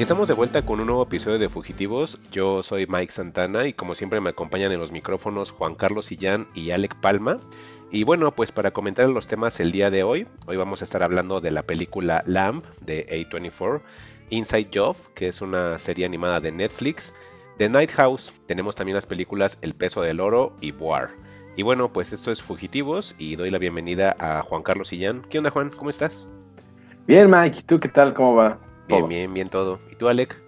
[0.00, 2.18] Estamos de vuelta con un nuevo episodio de Fugitivos.
[2.32, 6.48] Yo soy Mike Santana y como siempre me acompañan en los micrófonos Juan Carlos Sillán
[6.54, 7.38] y Alec Palma.
[7.90, 11.02] Y bueno, pues para comentar los temas el día de hoy, hoy vamos a estar
[11.02, 13.82] hablando de la película Lamb de A24,
[14.30, 17.12] Inside Job, que es una serie animada de Netflix,
[17.58, 21.10] The Night House, tenemos también las películas El peso del oro y War.
[21.56, 25.20] Y bueno, pues esto es Fugitivos y doy la bienvenida a Juan Carlos Sillán.
[25.28, 25.68] ¿Qué onda Juan?
[25.68, 26.26] ¿Cómo estás?
[27.06, 28.14] Bien Mike, ¿tú qué tal?
[28.14, 28.69] ¿Cómo va?
[28.90, 29.80] Bien, bien, bien todo.
[29.90, 30.40] ¿Y tú Alec?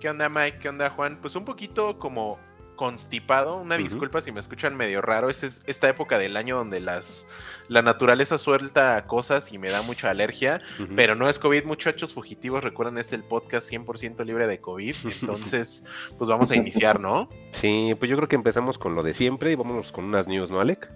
[0.00, 0.58] ¿Qué onda Mike?
[0.60, 1.18] ¿Qué onda Juan?
[1.20, 2.38] Pues un poquito como
[2.76, 7.26] constipado, una disculpa si me escuchan medio raro, es esta época del año donde las
[7.68, 10.60] la naturaleza suelta cosas y me da mucha alergia,
[10.96, 15.84] pero no es COVID, muchachos fugitivos, recuerden es el podcast 100% libre de COVID, entonces
[16.18, 17.28] pues vamos a iniciar, ¿no?
[17.50, 20.50] Sí, pues yo creo que empezamos con lo de siempre y vámonos con unas news,
[20.50, 20.90] ¿no, Alec?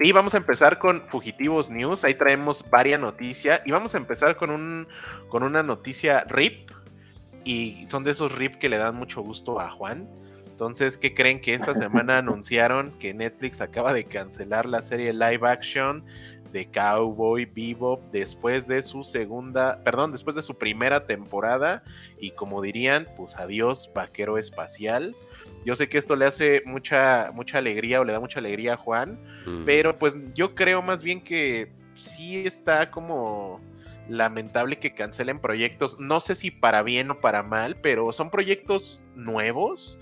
[0.00, 2.04] Sí, vamos a empezar con Fugitivos News.
[2.04, 3.60] Ahí traemos varias noticias.
[3.64, 4.86] Y vamos a empezar con un
[5.28, 6.70] con una noticia RIP.
[7.44, 10.08] Y son de esos RIP que le dan mucho gusto a Juan.
[10.46, 15.48] Entonces, ¿qué creen que esta semana anunciaron que Netflix acaba de cancelar la serie live
[15.48, 16.04] action
[16.52, 21.82] de Cowboy Bebop después de su segunda, perdón, después de su primera temporada
[22.18, 25.14] y como dirían, pues adiós vaquero espacial.
[25.64, 28.76] Yo sé que esto le hace mucha mucha alegría o le da mucha alegría a
[28.76, 29.64] Juan, mm.
[29.64, 33.60] pero pues yo creo más bien que sí está como
[34.08, 39.02] lamentable que cancelen proyectos, no sé si para bien o para mal, pero son proyectos
[39.14, 39.98] nuevos,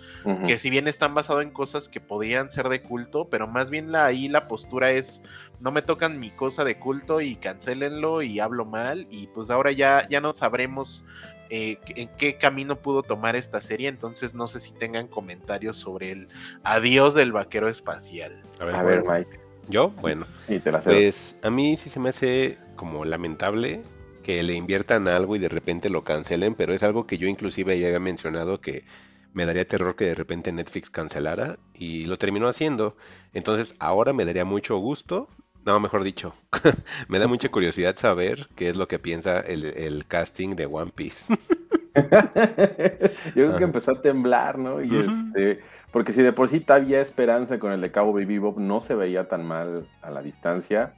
[0.47, 3.91] que si bien están basados en cosas que podrían ser de culto, pero más bien
[3.91, 5.23] la, ahí la postura es,
[5.61, 9.73] no me tocan mi cosa de culto y cancelenlo y hablo mal, y pues ahora
[9.73, 11.05] ya, ya no sabremos
[11.51, 16.13] eh, en qué camino pudo tomar esta serie, entonces no sé si tengan comentarios sobre
[16.13, 16.29] el
[16.65, 18.43] adiós del vaquero espacial.
[18.61, 19.41] A ver, Mike.
[19.69, 19.91] ¿Yo?
[20.01, 20.27] Bueno.
[20.47, 23.83] Sí, te la pues a mí sí se me hace como lamentable
[24.23, 27.79] que le inviertan algo y de repente lo cancelen, pero es algo que yo inclusive
[27.79, 28.85] ya había mencionado que
[29.33, 32.97] me daría terror que de repente Netflix cancelara y lo terminó haciendo.
[33.35, 35.29] Entonces ahora me daría mucho gusto,
[35.67, 36.33] no, mejor dicho,
[37.09, 41.27] me da mucha curiosidad saber qué es lo que piensa el, casting de One Piece.
[41.95, 44.81] yo creo que empezó a temblar, ¿no?
[44.81, 45.61] Y este,
[45.91, 48.95] porque si de por sí había esperanza con el de Cabo Baby Bob, no se
[48.95, 50.95] veía tan mal a la distancia.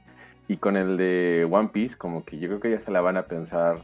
[0.47, 3.17] Y con el de One Piece, como que yo creo que ya se la van
[3.17, 3.81] a pensar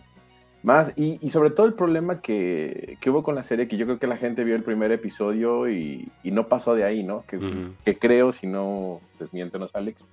[0.61, 0.93] más.
[0.95, 4.17] Y, sobre todo el problema que, hubo con la serie, que yo creo que la
[4.17, 7.23] gente vio el primer episodio y, no pasó de ahí, ¿no?
[7.27, 10.03] Que, creo, si no, desmiéntenos, Alex.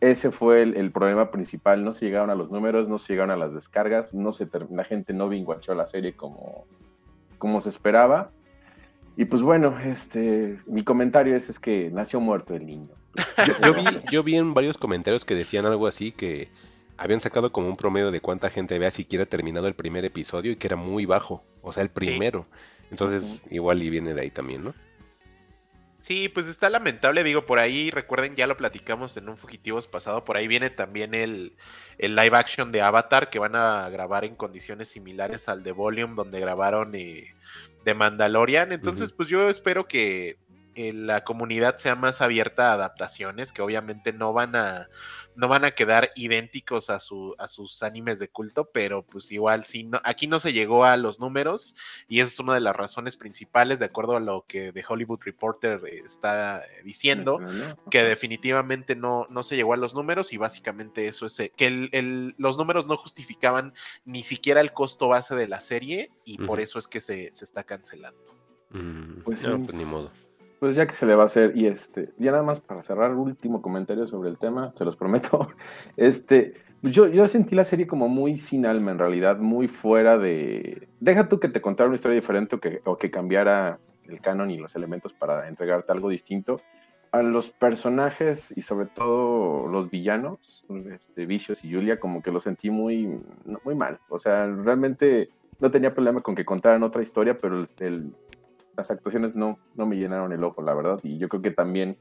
[0.00, 1.84] Ese fue el, problema principal.
[1.84, 4.84] No se llegaron a los números, no se llegaron a las descargas, no se la
[4.84, 6.66] gente no vinguachó la serie como,
[7.38, 8.30] como se esperaba.
[9.16, 12.94] Y pues bueno, este, mi comentario es, es que nació muerto el niño.
[13.64, 16.50] Yo, vi, yo vi en varios comentarios que decían algo así, que
[16.96, 20.56] habían sacado como un promedio de cuánta gente había siquiera terminado el primer episodio y
[20.56, 22.46] que era muy bajo, o sea, el primero.
[22.92, 24.74] Entonces, igual y viene de ahí también, ¿no?
[26.08, 30.24] Sí, pues está lamentable, digo, por ahí, recuerden, ya lo platicamos en un Fugitivos pasado,
[30.24, 31.54] por ahí viene también el,
[31.98, 36.14] el live action de Avatar que van a grabar en condiciones similares al de Volume,
[36.14, 37.34] donde grabaron eh,
[37.84, 38.72] de Mandalorian.
[38.72, 40.38] Entonces, pues yo espero que
[40.78, 44.88] la comunidad sea más abierta a adaptaciones, que obviamente no van a,
[45.34, 49.64] no van a quedar idénticos a, su, a sus animes de culto, pero pues igual,
[49.66, 51.76] sí, no, aquí no se llegó a los números
[52.08, 55.20] y esa es una de las razones principales, de acuerdo a lo que The Hollywood
[55.22, 57.40] Reporter está diciendo,
[57.90, 61.66] que definitivamente no, no se llegó a los números y básicamente eso es, eh, que
[61.66, 63.74] el, los números no justificaban
[64.04, 67.44] ni siquiera el costo base de la serie y por eso es que se, se
[67.44, 68.34] está cancelando.
[68.70, 70.10] Mm, pues, pues, ni modo.
[70.58, 73.14] Pues ya que se le va a hacer, y este, ya nada más para cerrar,
[73.14, 75.48] último comentario sobre el tema, se los prometo.
[75.96, 80.88] Este, yo, yo sentí la serie como muy sin alma, en realidad, muy fuera de.
[81.00, 84.50] Deja tú que te contara una historia diferente o que, o que cambiara el canon
[84.50, 86.60] y los elementos para entregarte algo distinto.
[87.10, 92.38] A los personajes y sobre todo los villanos, este, Vicious y Julia, como que lo
[92.38, 93.18] sentí muy,
[93.64, 93.98] muy mal.
[94.10, 98.12] O sea, realmente no tenía problema con que contaran otra historia, pero el,
[98.78, 101.98] las actuaciones no, no me llenaron el ojo, la verdad, y yo creo que también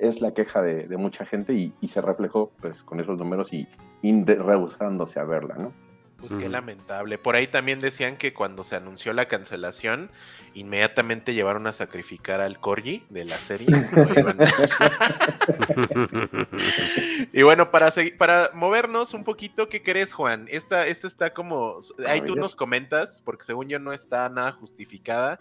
[0.00, 3.66] es la queja de, mucha gente y, se reflejó pues con esos números y,
[4.02, 5.72] rehusándose a verla, ¿no?
[6.18, 7.16] Pues qué lamentable.
[7.16, 10.10] Por ahí también decían que cuando se anunció la cancelación,
[10.52, 13.68] inmediatamente llevaron a sacrificar al Corgi de la serie.
[17.32, 20.48] y bueno, para para movernos un poquito, ¿qué crees, Juan?
[20.50, 21.78] Esta, esta está como.
[22.04, 25.38] Ahí tú nos comentas, porque según yo no está nada justificada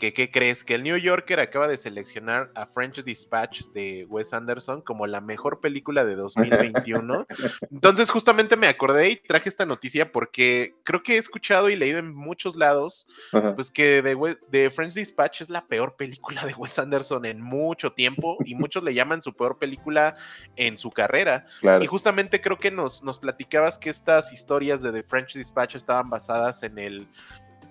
[0.00, 0.64] que, ¿qué crees?
[0.64, 5.20] Que el New Yorker acaba de seleccionar a French Dispatch de Wes Anderson como la
[5.20, 7.26] mejor película de 2021.
[7.70, 12.00] Entonces, justamente me acordé y traje esta noticia porque creo que he escuchado y leído
[12.00, 13.06] en muchos lados,
[13.54, 17.92] pues que de, de, French Dispatch es la peor película de Wes Anderson en mucho
[17.92, 20.16] tiempo y muchos le llaman su peor película
[20.56, 21.46] en su carrera.
[21.80, 26.08] Y justamente creo que nos, nos platicabas que estas historias de The French Dispatch estaban
[26.08, 27.06] basadas en el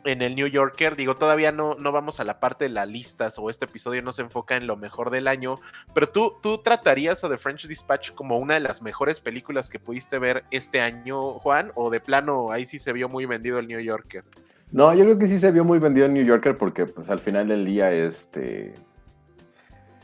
[0.06, 0.96] en el New Yorker.
[0.96, 4.13] Digo, todavía no, no vamos a la parte de las listas o este episodio no
[4.13, 5.56] se enfoca en lo mejor del año,
[5.94, 9.80] pero tú, tú tratarías a The French Dispatch como una de las mejores películas que
[9.80, 13.68] pudiste ver este año, Juan, o de plano ahí sí se vio muy vendido el
[13.68, 14.24] New Yorker.
[14.72, 17.19] No, yo creo que sí se vio muy vendido el New Yorker porque pues al
[17.19, 18.74] final del día este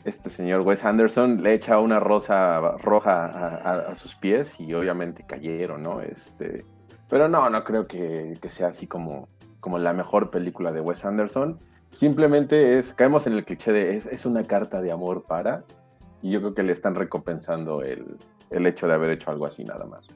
[0.04, 5.82] este señor Wes Anderson le echa una rosa roja a, sus pies y obviamente cayeron,
[5.82, 6.00] ¿no?
[6.00, 6.64] Este,
[7.08, 9.28] pero no, no creo que, que sea así como
[9.66, 11.58] como la mejor película de Wes Anderson.
[11.90, 15.64] Simplemente es, caemos en el cliché de es, es una carta de amor para,
[16.22, 18.16] y yo creo que le están recompensando el,
[18.50, 20.06] el hecho de haber hecho algo así nada más.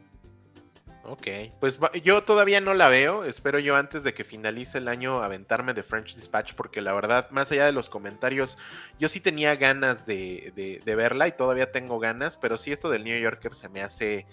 [1.11, 1.27] Ok,
[1.59, 3.25] pues yo todavía no la veo.
[3.25, 7.29] Espero yo antes de que finalice el año aventarme de French Dispatch, porque la verdad,
[7.31, 8.57] más allá de los comentarios,
[9.01, 10.53] yo sí tenía ganas de,
[10.87, 14.25] verla y todavía tengo ganas, pero sí esto del New Yorker se me hace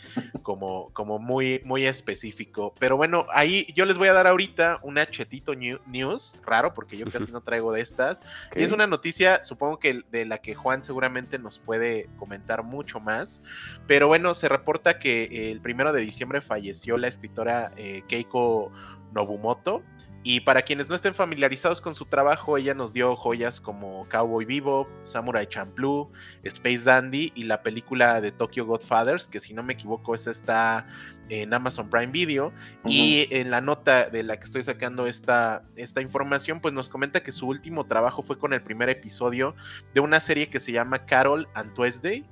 [0.43, 2.75] como, como muy, muy específico.
[2.77, 7.05] Pero bueno, ahí yo les voy a dar ahorita una chetito news, raro, porque yo
[7.05, 8.19] casi no traigo de estas.
[8.55, 12.99] Y es una noticia, supongo que de la que Juan seguramente nos puede comentar mucho
[12.99, 13.41] más.
[13.87, 18.71] Pero bueno, se reporta que el primero de diciembre falleció falleció la escritora eh, Keiko
[19.13, 19.83] Nobumoto.
[20.23, 24.43] Y para quienes no estén familiarizados con su trabajo, ella nos dio joyas como Cowboy
[24.43, 26.11] Vivo, Samurai Champloo,
[26.43, 30.85] Space Dandy y la película de Tokyo Godfathers, que si no me equivoco, esa está
[31.29, 32.51] en Amazon Prime Video.
[32.83, 37.23] Y en la nota de la que estoy sacando esta, esta información, pues nos comenta
[37.23, 39.55] que su último trabajo fue con el primer episodio
[39.93, 42.25] de una serie que se llama Carol and Tuesday,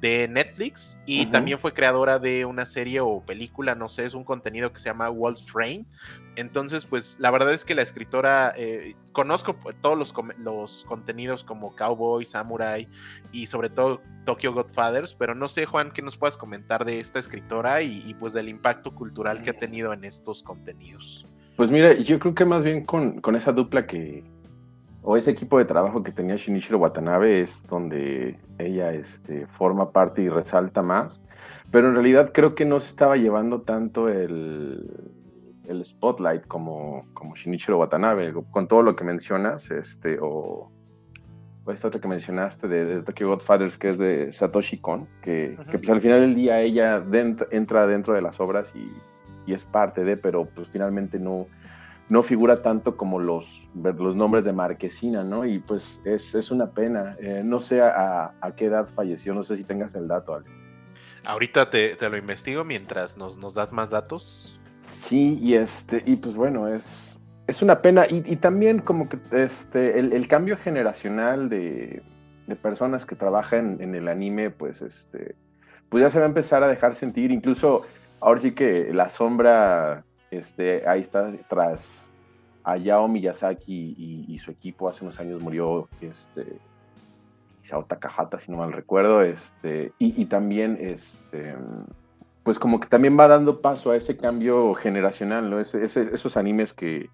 [0.00, 4.22] de Netflix y también fue creadora de una serie o película, no sé, es un
[4.22, 5.86] contenido que se llama Wolf Train.
[6.36, 11.74] Entonces, pues la verdad es que la escritora, eh, conozco todos los, los, contenidos como
[11.74, 12.86] Cowboy, Samurai
[13.32, 17.18] y sobre todo Tokyo Godfathers, pero no sé, Juan, ¿qué nos puedas comentar de esta
[17.18, 21.26] escritora y, pues del impacto cultural que ha tenido en estos contenidos?
[21.56, 24.22] Pues mira, yo creo que más bien con, con esa dupla que,
[25.02, 30.22] o ese equipo de trabajo que tenía Shinichiro Watanabe es donde ella este, forma parte
[30.22, 31.20] y resalta más.
[31.70, 34.90] Pero en realidad creo que no se estaba llevando tanto el,
[35.66, 40.70] el spotlight como, como Shinichiro Watanabe, con todo lo que mencionas, este, o,
[41.68, 45.90] esta otra que mencionaste de, Tokyo Godfathers, que es de Satoshi Kon, que, que pues
[45.90, 47.04] al final del día ella
[47.50, 48.90] entra dentro de las obras y,
[49.46, 51.46] y, es parte de, pero pues finalmente no,
[52.08, 55.44] no figura tanto como los, los nombres de Marquesina, ¿no?
[55.44, 57.16] Y pues es, una pena.
[57.20, 60.46] Eh, no sé a, qué edad falleció, no sé si tengas el dato, Ale.
[61.24, 64.58] Ahorita te, lo investigo mientras nos, nos, das más datos.
[64.98, 68.06] Sí, y este, y pues bueno, es, es una pena.
[68.08, 72.02] Y, también como que este, el, cambio generacional de,
[72.62, 75.36] personas que trabajan en el anime, pues este,
[75.90, 77.30] pues ya se va a empezar a dejar sentir.
[77.32, 77.82] Incluso
[78.20, 82.08] ahora sí que la sombra este, ahí está tras
[82.64, 84.88] Hayao Miyazaki y, su equipo.
[84.88, 86.58] Hace unos años murió este,
[87.62, 89.22] Isao Takahata, si no mal recuerdo.
[89.22, 91.54] Este, y, también, este,
[92.42, 95.58] pues como que también va dando paso a ese cambio generacional, ¿no?
[95.60, 97.08] esos animes que,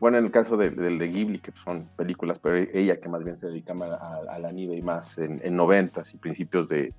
[0.00, 3.36] bueno, en el caso del de, Ghibli, que son películas, pero ella que más bien
[3.36, 6.94] se dedica al anime y más en, en 90 y principios de,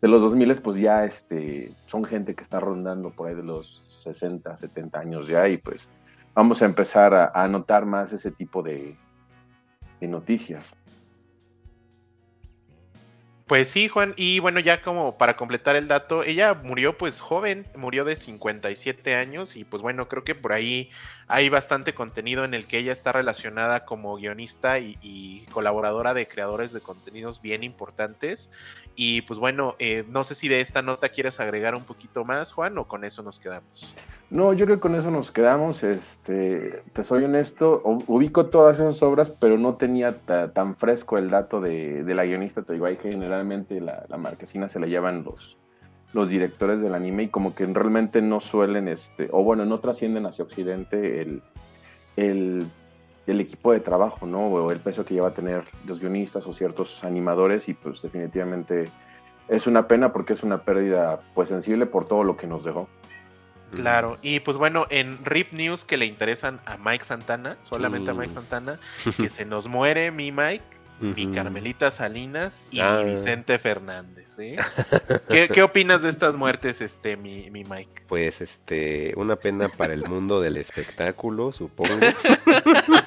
[0.00, 3.84] de los 2000 pues ya este, son gente que está rondando por ahí de los
[4.02, 5.88] 60, 70 años ya y pues
[6.34, 8.96] vamos a empezar a, a notar más ese tipo de,
[10.00, 10.72] de noticias.
[13.46, 17.64] Pues sí, Juan, y bueno, ya como para completar el dato, ella murió pues joven,
[17.76, 20.90] murió de 57 años y pues bueno, creo que por ahí
[21.28, 26.72] hay bastante contenido en el que ella está relacionada como guionista y, colaboradora de creadores
[26.72, 28.50] de contenidos bien importantes.
[28.96, 32.50] Y pues bueno, eh, no sé si de esta nota quieres agregar un poquito más,
[32.52, 33.94] Juan, o con eso nos quedamos.
[34.30, 35.84] No, yo creo que con eso nos quedamos.
[35.84, 40.16] Este, te soy honesto, ubico todas esas obras, pero no tenía
[40.52, 42.62] tan fresco el dato de, la guionista.
[42.62, 45.56] Te digo, generalmente la, marquesina se la llevan los,
[46.12, 50.26] los directores del anime y como que realmente no suelen, este, o bueno, no trascienden
[50.26, 51.42] hacia Occidente el,
[52.16, 52.66] el,
[53.26, 54.46] el equipo de trabajo, ¿no?
[54.46, 58.88] O el peso que lleva a tener los guionistas o ciertos animadores y pues definitivamente
[59.48, 62.88] es una pena porque es una pérdida pues sensible por todo lo que nos dejó.
[63.72, 68.14] Claro, y pues bueno, en RIP News que le interesan a Mike Santana, solamente a
[68.14, 68.34] Mike Sí.
[68.34, 68.78] Santana,
[69.16, 70.62] que se nos muere mi Mike,
[71.00, 71.34] mi.
[71.34, 73.02] Carmelita Salinas y Ah.
[73.04, 74.28] mi Vicente Fernández.
[74.38, 74.56] ¿eh?
[75.28, 78.04] ¿Qué, qué opinas de estas muertes, este, mi, mi Mike?
[78.06, 81.90] Pues este, una pena para el mundo del espectáculo, supongo.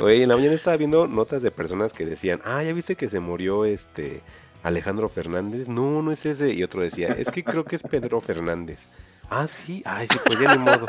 [0.00, 3.08] Oye, en la mañana estaba viendo notas de personas que decían, ah, ya viste que
[3.08, 4.22] se murió este
[4.62, 5.68] Alejandro Fernández.
[5.68, 6.52] No, no es ese.
[6.52, 8.86] Y otro decía, es que creo que es Pedro Fernández.
[9.30, 10.86] Ah, sí, ay, sí, pues ya ni modo.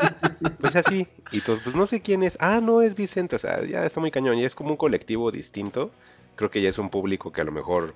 [0.60, 1.06] Pues así.
[1.30, 2.36] Y todos, pues no sé quién es.
[2.40, 3.36] Ah, no, es Vicente.
[3.36, 4.36] O sea, ya está muy cañón.
[4.36, 5.92] Ya es como un colectivo distinto.
[6.36, 7.94] Creo que ya es un público que a lo mejor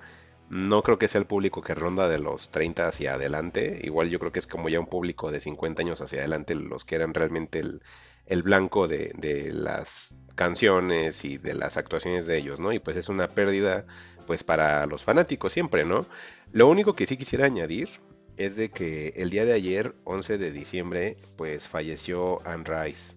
[0.49, 3.81] no creo que sea el público que ronda de los 30 hacia adelante.
[3.83, 6.85] Igual yo creo que es como ya un público de 50 años hacia adelante los
[6.85, 7.81] que eran realmente el,
[8.27, 12.71] el blanco de, de las canciones y de las actuaciones de ellos, ¿no?
[12.73, 13.85] Y pues es una pérdida
[14.25, 16.07] pues para los fanáticos siempre, ¿no?
[16.51, 17.89] Lo único que sí quisiera añadir
[18.37, 23.15] es de que el día de ayer, 11 de diciembre, pues falleció Anne Rice.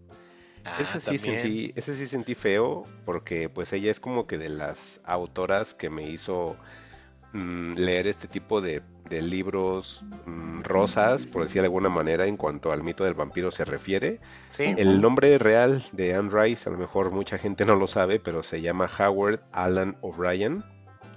[0.65, 1.19] Ah, Ese sí, también.
[1.19, 5.91] sentí, ese sí sentí feo porque pues ella es como que de las autoras que
[5.91, 6.59] me hizo
[7.33, 12.37] mm, leer este tipo de, de libros mm, rosas, por decir de alguna manera, en
[12.37, 14.21] cuanto al mito del vampiro se refiere.
[14.57, 14.75] Sí.
[14.77, 18.43] El nombre real de Anne Rice, a lo mejor mucha gente no lo sabe, pero
[18.43, 20.65] se llama Howard Alan O'Brien.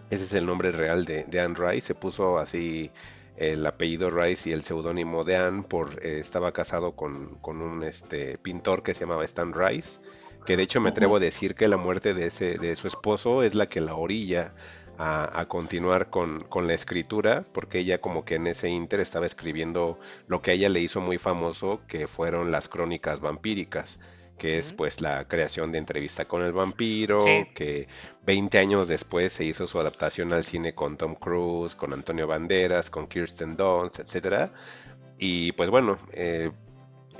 [0.10, 1.88] Ese es el nombre real de, de Anne Rice.
[1.88, 2.92] Se puso así
[3.38, 7.84] el apellido Rice y el seudónimo de Anne por eh, estaba casado con, con un
[7.84, 10.00] este, pintor que se llamaba Stan Rice.
[10.46, 13.44] Que de hecho me atrevo a decir que la muerte de, ese, de su esposo
[13.44, 14.54] es la que la orilla
[14.98, 19.26] a, a continuar con, con la escritura, porque ella como que en ese inter estaba
[19.26, 24.00] escribiendo lo que a ella le hizo muy famoso, que fueron las crónicas vampíricas,
[24.38, 27.46] que es pues la creación de entrevista con el vampiro, Sí.
[27.56, 27.88] que
[28.26, 32.90] 20 años después se hizo su adaptación al cine con Tom Cruise, con Antonio Banderas,
[32.90, 34.52] con Kirsten Dunst, etcétera.
[35.18, 36.52] Y pues bueno, eh,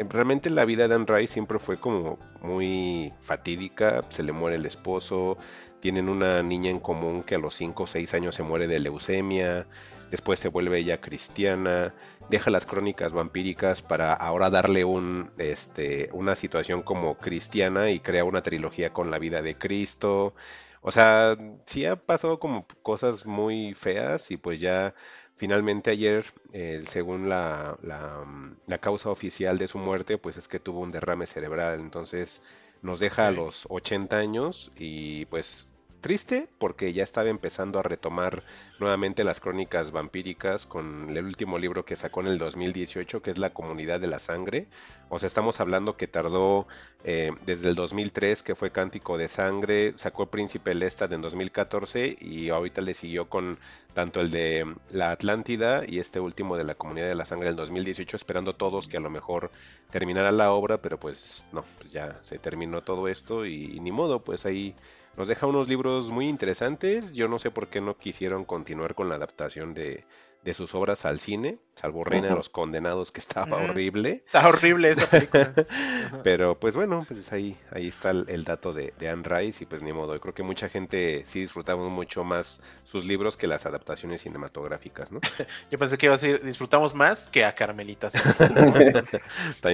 [0.10, 4.66] realmente la vida de Anne Rice siempre fue como muy fatídica, se le muere el
[4.66, 5.38] esposo,
[5.84, 8.80] tienen una niña en común que a los 5 o 6 años se muere de
[8.80, 9.68] leucemia,
[10.10, 11.94] después se vuelve ella cristiana,
[12.30, 18.24] deja las crónicas vampíricas para ahora darle un, este, una situación como cristiana y crea
[18.24, 20.34] una trilogía con la vida de Cristo.
[20.82, 21.36] O sea,
[21.66, 24.96] sí ha pasado como cosas muy feas y pues ya
[25.36, 26.24] finalmente ayer,
[26.54, 28.26] eh, según la, la,
[28.68, 31.82] la causa oficial de su muerte, pues es que tuvo un derrame cerebral.
[31.82, 32.42] Entonces
[32.82, 35.68] nos deja a los 80 años y pues
[36.04, 38.44] triste porque ya estaba empezando a retomar
[38.78, 43.40] nuevamente las crónicas vampíricas con el último libro que sacó en el 2018 que es
[43.40, 44.68] La Comunidad de la Sangre.
[45.10, 46.68] O sea, estamos hablando que tardó
[47.04, 52.50] eh, desde el 2003 que fue Cántico de Sangre, sacó Príncipe Lestad en 2014 y
[52.50, 53.58] ahorita le siguió con
[53.94, 57.48] tanto el de mm, La Atlántida y este último de La Comunidad de la Sangre
[57.48, 59.52] del 2018 esperando todos que a lo mejor
[59.90, 64.22] terminara la obra, pero pues no, pues ya se terminó todo esto y ni modo,
[64.24, 64.76] pues ahí
[65.18, 67.14] nos deja unos libros muy interesantes.
[67.14, 70.06] Yo no sé por qué no quisieron continuar con la adaptación de,
[70.44, 74.24] de sus obras al cine, salvo Reina de los Condenados, que estaba horrible.
[74.26, 75.54] Está horrible esa película.
[76.24, 79.68] Pero pues bueno, pues ahí, ahí está el, el dato de, de Anne Rice y
[79.68, 80.14] pues ni modo.
[80.14, 85.12] Yo creo que mucha gente sí disfrutamos mucho más sus libros que las adaptaciones cinematográficas,
[85.12, 85.22] ¿no?
[85.72, 88.12] Yo pensé que iba a decir, disfrutamos más que a Carmelita.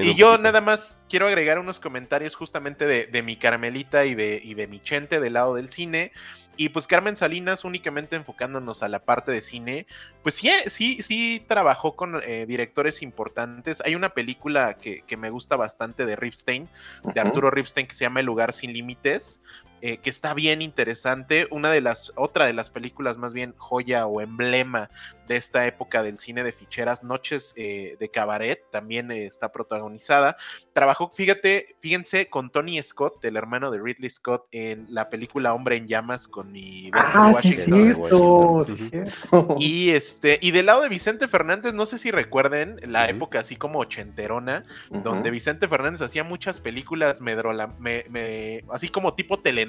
[0.02, 0.38] Y yo poquito.
[0.38, 4.68] nada más quiero agregar unos comentarios justamente de, de mi Carmelita y de, y de
[4.68, 6.12] mi Chente del lado del cine.
[6.60, 9.88] Y pues Carmen Salinas, únicamente enfocándonos a la parte de cine,
[10.24, 13.82] pues sí, sí, sí trabajó con eh, directores importantes.
[13.86, 16.68] Hay una película que, que me gusta bastante de Ripstein,
[17.02, 17.18] de.
[17.18, 19.40] Arturo Ripstein, que se llama El lugar sin límites,
[19.82, 21.48] eh, que está bien interesante.
[21.52, 24.90] Una de las, otra de las películas más bien joya o emblema
[25.28, 30.36] de esta época del cine de ficheras, Noches eh, de Cabaret, también eh, está protagonizada.
[30.74, 35.78] Trabajó, fíjate, fíjense, con Tony Scott, el hermano de Ridley Scott, en la película Hombre
[35.78, 37.84] en Llamas con mi Ah, sí, Washington.
[37.84, 39.56] cierto, sí, cierto.
[39.60, 43.56] Y este, y del lado de Vicente Fernández, no sé si recuerden la época así
[43.56, 49.69] como ochenterona, donde Vicente Fernández hacía muchas películas medrola- me- me- así como tipo telenovela,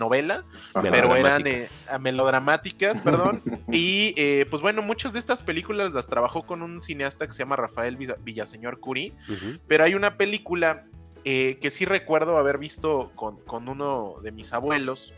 [0.74, 0.88] Ajá.
[0.90, 1.66] pero eran eh,
[2.00, 3.00] Melodramáticas.
[3.00, 3.42] perdón.
[3.72, 7.40] y eh, pues bueno, muchas de estas películas las trabajó con un cineasta que se
[7.40, 9.14] llama Rafael Villa- Villaseñor Curí,
[9.66, 10.84] pero hay una película
[11.24, 15.12] eh, que sí recuerdo haber visto con, con uno de mis abuelos,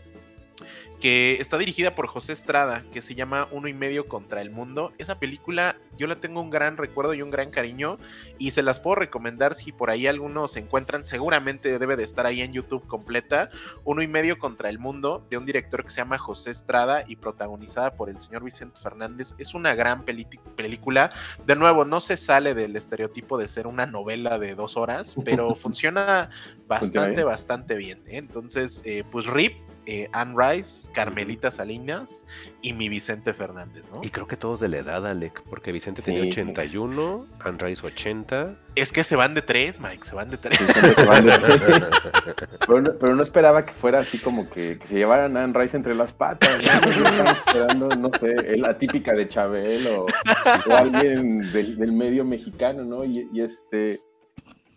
[1.03, 4.93] que está dirigida por José Estrada, que se llama Uno y medio contra el mundo.
[4.97, 7.97] Esa película yo la tengo un gran recuerdo y un gran cariño
[8.37, 12.25] y se las puedo recomendar si por ahí algunos se encuentran, seguramente debe de estar
[12.25, 13.49] ahí en YouTube completa.
[13.83, 17.17] Uno y medio contra el mundo de un director que se llama José Estrada y
[17.17, 19.35] protagonizada por el señor Vicente Fernández.
[19.37, 21.11] Es una gran película.
[21.45, 25.53] De nuevo, no se sale del estereotipo de ser una novela de dos horas, pero
[25.55, 26.29] funciona
[26.65, 27.99] bastante, bastante bien.
[28.07, 28.19] ¿eh?
[28.19, 32.25] Entonces, eh, pues RIP eh, Anne Rice, Carmelita Salinas
[32.61, 34.01] y mi Vicente Fernández, ¿no?
[34.03, 38.55] Y creo que todos de la edad, Alec, porque Vicente tenía 81, Anne Rice 80.
[38.75, 40.59] Es que se van de tres, Mike, se van de tres.
[42.99, 46.13] pero, no, esperaba que fuera así como que, se llevaran a Anne Rice entre las
[46.13, 47.31] patas, ¿no?
[47.31, 50.07] esperando, no sé, la típica de Chabel o,
[50.71, 53.05] alguien del, medio mexicano, ¿no?
[53.05, 54.01] y este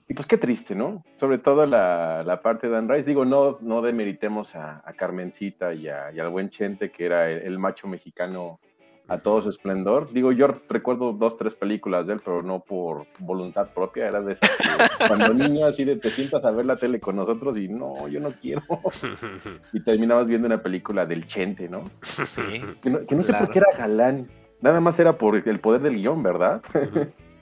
[0.08, 1.04] y pues qué triste, ¿no?
[1.18, 3.08] Sobre todo la, parte de Dan Rice.
[3.08, 8.60] Digo, no, no demeritemos a, Carmencita y, al buen Chente, que era el, macho mexicano
[9.08, 10.12] a todo su esplendor.
[10.12, 14.06] Digo, yo recuerdo dos, tres películas de él, pero no por voluntad propia.
[14.06, 14.68] Era de esas que
[15.08, 18.20] cuando niño así de te sientas a ver la tele con nosotros y no, yo
[18.20, 18.62] no quiero.
[19.72, 21.82] y terminabas viendo una película del Chente, ¿no?
[22.02, 24.28] Sí, que no, sé por qué era galán.
[24.60, 26.62] Nada más era por el poder del guion, ¿verdad?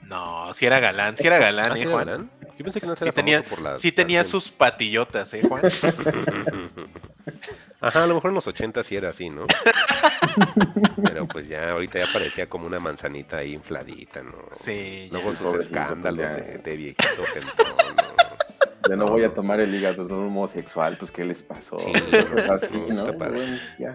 [0.07, 2.29] No, si era galán, si era galán, ¿Ah, ¿eh, Juan?
[2.57, 3.81] Yo pensé que no era tenía, por las.
[3.81, 5.63] Sí tenía sus patillotas, ¿eh, Juan?
[7.81, 9.45] Ajá, a lo mejor en los 80 sí era así, ¿no?
[11.03, 14.33] Pero pues ya ahorita ya parecía como una manzanita ahí infladita, ¿no?
[14.63, 15.09] Sí.
[15.11, 18.24] Luego sus escándalos de, de, viejito gentón, ¿no?
[18.87, 21.77] Ya no, voy a tomar el hígado de un homosexual, pues ¿qué les pasó?
[21.79, 21.91] Sí,
[22.49, 23.03] así, ¿no?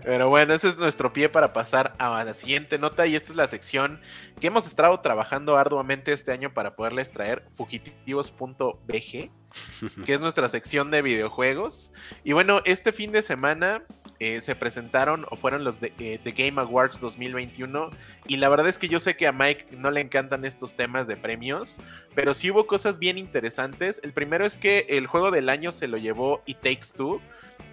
[0.02, 3.36] Pero bueno, ese es nuestro pie para pasar a la siguiente nota y esta es
[3.36, 4.00] la sección
[4.40, 9.30] que hemos estado trabajando arduamente este año para poderles traer fugitivos.bg,
[10.04, 11.92] que es nuestra sección de videojuegos.
[12.24, 13.82] Y bueno, este fin de semana
[14.20, 17.90] eh, se presentaron o fueron los de, The eh, Game Awards 2021
[18.28, 21.06] y la verdad es que yo sé que a Mike no le encantan estos temas
[21.06, 21.78] de premios,
[22.14, 24.00] pero sí hubo cosas bien interesantes.
[24.04, 27.20] El primero es que el juego del año se lo llevó It Takes Two.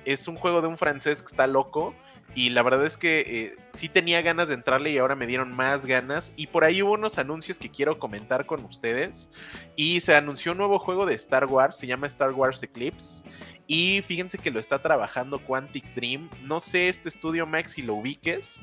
[0.06, 1.94] Es un juego de un francés que está loco
[2.38, 5.56] y la verdad es que eh, sí tenía ganas de entrarle y ahora me dieron
[5.56, 6.32] más ganas.
[6.36, 9.30] Y por ahí hubo unos anuncios que quiero comentar con ustedes.
[9.76, 13.26] Y se anunció un nuevo juego de Star Wars, se llama Star Wars Eclipse.
[13.68, 16.30] Y fíjense que lo está trabajando Quantic Dream.
[16.44, 18.62] No sé este estudio, Max, si lo ubiques.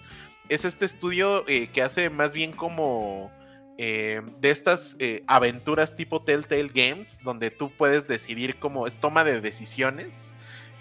[0.48, 3.30] Es este estudio eh, que hace más bien como
[3.76, 9.24] eh, de estas eh, aventuras tipo Telltale Games, donde tú puedes decidir cómo es toma
[9.24, 10.34] de decisiones.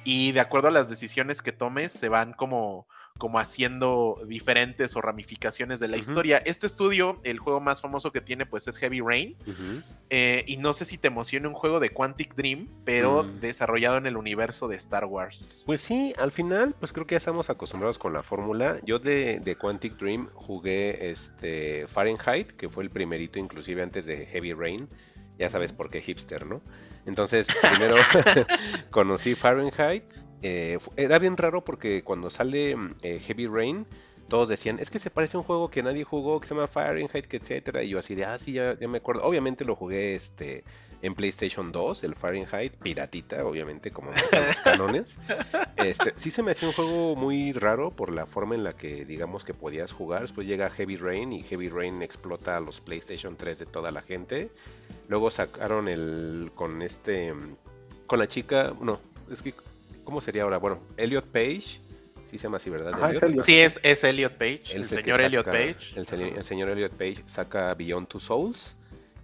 [0.05, 5.01] Y de acuerdo a las decisiones que tomes, se van como como haciendo diferentes o
[5.01, 6.39] ramificaciones de la historia.
[6.39, 9.35] Este estudio, el juego más famoso que tiene, pues es Heavy Rain.
[10.09, 13.39] Eh, y no sé si te emociona un juego de Quantic Dream, pero mm.
[13.39, 15.63] desarrollado en el universo de Star Wars.
[15.65, 18.77] Pues sí, al final, pues creo que ya estamos acostumbrados con la fórmula.
[18.83, 24.25] Yo de, de, Quantic Dream jugué este Fahrenheit, que fue el primerito, inclusive antes de
[24.25, 24.89] Heavy Rain.
[25.37, 26.61] Ya sabes por qué hipster, ¿no?
[27.05, 27.95] Entonces, primero
[28.91, 30.03] conocí Fahrenheit
[30.43, 33.87] eh, era bien raro porque cuando sale mm, eh, Heavy Rain,
[34.27, 36.67] todos decían, es que se parece a un juego que nadie jugó, que se llama
[36.67, 37.83] Fahrenheit, etcétera.
[37.83, 39.23] Y yo así de, ah, sí, ya, me acuerdo.
[39.23, 40.63] Obviamente lo jugué este
[41.01, 45.15] en PlayStation 2, el Fahrenheit, piratita, obviamente, como los canones.
[45.75, 49.03] Este, sí se me hacía un juego muy raro por la forma en la que,
[49.03, 50.21] digamos, que podías jugar.
[50.21, 54.49] Después llega Heavy Rain y Heavy Rain explota los PlayStation 3 de toda la gente.
[55.09, 57.55] Luego sacaron el con este, mm,
[58.07, 59.53] con la chica, no, es que
[60.03, 60.57] ¿Cómo sería ahora?
[60.57, 61.81] Bueno, Elliot Page.
[62.25, 62.93] Sí se llama así, ¿verdad?
[63.45, 64.63] Sí, es, es Elliot Page.
[64.73, 65.77] El, señor Elliot Page.
[65.95, 68.75] El, señor Elliot Page saca Beyond Two Souls.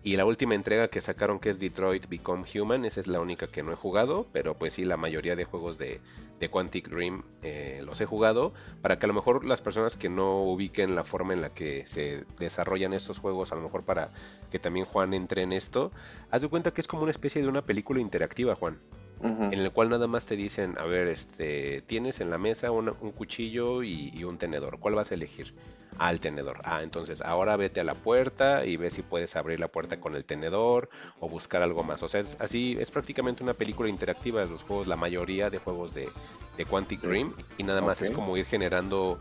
[0.01, 3.47] Y la última entrega que sacaron que es Detroit Become Human, esa es la única
[3.47, 5.99] que no he jugado, pero pues sí, la mayoría de juegos de,
[6.39, 10.07] de Quantic Dream eh, los he jugado, para que a lo mejor las personas que
[10.07, 14.11] no ubiquen la forma en la que se desarrollan estos juegos, a lo mejor para
[14.51, 15.91] que también Juan entre en esto,
[16.31, 18.79] haz de cuenta que es como una especie de una película interactiva, Juan
[19.21, 23.11] en el cual nada más te dicen, a ver, este, tienes en la mesa un
[23.11, 25.53] cuchillo y, un tenedor, ¿cuál vas a elegir?
[25.97, 26.59] Ah, el tenedor.
[26.63, 30.15] Ah, entonces ahora vete a la puerta y ve si puedes abrir la puerta con
[30.15, 32.03] el tenedor o buscar algo más.
[32.03, 35.57] O sea, es así, es prácticamente una película interactiva de los juegos, la mayoría de
[35.57, 36.07] juegos de,
[36.55, 39.19] de Quantic Dream y nada más es como ir generando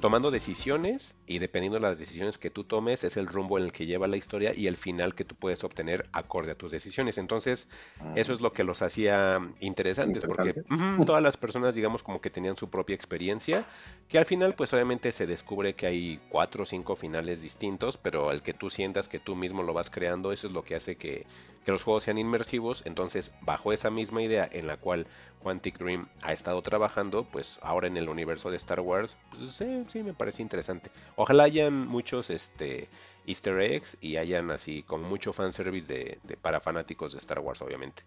[0.00, 3.72] tomando decisiones y dependiendo de las decisiones que tú tomes es el rumbo en el
[3.72, 7.18] que lleva la historia y el final que tú puedes obtener acorde a tus decisiones.
[7.18, 7.68] Entonces,
[8.14, 10.62] eso es lo que los hacía interesantes, porque
[11.04, 13.66] todas las personas, digamos, como que tenían su propia experiencia,
[14.08, 18.32] que al final, pues obviamente se descubre que hay cuatro o cinco finales distintos, pero
[18.32, 20.96] el que tú sientas que tú mismo lo vas creando, eso es lo que hace
[20.96, 21.26] que,
[21.68, 22.82] que los juegos sean inmersivos.
[22.86, 25.06] Entonces, bajo esa misma idea en la cual
[25.38, 29.84] Quantic Dream ha estado trabajando, pues ahora en el universo de Star Wars, pues sí,
[29.86, 30.90] sí me parece interesante.
[31.16, 32.88] Ojalá hayan muchos este
[33.26, 37.60] easter eggs y hayan así con mucho fanservice de, de para fanáticos de Star Wars,
[37.60, 38.02] obviamente.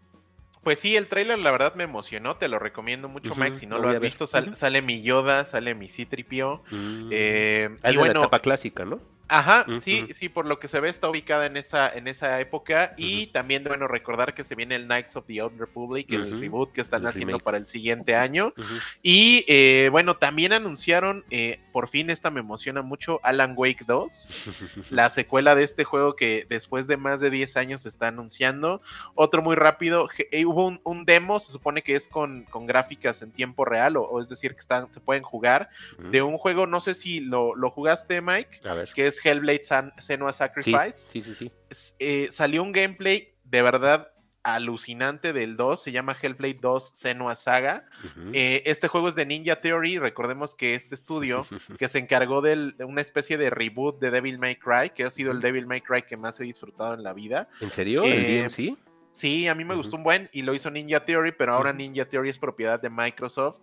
[0.63, 3.57] Pues sí, el tráiler la verdad me emocionó, te lo recomiendo mucho, Ujú, Mike.
[3.59, 6.63] Si no lo has visto, sal- sale mi Yoda, sale mi Citripio.
[6.71, 7.09] Mm.
[7.11, 8.99] Eh, Ah, es y de bueno, la etapa clásica, ¿no?
[9.33, 12.93] Ajá, sí, sí, por lo que se ve está ubicada en esa, en esa época.
[12.97, 16.73] Y también, bueno, recordar que se viene el Knights of the Old Republic, el reboot
[16.73, 17.43] que están El haciendo remake.
[17.45, 18.53] para el siguiente año.
[19.01, 24.89] Y eh, bueno, también anunciaron, eh, por fin esta me emociona mucho, Alan Wake 2,
[24.91, 28.81] la secuela de este juego que después de más de 10 años se está anunciando.
[29.15, 33.21] Otro muy rápido, eh, hubo un, un demo, se supone que es con, con gráficas
[33.21, 35.69] en tiempo real, o, o es decir, que están, se pueden jugar,
[36.11, 38.89] de un juego, no sé si lo, lo jugaste, Mike, A ver.
[38.93, 40.93] que es Hellblade San- Senua Sacrifice.
[40.93, 41.51] sí, sí, sí.
[41.99, 44.07] Eh, salió un gameplay de verdad
[44.43, 47.85] alucinante del 2, se llama Hellblade 2 Senua Saga.
[48.33, 51.45] Eh, este juego es de Ninja Theory, recordemos que este estudio
[51.79, 55.11] que se encargó del- de una especie de reboot de Devil May Cry, que ha
[55.11, 57.47] sido el Devil May Cry que más he disfrutado en la vida.
[57.59, 58.03] ¿En serio?
[58.03, 58.77] ¿El Eh, DMC?
[59.11, 61.73] Sí, a mí me gustó un buen y lo hizo Ninja Theory, pero ahora.
[61.73, 63.59] Ninja Theory es propiedad de Microsoft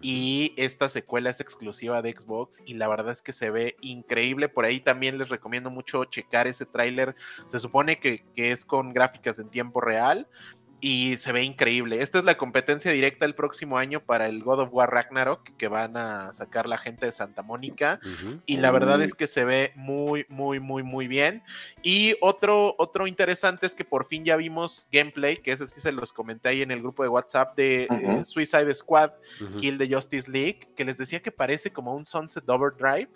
[0.00, 4.48] y esta secuela es exclusiva de Xbox y la verdad es que se ve increíble.
[4.48, 7.16] Por ahí también les recomiendo mucho checar ese tráiler.
[7.48, 10.28] Se supone que, que es con gráficas en tiempo real
[10.84, 12.02] y se ve increíble.
[12.02, 15.68] Esta es la competencia directa el próximo año para el God of War Ragnarok que
[15.68, 18.00] van a sacar la gente de Santa Mónica
[18.46, 21.44] y la verdad es que se ve muy, muy, muy, muy bien.
[21.84, 25.92] Y otro, otro interesante es que por fin ya vimos gameplay, que ese sí se
[25.92, 29.12] los comenté ahí en el grupo de WhatsApp de eh, Suicide Squad.
[29.60, 33.08] Kill the Justice League, que les decía que parece como un Sunset Overdrive.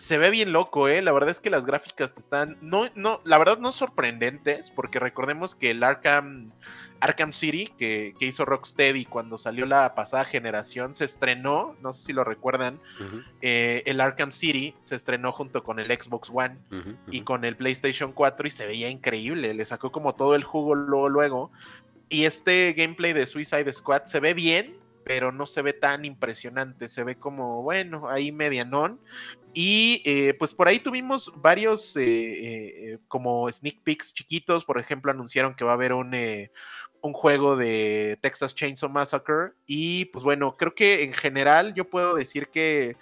[0.00, 1.02] Se ve bien loco, ¿eh?
[1.02, 5.54] La verdad es que las gráficas están, no, no, la verdad no sorprendentes, porque recordemos
[5.54, 6.50] que el Arkham,
[7.00, 12.06] Arkham City, que, que hizo Rocksteady cuando salió la pasada generación, se estrenó, no sé
[12.06, 12.80] si lo recuerdan,
[13.42, 16.56] eh, el Arkham City se estrenó junto con el Xbox One
[17.10, 20.74] y con el PlayStation 4 y se veía increíble, le sacó como todo el jugo
[20.74, 21.50] luego luego.
[22.08, 24.74] Y este gameplay de Suicide Squad se ve bien,
[25.10, 29.00] pero no se ve tan impresionante, se ve como, bueno, ahí medianón.
[29.52, 32.02] Y eh, pues por ahí tuvimos varios eh,
[32.92, 36.14] eh, como sneak peeks chiquitos, por ejemplo, anunciaron que va a haber un,
[37.02, 42.14] un juego de Texas Chainsaw Massacre y pues bueno, creo que en general yo puedo
[42.14, 42.96] decir que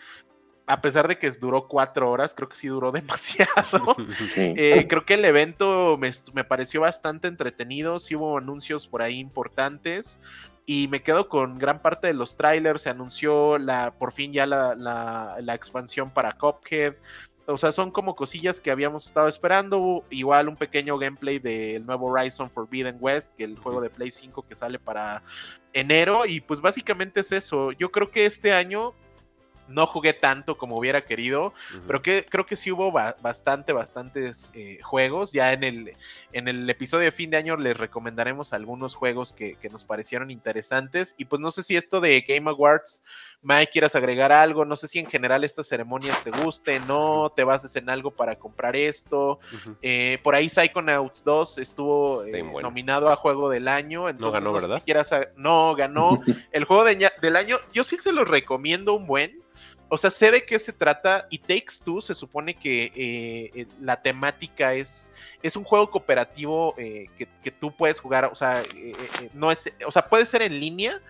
[0.68, 3.96] a pesar de que duró cuatro horas, creo que sí duró demasiado.
[4.35, 4.52] Sí.
[4.57, 9.18] Eh, creo que el evento me, me pareció bastante entretenido, sí hubo anuncios por ahí
[9.18, 10.20] importantes
[10.66, 14.44] y me quedo con gran parte de los trailers, se anunció la, por fin ya
[14.44, 16.94] la, la, la expansión para Cuphead,
[17.46, 22.09] o sea, son como cosillas que habíamos estado esperando, igual un pequeño gameplay del nuevo
[22.09, 25.22] Horizon Forbidden West, que el juego de Play 5 que sale para
[25.72, 28.92] enero y pues básicamente es eso, yo creo que este año
[29.68, 31.52] no jugué tanto como hubiera querido,
[31.87, 35.33] pero que creo que sí hubo ba- bastante, bastantes eh, juegos.
[35.33, 35.92] Ya en el,
[36.33, 40.31] en el episodio de fin de año les recomendaremos algunos juegos que, que nos parecieron
[40.31, 41.14] interesantes.
[41.18, 43.04] Y pues no sé si esto de Game Awards,
[43.42, 44.64] Mike, quieras agregar algo.
[44.64, 48.37] No sé si en general estas ceremonias te gusten, no te bases en algo para
[48.37, 49.38] comprar esto.
[49.83, 52.68] Eh, por ahí Psychonauts 2 estuvo eh, bueno.
[52.68, 54.09] nominado a Juego del Año.
[54.09, 54.83] entonces ganó, sé si ¿verdad?
[54.85, 56.20] quieras no, ganó
[56.53, 57.59] el Juego de del Año.
[57.72, 59.42] Yo sí se los recomiendo un buen.
[59.90, 64.03] O sea, sé de qué se trata y Takes Two se supone que eh, la
[64.03, 68.92] temática es, es un juego cooperativo eh, que, que tú puedes jugar, o sea, eh,
[69.22, 71.01] eh, no es, o sea, puede ser en línea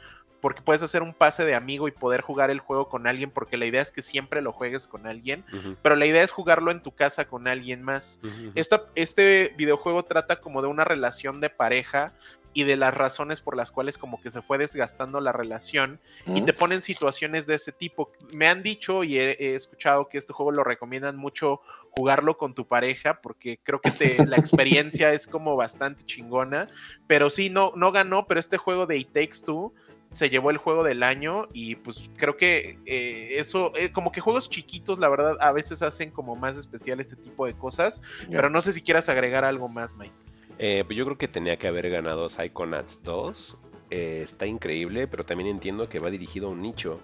[0.41, 3.57] porque puedes hacer un pase de amigo y poder jugar el juego con alguien porque
[3.57, 5.45] la idea es que siempre lo juegues con alguien,
[5.83, 8.19] pero la idea es jugarlo en tu casa con alguien más.
[8.55, 12.13] Esta- este videojuego trata como de una relación de pareja
[12.55, 16.43] y de las razones por las cuales como que se fue desgastando la relación y
[16.43, 18.11] te ponen situaciones de ese tipo.
[18.33, 22.55] Me han dicho y he, he escuchado que este juego lo recomiendan mucho jugarlo con
[22.55, 26.69] tu pareja porque creo que te- la experiencia es como bastante chingona,
[27.07, 29.73] pero sí, no, no ganó, pero este juego de It Takes Two
[30.13, 34.21] se llevó el juego del año y pues creo que eh, eso, eh, como que
[34.21, 38.51] juegos chiquitos, la verdad, a veces hacen como más especial este tipo de cosas, pero
[38.51, 40.15] no sé si quieras agregar algo más, Mike.
[40.59, 43.59] Eh, pues yo creo que tenía que haber ganado Psychonauts 2.
[43.91, 47.01] Eh, está increíble, pero también entiendo que va dirigido a un nicho.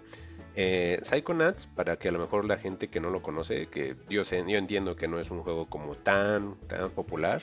[0.56, 4.24] Eh, Psychonauts, para que a lo mejor la gente que no lo conoce, que yo,
[4.24, 7.42] sé, yo entiendo que no es un juego como tan, tan popular,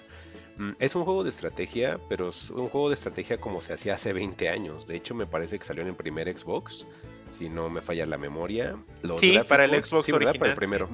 [0.80, 4.14] es un juego de estrategia, pero es un juego de estrategia como se hacía hace
[4.14, 4.88] 20 años.
[4.88, 6.88] De hecho, me parece que salió en el primer Xbox
[7.38, 8.76] si no me falla la memoria.
[9.20, 10.38] sí, para el Xbox original.
[10.38, 10.90] Para el primero.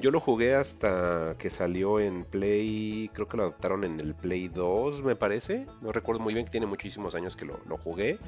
[0.00, 4.48] Yo lo jugué hasta que salió en Play, creo que lo adaptaron en el Play
[4.48, 5.66] 2, me parece.
[5.82, 8.18] No recuerdo muy bien, que tiene muchísimos años que lo, lo jugué.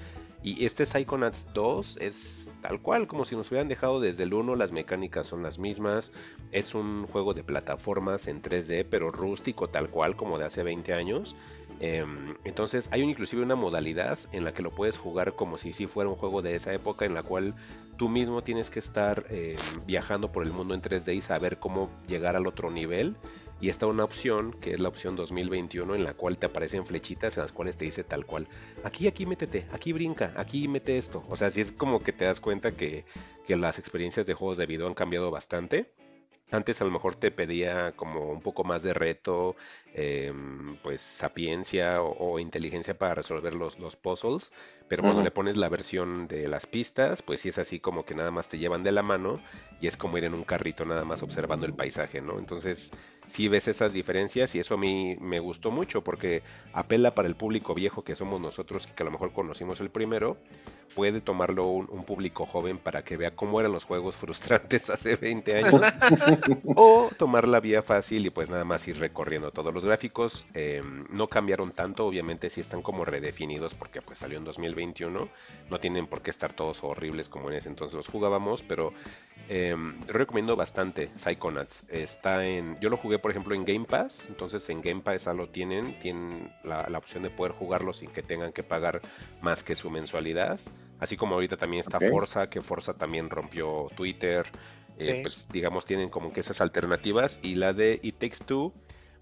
[0.43, 4.55] Y este Psychonauts 2 es tal cual, como si nos hubieran dejado desde el 1,
[4.55, 6.13] las mecánicas son las mismas.
[6.53, 10.95] Es un juego de plataformas en 3D, pero rústico tal cual, como de hace 20
[10.95, 11.35] años.
[11.81, 15.87] Em, entonces hay inclusive una modalidad en la que lo puedes jugar como si, si
[15.87, 17.55] fuera un juego de esa época en la cual
[17.97, 21.91] tú mismo tienes que estar em, viajando por el mundo en 3D y saber cómo
[22.07, 23.17] llegar al otro nivel.
[23.61, 27.37] Y está una opción, que es la opción 2021, en la cual te aparecen flechitas
[27.37, 28.47] en las cuales te dice tal cual,
[28.85, 31.25] aquí, aquí métete, aquí brinca, aquí mete esto.
[31.29, 33.05] O sea, si es como que te das cuenta que,
[33.47, 35.93] que las experiencias de juegos de video han cambiado bastante.
[36.51, 39.55] Antes a lo mejor te pedía como un poco más de reto,
[39.93, 44.51] em, pues sapiencia o, inteligencia para resolver los, los puzzles,
[44.89, 48.15] pero cuando le pones la versión de las pistas, pues sí es así como que
[48.15, 49.39] nada más te llevan de la mano
[49.81, 52.39] y es como ir en un carrito nada más observando el paisaje, ¿no?
[52.39, 52.93] Entonces
[53.31, 57.37] sí ves esas diferencias y eso a mí me gustó mucho porque apela para el
[57.37, 60.39] público viejo que somos nosotros que a lo mejor conocimos el primero,
[60.99, 65.57] puede tomarlo un, público joven para que vea cómo eran los juegos frustrantes hace 20
[65.65, 65.81] años.
[66.75, 70.45] o tomar la vía fácil y pues nada más ir recorriendo todos los gráficos.
[70.55, 75.29] Em, no cambiaron tanto, obviamente sí están como redefinidos porque pues salió en 2021.
[75.71, 78.93] No tienen por qué estar todos horribles como en ese entonces los jugábamos, pero
[79.49, 81.85] em, recomiendo bastante Psychonauts.
[81.91, 85.33] Está en, yo lo jugué por ejemplo en Game Pass, entonces en Game Pass ya
[85.33, 89.01] lo tienen, tienen la, la opción de poder jugarlo sin que tengan que pagar
[89.43, 90.59] más que su mensualidad.
[90.99, 94.47] Así como ahorita también está Forza, que Forza también rompió Twitter.
[94.99, 97.39] Eh, pues digamos, tienen como que esas alternativas.
[97.43, 98.73] Y la de It Takes Two,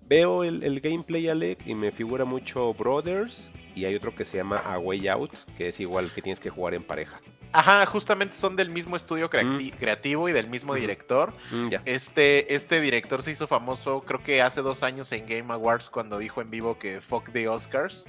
[0.08, 3.50] veo el, el, gameplay, Alec, y me figura mucho Brothers.
[3.74, 6.48] Y hay otro que se llama A Way Out, que es igual que tienes que
[6.48, 7.20] jugar en pareja.
[7.52, 9.78] Ajá, justamente son del mismo estudio mm.
[9.78, 11.32] creativo y del mismo director.
[11.50, 15.88] Mm, este, este director se hizo famoso, creo que hace dos años en Game Awards,
[15.88, 18.04] cuando dijo en vivo que fuck the Oscars.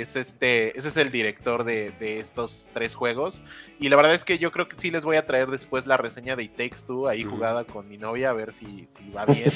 [0.00, 3.42] Es este, ese es el director de, estos tres juegos.
[3.78, 5.96] Y la verdad es que yo creo que sí les voy a traer después la
[5.96, 9.50] reseña de It Takes Two, ahí jugada con mi novia, a ver si, va bien.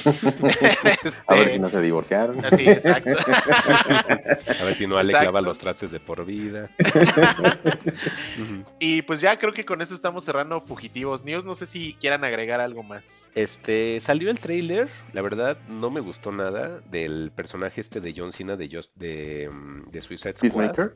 [1.26, 2.44] a ver si no se divorciaron.
[2.50, 3.10] Así, exacto.
[3.10, 6.70] a ver si no Ale clava los trastes de por vida.
[8.78, 11.44] y pues ya creo que con eso estamos cerrando Fugitivos News.
[11.44, 13.26] No sé si quieran agregar algo más.
[13.34, 18.32] Este, salió el trailer, la verdad no me gustó nada del personaje este de John
[18.32, 20.92] Cena de, Just, de, mm, de Suicide Squad.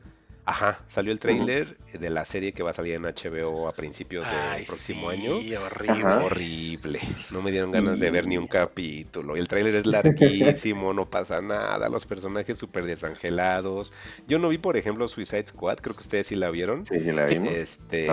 [0.47, 4.27] Ajá, salió el trailer de la serie que va a salir en HBO a principios
[4.53, 5.37] del próximo año.
[5.37, 6.05] Horrible.
[6.05, 6.99] Horrible.
[7.31, 9.35] No me dieron ganas de ver ni un capítulo.
[9.35, 11.89] El trailer es larguísimo, no pasa nada.
[11.89, 13.91] Los personajes súper desangelados.
[14.27, 15.77] Yo no vi, por ejemplo, Suicide Squad.
[15.77, 16.85] Creo que ustedes sí la vieron.
[16.85, 17.51] Sí, sí la vimos.
[17.51, 18.07] Este...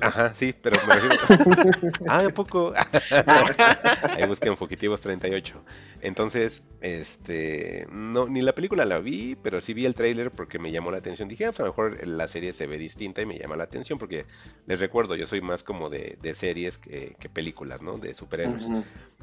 [0.00, 1.90] Ajá, sí, pero me refiero.
[2.08, 2.72] ah, ¿a poco?
[4.16, 5.62] Ahí busquen Fugitivos 38.
[6.00, 10.70] Entonces, este, no, ni la película la vi, pero sí vi el trailer porque me
[10.70, 11.28] llamó la atención.
[11.28, 13.64] Dije, ah, pues a lo mejor la serie se ve distinta y me llama la
[13.64, 14.26] atención porque
[14.66, 17.98] les recuerdo, yo soy más como de, series que, películas, ¿no?
[17.98, 18.68] De superhéroes.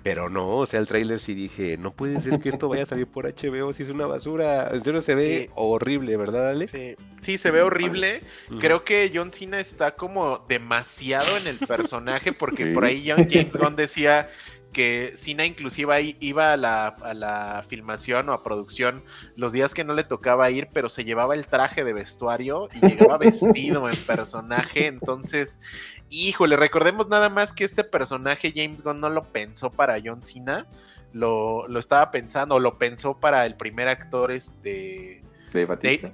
[0.04, 2.86] Pero no, o sea, el trailer sí dije, no puede ser que esto vaya a
[2.86, 4.68] salir por HBO, si es una basura.
[4.74, 6.68] En serio se ve horrible, ¿verdad, Ale?
[6.68, 6.96] Sí.
[7.22, 8.20] sí, se ve horrible.
[8.60, 13.56] Creo que John Cena está como demasiado en el personaje porque por ahí John James
[13.58, 14.30] Gunn decía
[14.74, 19.04] que Cina inclusive iba a la, filmación o a producción
[19.36, 22.88] los días que no le tocaba ir, pero se llevaba el traje de vestuario y
[22.88, 24.88] llegaba vestido en personaje.
[24.88, 25.60] Entonces,
[26.10, 30.68] híjole, recordemos nada más que este personaje James Gunn no lo pensó para John Cena,
[31.14, 35.22] lo, lo estaba pensando, lo pensó para el primer actor este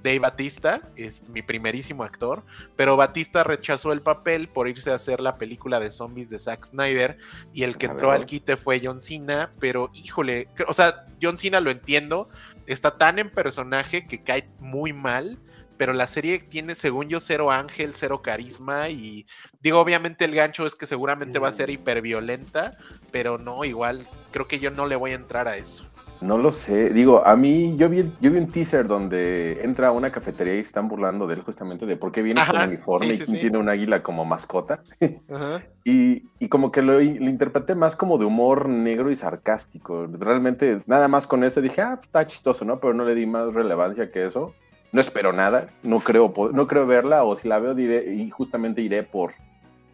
[0.03, 0.81] Dave Batista.
[0.95, 2.43] es mi primerísimo actor,
[2.75, 6.65] pero Batista rechazó el papel por irse a hacer la película de zombies de Zack
[6.65, 7.17] Snyder
[7.53, 11.59] y el que entró al quite fue John Cena, pero híjole, o sea, John Cena
[11.59, 12.29] lo entiendo,
[12.67, 15.37] está tan en personaje que cae muy mal
[15.79, 19.25] pero la serie tiene, según yo, cero ángel, cero carisma y
[19.61, 21.71] digo, obviamente el gancho es que seguramente va a ser mm.
[21.71, 22.77] hiperviolenta,
[23.13, 25.88] pero no, igual creo que yo no le voy a entrar a eso.
[26.21, 26.89] No lo sé.
[26.89, 30.59] Digo, a mí, yo vi, yo vi un teaser donde entra a una cafetería y
[30.59, 34.03] están burlando de él justamente de por qué viene con uniforme y tiene un águila
[34.03, 34.83] como mascota.
[35.85, 40.07] y, y, como que lo, lo, interpreté más como de humor negro y sarcástico.
[40.11, 42.79] Realmente, nada más con eso dije, ah, está chistoso, ¿no?
[42.79, 44.53] Pero no le di más relevancia que eso.
[44.91, 48.81] No espero nada, no creo, no creo verla, o si la veo diré, y justamente
[48.81, 49.33] iré por,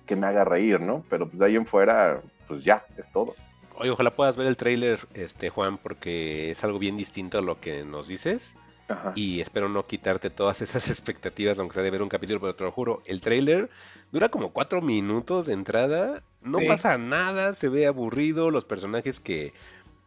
[0.05, 1.03] que me haga reír, ¿no?
[1.09, 3.35] Pero pues de ahí en fuera, pues ya, es todo.
[3.77, 7.59] Oye, ojalá puedas ver el tráiler, este, Juan, porque es algo bien distinto a lo
[7.59, 8.53] que nos dices.
[8.87, 9.13] Ajá.
[9.15, 12.63] Y espero no quitarte todas esas expectativas, aunque sea de ver un capítulo, pero te
[12.63, 13.69] lo juro, el tráiler
[14.11, 16.67] dura como cuatro minutos de entrada, no Sí.
[16.67, 19.53] pasa nada, se ve aburrido, los personajes que,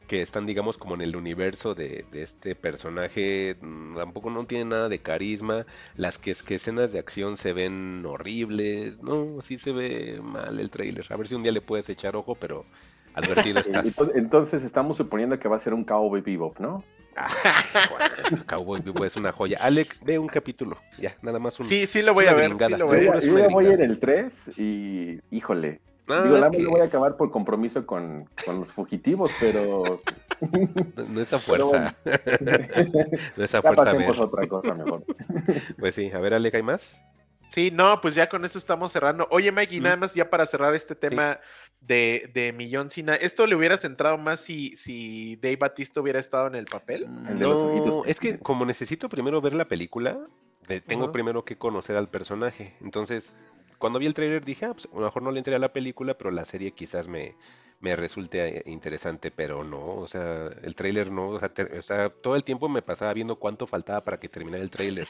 [0.07, 4.71] que están, digamos, como en el universo de, de este personaje, mm, tampoco no tienen
[4.71, 9.73] nada de carisma, las que, que escenas de acción se ven horribles, no, sí se
[9.73, 12.65] ve mal el tráiler, a ver si un día le puedes echar ojo, pero
[13.19, 13.87] advertido estás.
[14.15, 16.85] Entonces, estamos suponiendo que va a ser un Cowboy Bebop, ¿no?
[17.17, 17.29] Ah,
[18.47, 19.59] Cowboy Bebop es una joya.
[19.61, 20.79] Alec, ve un capítulo.
[20.99, 21.67] Ya, nada más un.
[21.67, 22.51] Sí, sí lo voy a ver.
[22.51, 23.23] Sí lo voy a ya, ver.
[23.23, 26.85] yo ya voy en el 3 y, híjole, Ah, digo, la que lo voy a
[26.85, 30.01] acabar por compromiso con, con los fugitivos, pero
[30.97, 31.95] no- no esa fuerza.
[33.37, 33.83] no esa ya fuerza.
[33.83, 34.21] A pasemos ver.
[34.21, 35.05] a otra cosa mejor.
[35.79, 37.01] Pues sí, a ver, Alec, ¿hay más?
[37.51, 39.27] Sí, no, pues ya con eso estamos cerrando.
[39.31, 39.83] Oye, Mike, y Mm.
[39.83, 41.41] nada más ya para cerrar este tema
[41.81, 46.47] de, de Millón Cina, ¿esto le hubiera centrado más si, si Dave Batista hubiera estado
[46.47, 47.09] en el papel?
[47.29, 50.19] El No, es que como necesito primero ver la película,
[50.67, 52.75] de- tengo primero que conocer al personaje.
[52.81, 53.37] Entonces,
[53.79, 55.73] cuando vi el trailer dije, ah, pues a lo mejor no le entré a la
[55.73, 57.37] película, pero la serie quizás me,
[57.81, 61.83] me resulte eh, interesante, pero no, o sea, el trailer no, o sea, te- o
[61.83, 65.07] sea, todo el tiempo me pasaba viendo cuánto faltaba para que terminara el trailer.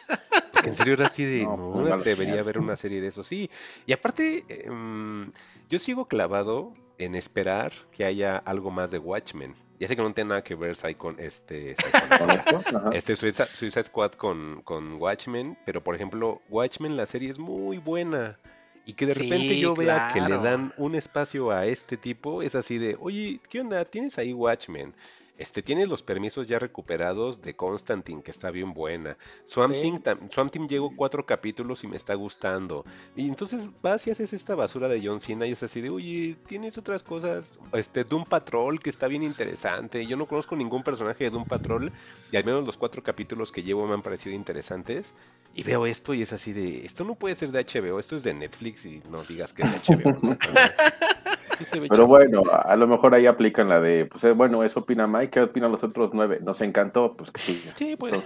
[0.51, 2.45] Porque en serio era así de, No, no, muy me malos atrevería a señales.
[2.45, 3.51] ver una serie de eso, sí.
[3.87, 5.31] Y aparte, em,
[5.69, 9.55] yo sigo clavado en esperar que haya algo más de Watchmen.
[9.79, 14.13] Ya sé que no tiene nada que ver Psycho, este, Psycho- este Suiza, Suiza Squad
[14.13, 18.39] con, con Watchmen, pero por ejemplo, Watchmen, la serie es muy buena.
[18.85, 22.43] Y que de repente Sí, yo vea que le dan un espacio a este tipo,
[22.43, 23.85] es así de, oye, ¿qué onda?
[23.85, 24.95] ¿Tienes ahí Watchmen?
[25.39, 29.17] Este, tienes los permisos ya recuperados de Constantine, que está bien buena.
[29.45, 29.93] Swamp, Sí.
[30.03, 32.85] Tam- Swamp llegó cuatro capítulos y me está gustando.
[33.15, 36.37] Y entonces vas y haces esta basura de John Cena y es así de, oye,
[36.47, 37.59] tienes otras cosas.
[37.73, 40.05] Este, Doom Patrol, que está bien interesante.
[40.07, 41.93] Yo no conozco ningún personaje de Doom Patrol
[42.33, 45.15] y al menos los cuatro capítulos que llevo me han parecido interesantes.
[45.55, 48.23] Y veo esto y es así de, esto no puede ser de HBO, esto es
[48.23, 50.19] de Netflix y no digas que es de HBO.
[50.23, 50.39] ¿no?
[51.59, 54.63] Sí se ve Pero bueno, a lo mejor ahí aplican la de, pues eh, bueno,
[54.63, 56.39] eso opina Mike, ¿qué opinan los otros nueve?
[56.43, 57.15] ¿Nos encantó?
[57.17, 57.71] Pues que sí.
[57.75, 58.23] Sí, pues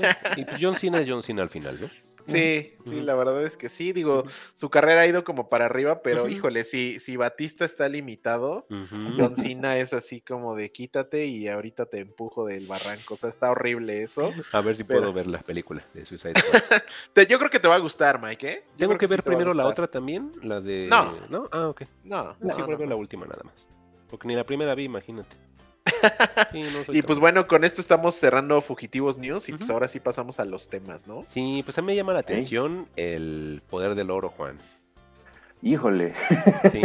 [0.61, 2.12] John Cena es John Cena al final, ¿no?
[2.27, 3.93] Sí, sí, la verdad es que sí.
[3.93, 8.67] Digo, su carrera ha ido como para arriba, pero híjole, si, si Batista está limitado,
[8.71, 9.15] Ujú.
[9.17, 13.15] John Cena es así como de quítate y ahorita te empujo del barranco.
[13.15, 14.33] O sea, está horrible eso.
[14.53, 16.83] A ver si Pero- puedo ver la película de Suicide Squad.
[17.29, 18.65] Yo creo que te va a gustar, Mike, ¿eh?
[18.73, 20.33] Yo ¿Tengo que sí ver te primero la otra también?
[20.43, 20.89] La de...
[20.89, 21.17] No.
[21.29, 21.49] ¿No?
[21.53, 21.83] Ah, ok.
[22.05, 23.69] No, sí, no, a no, la última nada más.
[24.09, 25.37] Porque ni la primera vi, imagínate.
[26.53, 29.88] Sí, no soy Y pues bueno, con esto estamos cerrando Fugitivos News y pues ahora
[29.88, 31.25] sí pasamos a los temas, ¿no?
[31.27, 34.59] Sí, pues a mí me llama la atención el poder del oro, Juan.
[35.62, 36.14] Híjole,
[36.73, 36.83] Sí,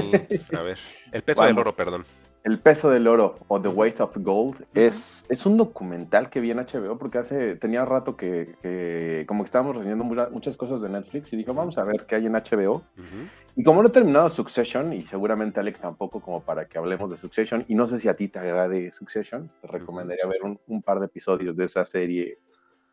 [0.56, 0.78] a ver.
[1.12, 2.06] El peso del oro, perdón.
[2.48, 3.68] El peso del oro o The.
[3.68, 8.16] Weight of Gold es, es un documental que vi en HBO porque hace tenía rato
[8.16, 11.84] que, que como que estábamos reseñando mucha- muchas cosas de Netflix y dije, vamos a
[11.84, 12.76] ver qué hay en HBO.
[12.76, 13.28] Ujú.
[13.58, 17.18] Y como no he terminado Succession, y seguramente Alex tampoco, como para que hablemos de
[17.18, 20.82] Succession, y no sé si a ti te agrade Succession, te recomendaría ver un, un
[20.82, 22.38] par de episodios de esa serie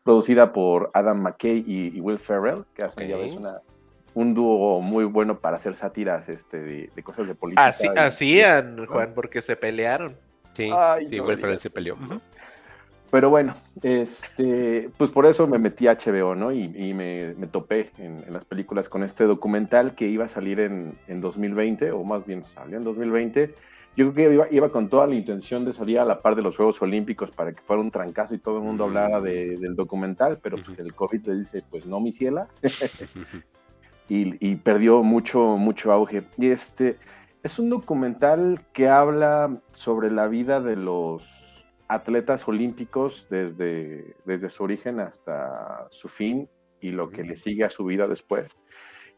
[0.03, 3.21] producida por Adam McKay y, y Will Ferrell, que hacen ya Ok.
[3.21, 3.61] ves una,
[4.15, 7.67] un dúo muy bueno para hacer sátiras este, de, de cosas de política.
[7.67, 10.15] Así, y- hacían, Juan, porque se pelearon.
[10.53, 11.95] Sí, Ay, sí, no digas se peleó.
[13.11, 16.51] Pero bueno, este, pues por eso me metí a HBO, ¿no?
[16.51, 20.29] Y, y me, me topé en, en las películas con este documental que iba a
[20.29, 23.53] salir en, en 2020, o más bien salió en 2020.
[23.95, 26.41] Yo creo que iba, iba con toda la intención de salir a la par de
[26.41, 28.89] los Juegos Olímpicos para que fuera un trancazo y todo el mundo Mm.
[28.89, 32.47] hablara de- del documental, pero pues, el COVID le dice, pues no, mi ciela,
[34.09, 36.23] y, y perdió mucho, mucho auge.
[36.37, 36.97] Y este
[37.43, 41.23] es un documental que habla sobre la vida de los
[41.87, 46.49] atletas olímpicos desde, desde su origen hasta su fin
[46.81, 48.47] y lo que le sigue a su vida después.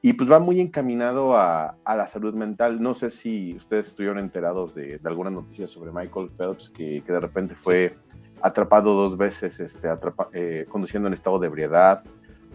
[0.02, 2.82] Y pues va muy encaminado a, a la salud mental.
[2.82, 7.12] No sé si ustedes estuvieron enterados de, de alguna noticia sobre Michael Phelps, que, que
[7.12, 7.96] de repente fue
[8.42, 12.04] atrapado dos veces este, atrapa- eh, conduciendo en estado de ebriedad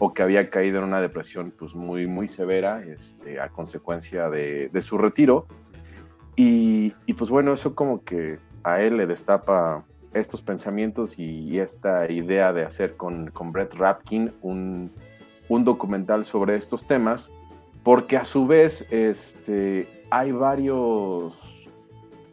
[0.05, 4.69] o que había caído en una depresión pues muy, muy severa este, a consecuencia de,
[4.69, 5.47] de su retiro.
[6.35, 11.61] Y, y, pues bueno, eso como que a él le destapa estos pensamientos y, y
[11.61, 14.91] esta idea de hacer con, con Brett Rapkin un,
[15.49, 17.31] un documental sobre estos temas,
[17.85, 21.41] porque a su vez este, hay varios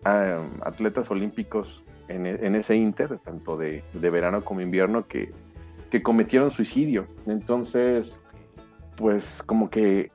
[0.08, 5.32] um, atletas olímpicos en, en, ese inter, tanto de, de verano como invierno, que,
[5.90, 7.08] que, cometieron suicidio.
[7.26, 8.20] Entonces,
[8.96, 10.12] pues como que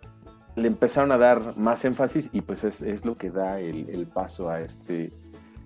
[0.57, 4.61] le empezaron a dar más énfasis y pues es, lo que da el, paso a
[4.61, 5.13] este,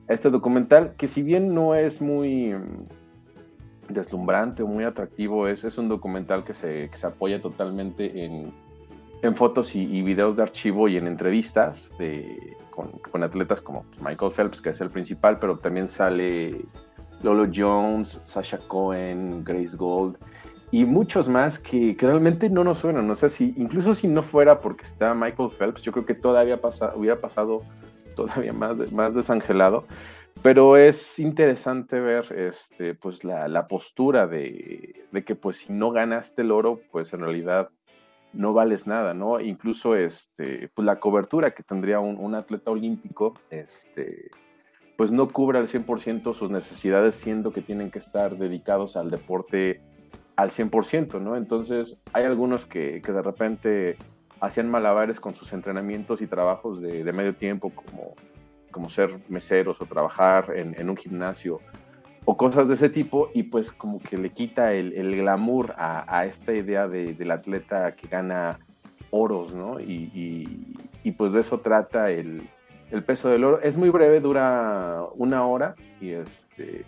[0.09, 5.77] este documental, que si bien no es muy mm, deslumbrante o muy atractivo, es, es
[5.79, 8.53] un documental que se, apoya totalmente en,
[9.35, 11.91] fotos y, videos de archivo y en entrevistas
[12.71, 16.65] con, atletas como Michael Phelps, que es el principal, pero también sale
[17.23, 20.17] Lolo Jones, Sasha Cohen, Grace Gold
[20.71, 23.11] y muchos más que, realmente no nos suenan.
[23.11, 26.61] O sea, si, incluso si no fuera porque está Michael Phelps, yo creo que todavía
[26.95, 27.63] hubiera pasado
[28.15, 29.85] todavía más, más desangelado.
[30.43, 34.95] Pero es interesante ver este, pues la, postura de,
[35.27, 37.71] que pues si no ganaste el oro, pues en realidad
[38.33, 39.41] no vales nada, ¿no?
[39.41, 44.31] Incluso este, pues la cobertura que tendría un, un atleta olímpico, este,
[44.99, 49.81] pues no cubre al 100% sus necesidades, siendo que tienen que estar dedicados al deporte
[50.35, 51.37] al 100%, ¿no?
[51.37, 53.97] Entonces, hay algunos que, de repente
[54.41, 58.15] hacían malabares con sus entrenamientos y trabajos de, medio tiempo, como,
[58.73, 61.61] como ser meseros o trabajar en, un gimnasio
[62.25, 66.53] o cosas de ese tipo, y pues como que le quita el, glamour a, esta
[66.53, 68.59] idea del atleta que gana
[69.13, 69.79] oros, ¿no?
[69.79, 70.77] Y,
[71.17, 72.43] pues de eso trata el,
[72.91, 73.61] el peso del oro.
[73.61, 76.85] Es muy breve, dura una hora y este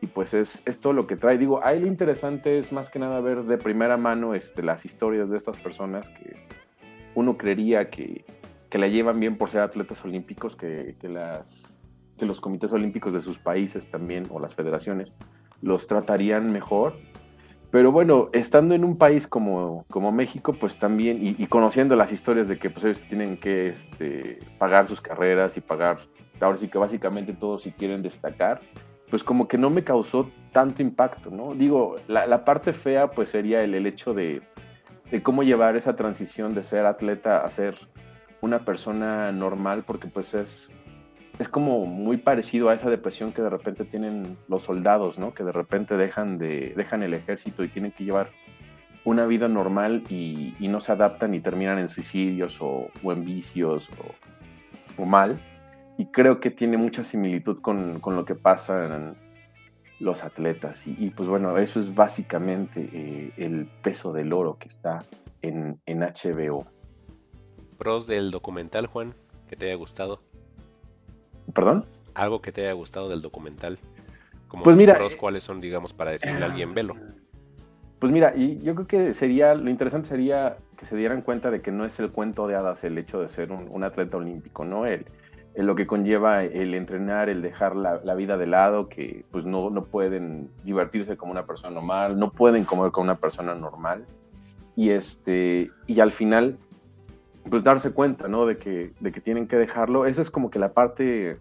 [0.00, 1.38] y pues es, es, todo lo que trae.
[1.38, 5.28] Digo, ahí lo interesante es más que nada ver de primera mano este, las historias
[5.28, 6.36] de estas personas que
[7.14, 8.24] uno creería que,
[8.70, 11.80] que la llevan bien por ser atletas olímpicos, que, que, las,
[12.16, 15.12] que los comités olímpicos de sus países también, o las federaciones,
[15.62, 16.94] los tratarían mejor.
[17.70, 22.48] Pero bueno, estando en un país como, como México, pues también, y, conociendo las historias
[22.48, 25.98] de que pues ellos tienen que este, pagar sus carreras y pagar,
[26.40, 28.60] ahora sí que básicamente todo si quieren destacar,
[29.10, 31.54] pues como que no me causó tanto impacto, ¿no?
[31.54, 34.40] Digo, la, parte fea pues sería el, hecho de,
[35.22, 37.76] cómo llevar esa transición de ser atleta a ser
[38.40, 40.70] una persona normal, porque pues es,
[41.38, 45.32] es como muy parecido a esa depresión que de repente tienen los soldados, ¿no?
[45.32, 48.30] Que de repente dejan, de, dejan el ejército y tienen que llevar
[49.04, 55.02] una vida normal y, no se adaptan y terminan en suicidios o, en vicios o,
[55.02, 55.40] o mal
[55.98, 59.16] y creo que tiene mucha similitud con, lo que pasa en
[59.98, 60.86] los atletas.
[60.86, 65.04] Y, pues bueno, eso es básicamente eh, el peso del oro que está
[65.42, 66.66] en, en HBO.
[67.78, 69.14] Pros del documental, Juan,
[69.48, 70.22] que te haya gustado.
[71.52, 71.84] ¿Perdón?
[72.14, 73.78] Algo que te haya gustado del documental.
[74.48, 76.96] Como pues mira, pros, ¿cuáles son, digamos, para decirle a alguien, velo?
[77.98, 81.60] Pues mira, y yo creo que sería, lo interesante sería que se dieran cuenta de
[81.60, 84.64] que no es el cuento de hadas el hecho de ser un, un atleta olímpico,
[84.64, 84.86] ¿no?
[84.86, 85.06] El,
[85.64, 89.84] lo que conlleva el entrenar, el dejar la, vida de lado, que pues no, no,
[89.84, 94.04] pueden divertirse como una persona normal, no pueden comer como una persona normal.
[94.76, 96.58] Y, este, y al final,
[97.48, 98.46] pues darse cuenta, ¿no?
[98.46, 100.06] De que, de que tienen que dejarlo.
[100.06, 101.38] Esa es como que la parte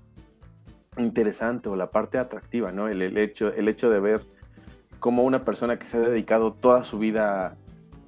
[0.97, 2.87] interesante o la parte atractiva, ¿no?
[2.87, 4.21] El, hecho, el hecho de ver
[4.99, 7.55] cómo una persona que se ha dedicado toda su vida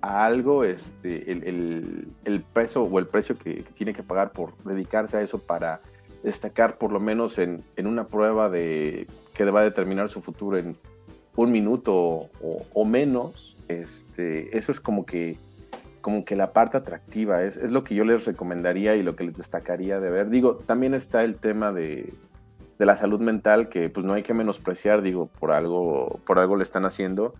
[0.02, 4.56] a algo, este, el, el, el peso o el precio que, tiene que pagar por
[4.64, 5.82] dedicarse a eso para
[6.24, 10.76] destacar por lo menos en, una prueba de que va a determinar su futuro en
[11.36, 12.30] un minuto
[12.74, 15.38] o, menos, este, eso es como que,
[16.02, 19.26] como que la parte atractiva, es, es, lo que yo les recomendaría y lo que
[19.26, 20.30] les destacaría de ver.
[20.30, 22.14] Digo, también está el tema de,
[22.78, 26.56] de, la salud mental que pues no hay que menospreciar, digo, por algo, por algo
[26.56, 27.34] le están haciendo,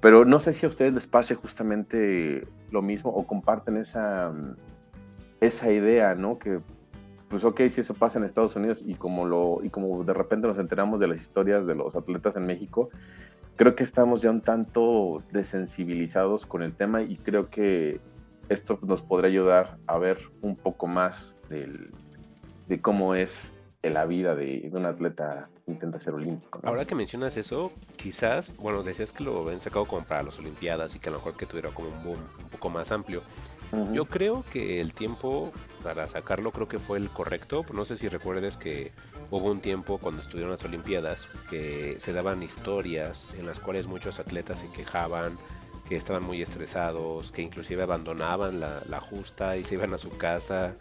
[0.00, 4.32] pero no sé si a ustedes les pase justamente lo mismo o comparten esa,
[5.40, 6.38] esa idea, ¿no?
[6.38, 6.60] Que
[7.28, 10.46] pues ok, si eso pasa en Estados Unidos y como, lo, y como de repente
[10.46, 12.88] nos enteramos de las historias de los atletas en México,
[13.58, 18.00] creo que estamos ya un tanto desensibilizados con el tema y creo que
[18.48, 23.52] esto nos podría ayudar a ver un poco más de cómo es
[23.82, 26.60] la vida de, un atleta que intenta ser olímpico.
[26.62, 30.94] Ahora que mencionas eso, quizás, bueno, decías que lo habían sacado como para las Olimpiadas
[30.94, 33.22] y que a lo mejor que tuviera como un boom un poco más amplio.
[33.92, 35.52] Yo creo que el tiempo
[35.82, 37.66] para sacarlo creo que fue el correcto.
[37.74, 38.92] No sé si recuerdes que
[39.30, 44.18] hubo un tiempo cuando estuvieron las Olimpiadas que se daban historias en las cuales muchos
[44.18, 45.38] atletas se quejaban,
[45.88, 50.16] que estaban muy estresados, que inclusive abandonaban la, la justa y se iban a su
[50.16, 50.74] casa.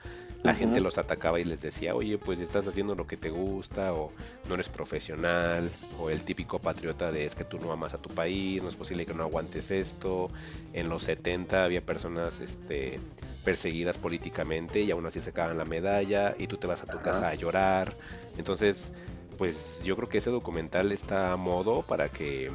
[0.43, 3.93] La gente los atacaba y les decía, oye, pues estás haciendo lo que te gusta,
[3.93, 4.13] o
[4.47, 5.69] no eres profesional,
[5.99, 8.75] o el típico patriota de es que tú no amas a tu país, no es
[8.75, 10.29] posible que no aguantes esto.
[10.73, 12.99] En los 70 había personas este,
[13.43, 17.01] perseguidas políticamente y aún así se acaban la medalla y tú te vas a tu
[17.01, 17.95] casa a llorar.
[18.37, 18.91] Entonces,
[19.37, 22.51] pues yo creo que ese documental está a modo para que,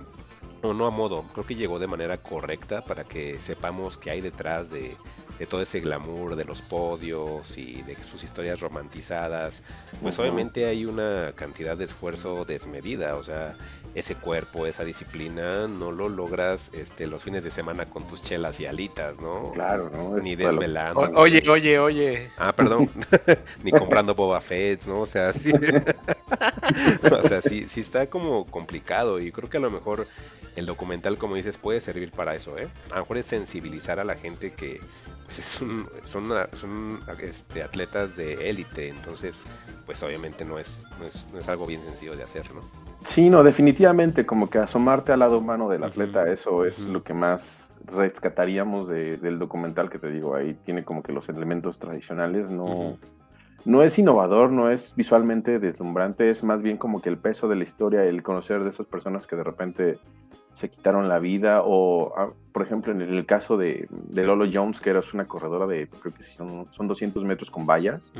[0.62, 4.20] o no a modo, creo que llegó de manera correcta para que sepamos qué hay
[4.20, 4.96] detrás de,
[5.38, 9.62] de todo ese glamour de los podios y de sus historias romantizadas,
[10.00, 13.56] pues obviamente hay una cantidad de esfuerzo desmedida, o sea,
[13.94, 18.58] ese cuerpo, esa disciplina, no lo logras este, los fines de semana con tus chelas
[18.60, 19.50] y alitas, ¿no?
[19.52, 20.16] Claro, ¿no?
[20.18, 21.00] Ni desvelando.
[21.14, 22.30] oye, oye, oye.
[22.38, 22.90] Ah, perdón.
[23.62, 25.00] ni comprando Boba Fett, ¿no?
[25.00, 25.52] O sea, sí.
[27.02, 30.06] o sea, sí, sí está como complicado y creo que a lo mejor
[30.56, 32.68] el documental, como dices, puede servir para eso, ¿eh?
[32.90, 34.80] A lo mejor es sensibilizar a la gente que
[35.24, 39.44] pues, son, son, este, atletas de élite, entonces,
[39.86, 42.60] pues obviamente no es, no es, no es algo bien sencillo de hacer, ¿no?
[43.04, 47.14] Sí, no, definitivamente, como que asomarte al lado humano del atleta, eso es lo que
[47.14, 52.96] más rescataríamos del documental que te digo, ahí tiene como que los elementos tradicionales, no,
[53.64, 57.56] no es innovador, no es visualmente deslumbrante, es más bien como que el peso de
[57.56, 59.98] la historia, el conocer de esas personas que de repente
[60.52, 64.90] se quitaron la vida, o ah, por ejemplo en el caso de, Lolo Jones, que
[64.90, 68.12] era una corredora de, creo que son, son 200 metros con vallas,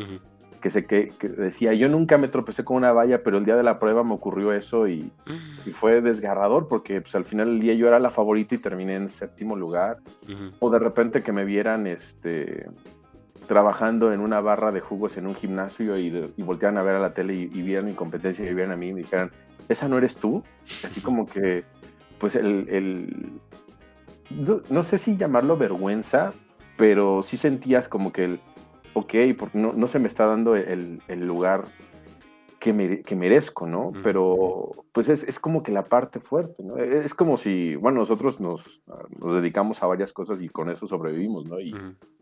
[0.63, 3.63] que, se, que, decía, yo nunca me tropecé con una valla, pero el día de
[3.63, 5.13] la prueba me ocurrió eso y,
[5.73, 9.09] fue desgarrador porque pues, al final del día yo era la favorita y terminé en
[9.11, 9.99] séptimo lugar.
[10.61, 12.67] O de repente que me vieran este,
[13.47, 17.01] trabajando en una barra de jugos en un gimnasio y, y voltearan a ver a
[17.01, 19.31] la tele y, vieran mi competencia y vieran a mí y me dijeran,
[19.69, 20.43] ¿esa no eres tú?
[20.65, 21.65] Así como que,
[22.19, 23.41] pues el, el
[24.71, 26.33] no sé si llamarlo vergüenza,
[26.77, 28.41] pero sí sentías como que el,
[28.95, 31.65] ok, porque no, no se me está dando el, el lugar
[32.63, 33.93] que, que, merezco, ¿no?
[34.05, 36.79] Pero pues es, es, como que la parte fuerte, ¿no?
[36.79, 38.83] E, es como si, bueno, nosotros nos,
[39.19, 41.59] nos dedicamos a varias cosas y con eso sobrevivimos, ¿no?
[41.59, 41.75] Y,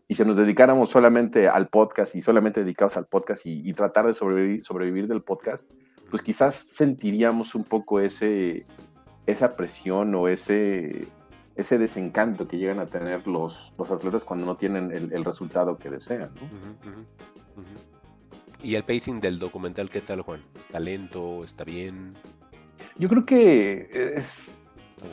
[0.07, 4.07] y si nos dedicáramos solamente al podcast y solamente dedicados al podcast y, y, tratar
[4.07, 5.69] de sobrevivir, sobrevivir del podcast,
[6.09, 8.65] pues quizás sentiríamos un poco ese,
[9.27, 11.07] esa presión o ese,
[11.61, 15.89] ese desencanto que llegan a tener los, los atletas cuando no tienen el, resultado que
[15.89, 16.31] desean.
[18.63, 20.41] ¿Y el pacing del documental qué tal, Juan?
[20.55, 21.43] ¿Está lento?
[21.43, 22.13] ¿Está bien?
[22.97, 24.51] Yo creo que es,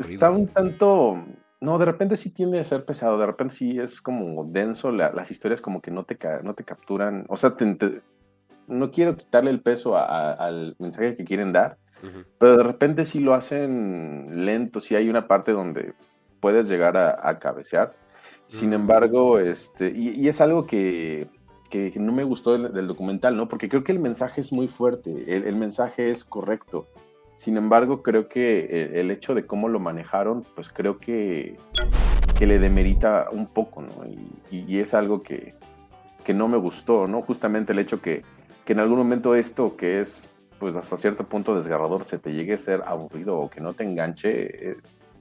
[0.09, 1.25] está un tanto...
[1.61, 5.31] No, de repente sí tiende a ser pesado, de repente sí es como denso, las
[5.33, 7.57] historias como que no te, no te capturan, o sea,
[8.69, 11.79] no quiero quitarle el peso al mensaje que quieren dar,
[12.39, 15.95] pero de repente sí lo hacen lento, sí hay una parte donde
[16.41, 17.95] puedes llegar a, cabecear.
[18.47, 21.29] Sin embargo, este, y, es algo que,
[21.97, 23.49] no me gustó del, documental, ¿no?
[23.49, 26.89] Porque creo que el mensaje es muy fuerte, el, mensaje es correcto.
[27.35, 31.57] Sin embargo, creo que el, hecho de cómo lo manejaron, pues creo que,
[32.39, 34.07] que le demerita un poco, ¿no?
[34.51, 35.55] Y, es algo que,
[36.25, 37.21] que, no me gustó, ¿no?
[37.23, 38.23] Justamente el hecho que,
[38.65, 40.29] que en algún momento esto que es
[40.59, 43.85] pues hasta cierto punto desgarrador se te llegue a ser aburrido o que no te
[43.85, 44.77] enganche, eh,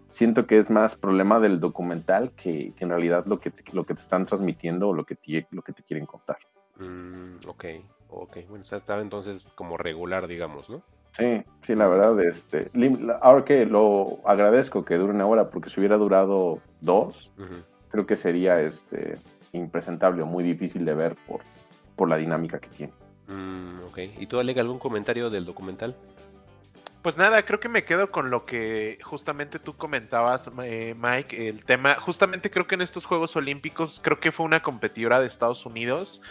[0.09, 3.93] siento que es más problema del documental que, en realidad lo que, te, lo que
[3.93, 6.37] te están transmitiendo o lo que te, lo que te quieren contar.
[6.79, 7.65] Mm, ok,
[8.09, 8.37] ok.
[8.49, 10.81] Bueno, estaba entonces como regular, digamos, ¿no?
[11.17, 12.69] Sí, sí, la verdad, este,
[13.21, 17.31] ahora que lo agradezco que dure una hora, porque si hubiera durado dos,
[17.89, 19.17] creo que sería este
[19.51, 21.41] impresentable o muy difícil de ver por,
[21.95, 22.93] por la dinámica que tiene.
[23.27, 25.95] Mm, ok, ¿y tú, Alega, algún comentario del documental?
[27.01, 31.63] Pues nada, creo que me quedo con lo que justamente tú comentabas, eh, Mike, el
[31.63, 35.65] tema, justamente creo que en estos Juegos Olímpicos, creo que fue una competidora de Estados
[35.65, 36.21] Unidos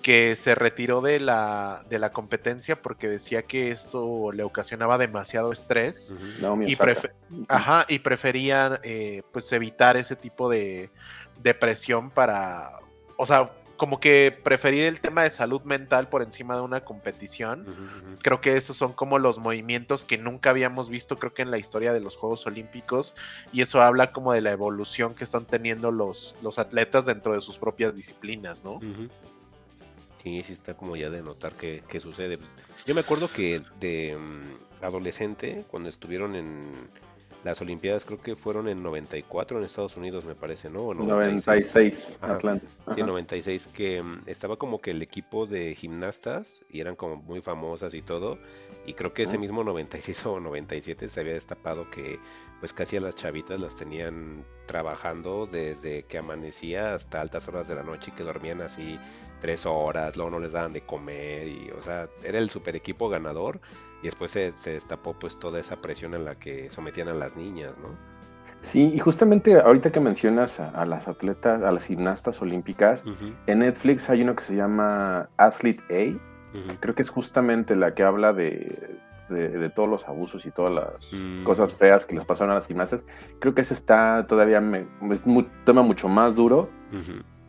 [0.00, 5.52] que se retiró de la, de la competencia porque decía que eso le ocasionaba demasiado
[5.52, 6.14] estrés
[6.66, 6.76] y,
[7.48, 10.90] Ajá, y preferían eh, pues evitar ese tipo de,
[11.42, 12.78] de presión para,
[13.16, 13.50] o sea,
[13.82, 17.66] como que preferir el tema de salud mental por encima de una competición.
[18.22, 21.58] Creo que esos son como los movimientos que nunca habíamos visto, creo que en la
[21.58, 23.16] historia de los Juegos Olímpicos,
[23.52, 27.40] y eso habla como de la evolución que están teniendo los, los atletas dentro de
[27.40, 28.78] sus propias disciplinas, ¿no?
[30.22, 32.38] Sí, sí está como ya de notar que, sucede.
[32.86, 36.88] Yo me acuerdo que de mm, adolescente, cuando estuvieron en
[37.44, 40.94] las Olimpiadas creo que fueron en 94 en Estados Unidos, me parece, ¿no?
[40.94, 42.66] 96, Atlanta.
[42.94, 47.40] Sí, 96, que mm, estaba como que el equipo de gimnastas y eran como muy
[47.40, 48.38] famosas y todo.
[48.86, 52.18] Y creo que ese mismo 96 o 97 se había destapado que
[52.60, 57.74] pues casi a las chavitas las tenían trabajando desde que amanecía hasta altas horas de
[57.74, 59.00] la noche y que dormían así
[59.40, 63.08] tres horas, luego no les daban de comer y, o sea, era el super equipo
[63.08, 63.60] ganador
[64.02, 67.78] y después se, destapó pues toda esa presión en la que sometían a las niñas,
[67.78, 67.88] ¿no?
[68.60, 73.04] Sí, y justamente ahorita que mencionas a, las atletas, a las gimnastas olímpicas,
[73.48, 77.94] en Netflix hay uno que se llama Athlete A, que creo que es justamente la
[77.94, 81.44] que habla de, de, todos los abusos y todas las mm.
[81.44, 83.04] cosas feas que les pasaron a las gimnastas.
[83.40, 84.62] Creo que ese está todavía,
[85.10, 86.70] es un tema mucho más duro,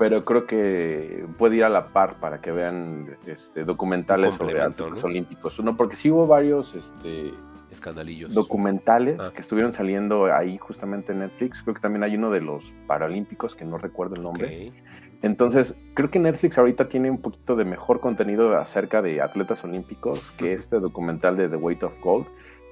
[0.04, 4.98] pero creo que puede ir a la par para que vean este, documentales sobre atletas
[5.02, 5.08] ¿no?
[5.08, 5.58] olímpicos.
[5.60, 7.32] Uno, porque sí hubo varios este,
[7.72, 8.34] Escandalillos.
[8.34, 9.32] documentales Ah.
[9.34, 11.64] que estuvieron saliendo ahí justamente en Netflix.
[11.64, 14.74] Creo que también hay uno de los Paralímpicos, que no recuerdo el nombre.
[15.22, 20.32] Entonces, creo que Netflix ahorita tiene un poquito de mejor contenido acerca de atletas olímpicos
[20.32, 22.28] que este documental de The Weight of Gold.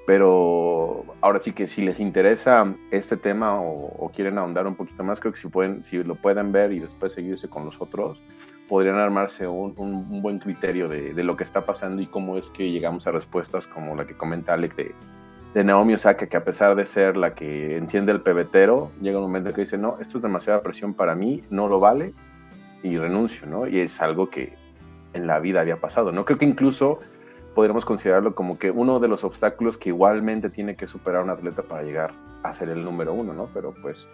[0.06, 5.04] Pero ahora sí que si les interesa este tema o, o quieren ahondar un poquito
[5.04, 8.22] más, creo que si, pueden, si lo pueden ver y después seguirse con los otros,
[8.68, 12.38] podrían armarse un, un- un buen criterio de, de lo que está pasando y cómo
[12.38, 14.96] es que llegamos a respuestas como la que comenta Alec de,
[15.54, 19.24] de Naomi Osaka, que a pesar de ser la que enciende el pebetero, llega un
[19.26, 22.14] momento que dice, no, esto es demasiada presión para mí, no lo vale,
[22.82, 23.68] y renuncio, ¿no?
[23.68, 24.54] Y es algo que
[25.14, 26.24] en la vida había pasado, ¿no?
[26.26, 27.00] Creo que incluso
[27.54, 31.64] podríamos considerarlo como que uno de los obstáculos que igualmente tiene que superar un atleta
[31.64, 33.50] para llegar a ser el número uno, ¿no?
[33.54, 34.08] Pero pues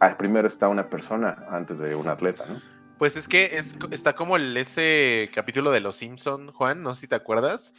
[0.00, 2.73] ah, primero está una persona antes de un atleta, ¿no?
[2.98, 7.02] Pues es que es, está como el, ese capítulo de Los Simpson, Juan, no sé
[7.02, 7.74] si te acuerdas,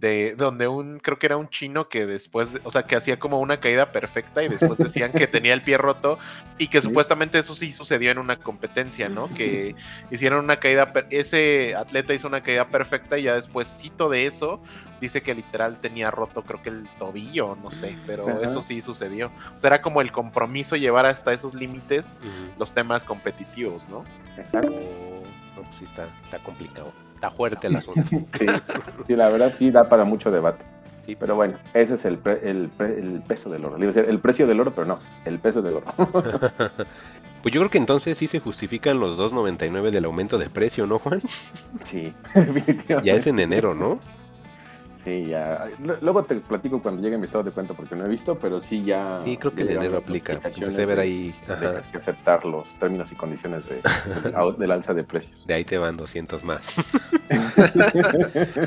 [0.00, 3.18] de donde un, creo que era un chino que después, de- o sea, que hacía
[3.18, 6.18] como una caída perfecta y después decían que tenía el pie roto
[6.58, 6.88] y que Sí.
[6.88, 9.32] supuestamente eso sí sucedió en una competencia, ¿no?
[9.32, 9.76] Que
[10.10, 14.60] hicieron una caída, ese atleta hizo una caída perfecta y ya despuéscito de eso
[15.00, 18.46] dice que literal tenía roto creo que el tobillo, no sé, pero Ajá.
[18.46, 19.30] eso sí sucedió.
[19.54, 22.20] O sea, era como el compromiso llevar hasta esos límites
[22.58, 24.04] los temas competitivos, ¿no?
[24.38, 24.72] Exacto.
[24.74, 25.22] Oh,
[25.56, 26.92] no, pues sí está, está complicado.
[27.14, 28.02] Está fuerte el asunto.
[28.38, 28.46] Sí,
[29.06, 30.64] sí, la verdad sí da para mucho debate.
[31.04, 33.78] Sí, Pero bueno, ese es el, pre- el, pre- el peso del oro.
[33.78, 35.86] Le iba a decir el precio del oro, pero no, el peso del oro.
[37.42, 40.98] Pues yo creo que entonces sí se justifican los 2.99 del aumento de precio, ¿no,
[40.98, 41.20] Juan?
[41.84, 42.96] sí, definitivamente.
[43.04, 44.00] Ya es en enero, ¿no?
[45.06, 45.70] Sí, ya.
[46.00, 48.82] Luego te platico cuando llegue mi estado de cuenta porque no he visto, pero sí
[48.82, 49.20] ya.
[49.24, 50.32] Sí, creo que en enero aplica.
[50.32, 51.32] Empecé a ver ahí.
[51.48, 51.80] Ajá.
[51.92, 53.82] que aceptar los términos y condiciones de,
[54.24, 55.46] del, del alza de precios.
[55.46, 56.74] De ahí te van 200 más.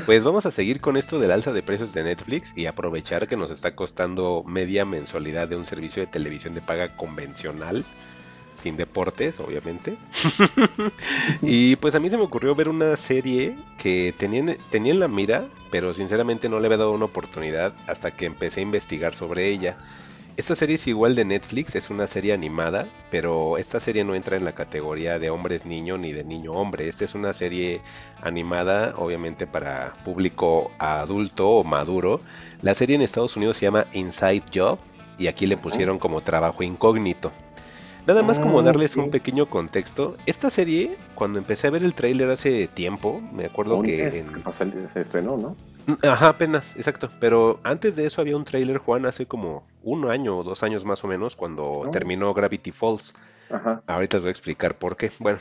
[0.06, 3.36] Pues vamos a seguir con esto del alza de precios de Netflix y aprovechar que
[3.36, 7.84] nos está costando media mensualidad de un servicio de televisión de paga convencional,
[8.60, 9.96] sin deportes, obviamente.
[11.42, 15.00] y pues a mí se me ocurrió ver una serie que tenía, en- tenía en
[15.00, 19.14] la mira, pero sinceramente no le había dado una oportunidad hasta que empecé a investigar
[19.14, 19.76] sobre ella.
[20.36, 24.36] Esta serie es igual de Netflix, es una serie animada, pero esta serie no entra
[24.36, 26.88] en la categoría de hombres niño ni de niño hombre.
[26.88, 27.82] Esta es una serie
[28.22, 32.22] animada, obviamente para público adulto o maduro.
[32.62, 34.78] La serie en Estados Unidos se llama Inside Job
[35.18, 37.32] y aquí le pusieron como trabajo incógnito.
[38.10, 40.16] Nada más como Ah, darles un pequeño contexto.
[40.26, 44.42] Esta serie, cuando empecé a ver el tráiler hace tiempo, me acuerdo que en,
[44.92, 45.56] se estrenó, ¿no?
[45.86, 47.08] Mm, Ajá, apenas, exacto.
[47.20, 50.84] Pero antes de eso había un tráiler, Juan, hace como un año o dos años
[50.84, 51.90] más o menos, cuando Oh.
[51.92, 53.14] terminó Gravity Falls.
[53.48, 53.80] Ajá.
[53.86, 55.12] Ahorita les voy a explicar por qué.
[55.20, 55.38] Bueno,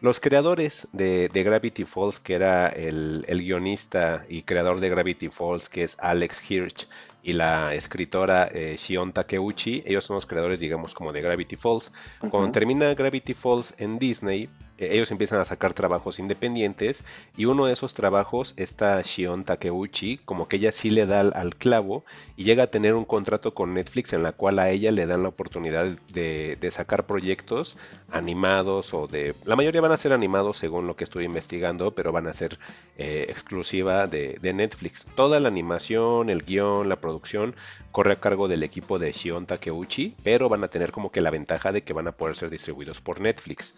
[0.00, 5.28] los creadores de, de Gravity Falls, que era el, el guionista y creador de Gravity
[5.28, 6.88] Falls, que es Alex Hirsch,
[7.26, 11.90] y la escritora eh, Shion Takeuchi, ellos son los creadores, digamos, como de Gravity Falls.
[12.30, 14.48] Cuando termina Gravity Falls en Disney,
[14.78, 17.04] ellos empiezan a sacar trabajos independientes
[17.36, 21.56] y uno de esos trabajos, esta Shion Takeuchi, como que ella sí le da al,
[21.56, 22.04] clavo
[22.36, 25.22] y llega a tener un contrato con Netflix en la cual a ella le dan
[25.22, 27.76] la oportunidad de, de sacar proyectos
[28.10, 29.34] animados o de...
[29.44, 32.58] La mayoría van a ser animados según lo que estoy investigando, pero van a ser
[32.98, 35.06] eh, exclusiva de, de Netflix.
[35.14, 37.54] Toda la animación, el guion, la producción
[37.92, 41.30] corre a cargo del equipo de Shion Takeuchi, pero van a tener como que la
[41.30, 43.74] ventaja de que van a poder ser distribuidos por Netflix.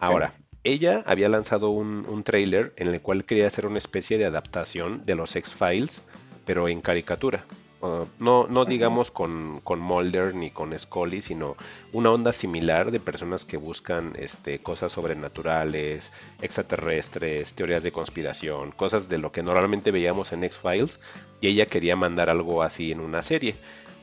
[0.00, 4.26] Ahora, ella había lanzado un, un trailer en el cual quería hacer una especie de
[4.26, 6.02] adaptación de los X-Files,
[6.44, 7.44] pero en caricatura.
[7.82, 11.56] Uh, no, no digamos con, con Mulder ni con Scully, sino
[11.94, 16.12] una onda similar de personas que buscan este, cosas sobrenaturales,
[16.42, 21.00] extraterrestres, teorías de conspiración, cosas de lo que normalmente veíamos en X-Files,
[21.40, 23.56] y ella quería mandar algo así en una serie.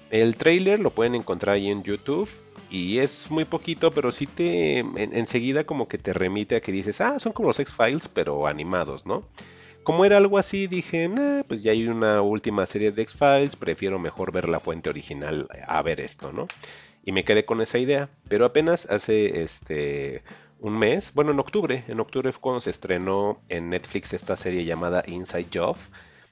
[0.09, 2.29] El trailer lo pueden encontrar ahí en YouTube
[2.69, 6.71] y es muy poquito, pero sí te en- enseguida como que te remite a que
[6.71, 9.23] dices, ah, son como los X-Files, pero animados, ¿no?
[9.83, 13.99] Como era algo así, dije, "Nah, pues ya hay una última serie de X-Files, prefiero
[13.99, 16.47] mejor ver la fuente original a ver esto, ¿no?
[17.05, 20.23] Y me quedé con esa idea, pero apenas hace este
[20.59, 24.65] un mes, bueno, en octubre, en octubre fue cuando se estrenó en Netflix esta serie
[24.65, 25.77] llamada Inside Job,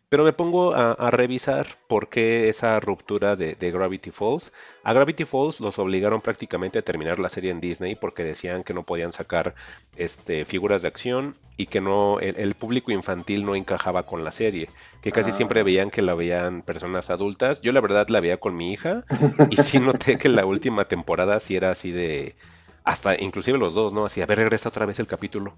[0.09, 4.51] pero me pongo a, a revisar por qué esa ruptura de, de Gravity Falls.
[4.83, 8.73] A Gravity Falls los obligaron prácticamente a terminar la serie en Disney porque decían que
[8.73, 9.55] no podían sacar
[9.95, 14.31] este, figuras de acción y que no el, el público infantil no encajaba con la
[14.31, 14.69] serie,
[15.01, 15.33] que casi Ah.
[15.33, 17.61] siempre veían que la veían personas adultas.
[17.61, 19.05] Yo la verdad la veía con mi hija
[19.49, 22.35] y sí noté que la última temporada sí era así de
[22.83, 24.05] hasta inclusive los dos, ¿no?
[24.05, 25.57] Así, a ver, regresa otra vez el capítulo.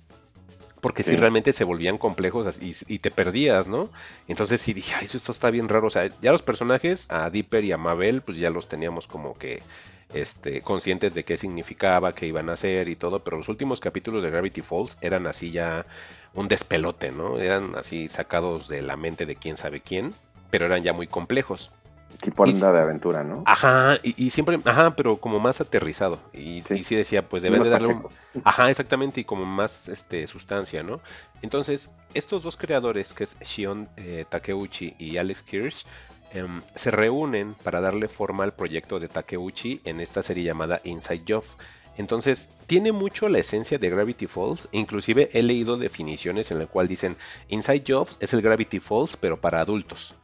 [0.81, 3.89] Porque si realmente se volvían complejos y, te perdías, ¿no?
[4.27, 5.87] Entonces sí dije, ay, esto está bien raro.
[5.87, 9.37] O sea, ya los personajes, a Dipper y a Mabel, pues ya los teníamos como
[9.37, 9.63] que
[10.13, 14.23] este, conscientes de qué significaba, qué iban a hacer y todo, pero los últimos capítulos
[14.23, 15.85] de Gravity Falls eran así ya
[16.33, 17.39] un despelote, ¿no?
[17.39, 20.13] Eran así sacados de la mente de quién sabe quién,
[20.51, 21.71] pero eran ya muy complejos.
[22.21, 23.43] Tipo onda de aventura, ¿no?
[23.45, 26.19] Ajá, y, siempre, ajá, pero como más aterrizado.
[26.33, 28.07] Y sí, decía, pues deben de darle un.
[28.43, 30.99] Ajá, exactamente, y como más este, sustancia, ¿no?
[31.41, 35.85] Entonces, estos dos creadores, que es Shion eh, Takeuchi y Alex Kirsch,
[36.33, 41.23] em, se reúnen para darle forma al proyecto de Takeuchi en esta serie llamada Inside
[41.27, 41.43] Job.
[41.97, 44.67] Entonces, tiene mucho la esencia de Gravity Falls.
[44.71, 47.17] Inclusive he leído definiciones en las cuales dicen
[47.49, 50.15] Inside Jobs es el Gravity Falls, pero para adultos.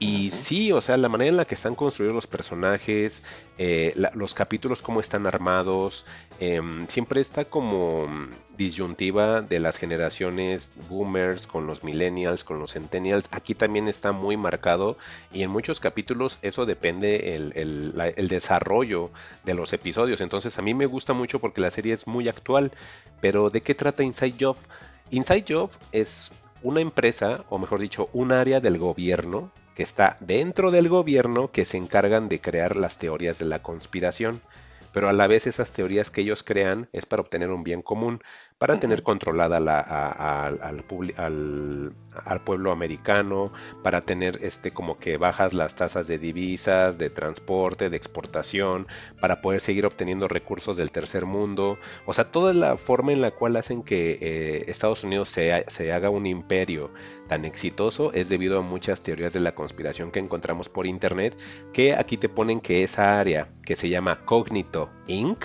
[0.00, 3.24] Y sí, o sea, la manera en la que están construidos los personajes,
[3.58, 6.06] eh, los capítulos, cómo están armados,
[6.38, 8.06] em, siempre está como
[8.56, 13.28] disyuntiva de las generaciones boomers con los millennials, con los centennials.
[13.32, 14.96] Aquí también está muy marcado
[15.32, 17.52] y en muchos capítulos eso depende el,
[18.16, 19.10] el desarrollo
[19.44, 20.20] de los episodios.
[20.20, 22.70] Entonces a mí me gusta mucho porque la serie es muy actual.
[23.20, 24.56] Pero ¿de qué trata Inside Job?
[25.10, 26.30] Inside Job es
[26.62, 31.64] una empresa, o mejor dicho, un área del gobierno que está dentro del gobierno que
[31.64, 34.40] se encargan de crear las teorías de la conspiración.
[34.92, 38.20] Pero a la vez esas teorías que ellos crean es para obtener un bien común
[38.58, 40.60] para tener controlada la, al,
[42.24, 43.52] al, pueblo americano,
[43.84, 48.88] para tener este como que bajas las tasas de divisas, de transporte, de exportación,
[49.20, 51.78] para poder seguir obteniendo recursos del tercer mundo.
[52.04, 55.92] O sea, toda la forma en la cual hacen que eh, Estados Unidos se, se
[55.92, 56.90] haga un imperio
[57.28, 61.36] tan exitoso es debido a muchas teorías de la conspiración que encontramos por internet,
[61.72, 65.44] que aquí te ponen que esa área que se llama Cognito Inc.,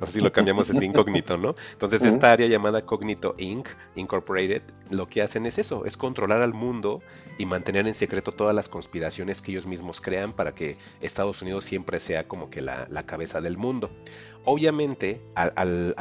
[0.00, 1.54] o sea, si lo cambiamos es incógnito, ¿no?
[1.72, 6.54] Entonces, esta área llamada Cognito Inc., Incorporated, lo que hacen es eso, es controlar al
[6.54, 7.02] mundo
[7.38, 11.64] y mantener en secreto todas las conspiraciones que ellos mismos crean para que Estados Unidos
[11.64, 13.90] siempre sea como que la, la cabeza del mundo.
[14.50, 15.94] Obviamente, al,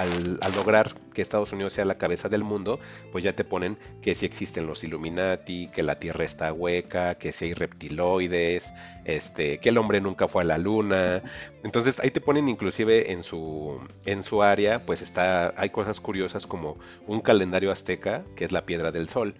[0.56, 2.80] lograr que Estados Unidos sea la cabeza del mundo,
[3.12, 7.34] pues ya te ponen que si existen los Illuminati, que la Tierra está hueca, que
[7.34, 8.72] si hay reptiloides,
[9.04, 11.22] este, que el hombre nunca fue a la luna.
[11.66, 16.48] Entonces ahí te ponen inclusive en su, en su área, pues está, hay cosas curiosas
[16.48, 19.36] como un calendario azteca, que es la piedra del sol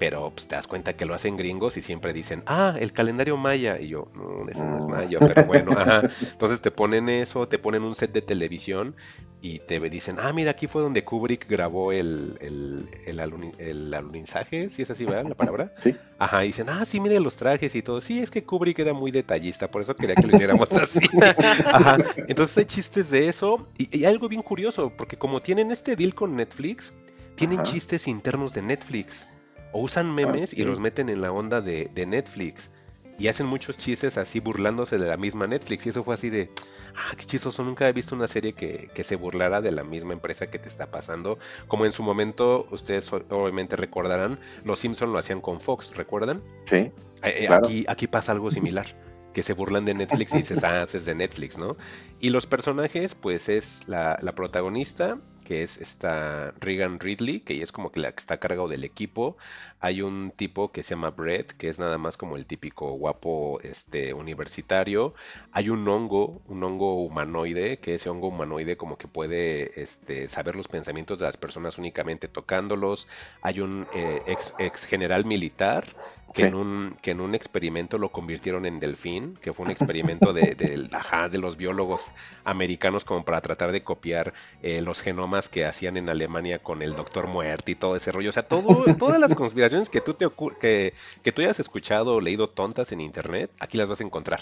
[0.00, 3.36] pero pues, te das cuenta que lo hacen gringos y siempre dicen, ah, el calendario
[3.36, 3.78] maya.
[3.78, 6.08] Y yo, no, ese no es maya, pero bueno, ajá.
[6.22, 8.96] Entonces te ponen eso, te ponen un set de televisión
[9.42, 14.80] y te dicen, ah, mira, aquí fue donde Kubrick grabó el, el, el, alunizaje, si
[14.80, 15.26] es así, ¿verdad?
[15.28, 15.74] La palabra.
[15.80, 15.94] Sí.
[16.18, 18.00] Ajá, y dicen, ah, sí, mire los trajes y todo.
[18.00, 21.00] Sí, es que Kubrick era muy detallista, por eso quería que lo hiciéramos así.
[21.66, 21.98] Ajá.
[22.26, 26.14] Entonces hay chistes de eso y, y, algo bien curioso, porque como tienen este deal
[26.14, 26.94] con Netflix,
[27.36, 29.26] tienen chistes internos de Netflix.
[29.72, 32.70] O usan memes y los meten en la onda de, Netflix.
[33.18, 35.84] Y hacen muchos chistes así burlándose de la misma Netflix.
[35.86, 36.50] Y eso fue así de,
[36.96, 37.62] ah, qué chistoso.
[37.62, 40.90] Nunca he visto una serie que, se burlara de la misma empresa que te está
[40.90, 41.38] pasando.
[41.68, 46.42] Como en su momento, ustedes obviamente recordarán, Los Simpson lo hacían con Fox, ¿recuerdan?
[46.64, 46.76] Sí.
[46.76, 46.92] Eh,
[47.22, 48.86] eh, aquí, aquí pasa algo similar.
[49.34, 51.76] que se burlan de Netflix y dices, ah, es de Netflix, ¿no?
[52.18, 55.18] Y los personajes, pues es la, la protagonista,
[55.50, 58.84] que es esta Regan Ridley, que es como que la que está a cargo del
[58.84, 59.36] equipo.
[59.80, 63.58] Hay un tipo que se llama Brett, que es nada más como el típico guapo
[63.64, 65.12] este, universitario.
[65.50, 70.54] Hay un hongo, un hongo humanoide, que ese hongo humanoide como que puede este, saber
[70.54, 73.08] los pensamientos de las personas únicamente tocándolos.
[73.42, 75.84] Hay un eh, ex, ex general militar
[76.32, 80.32] que, en un, que en un experimento lo convirtieron en delfín, que fue un experimento
[80.32, 82.12] de, de los biólogos
[82.44, 86.94] americanos como para tratar de copiar eh, los genomas que hacían en Alemania con el
[86.94, 88.30] doctor muerte y todo ese rollo.
[88.30, 90.28] O sea, todo, todas las conspiraciones que tú, te
[90.60, 94.40] que, que tú hayas escuchado o leído tontas en internet, aquí las vas a encontrar.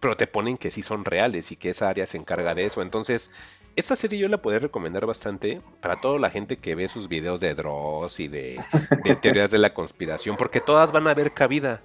[0.00, 2.82] Pero te ponen que sí son reales y que esa área se encarga de eso.
[2.82, 3.30] Entonces,
[3.76, 7.40] esta serie yo la podría recomendar bastante para toda la gente que ve sus videos
[7.40, 8.60] de Dross y de,
[9.22, 11.82] teorías de la conspiración, porque todas van a haber cabida.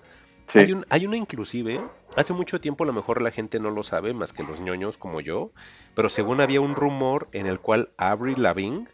[0.54, 1.80] Hay, hay, una inclusive,
[2.16, 4.98] hace mucho tiempo a lo mejor la gente no lo sabe, más que los ñoños
[4.98, 5.52] como yo,
[5.96, 8.88] pero según había un rumor en el cual Avril Lavigne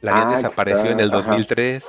[0.00, 1.84] la había ah, desaparecido en el 2003.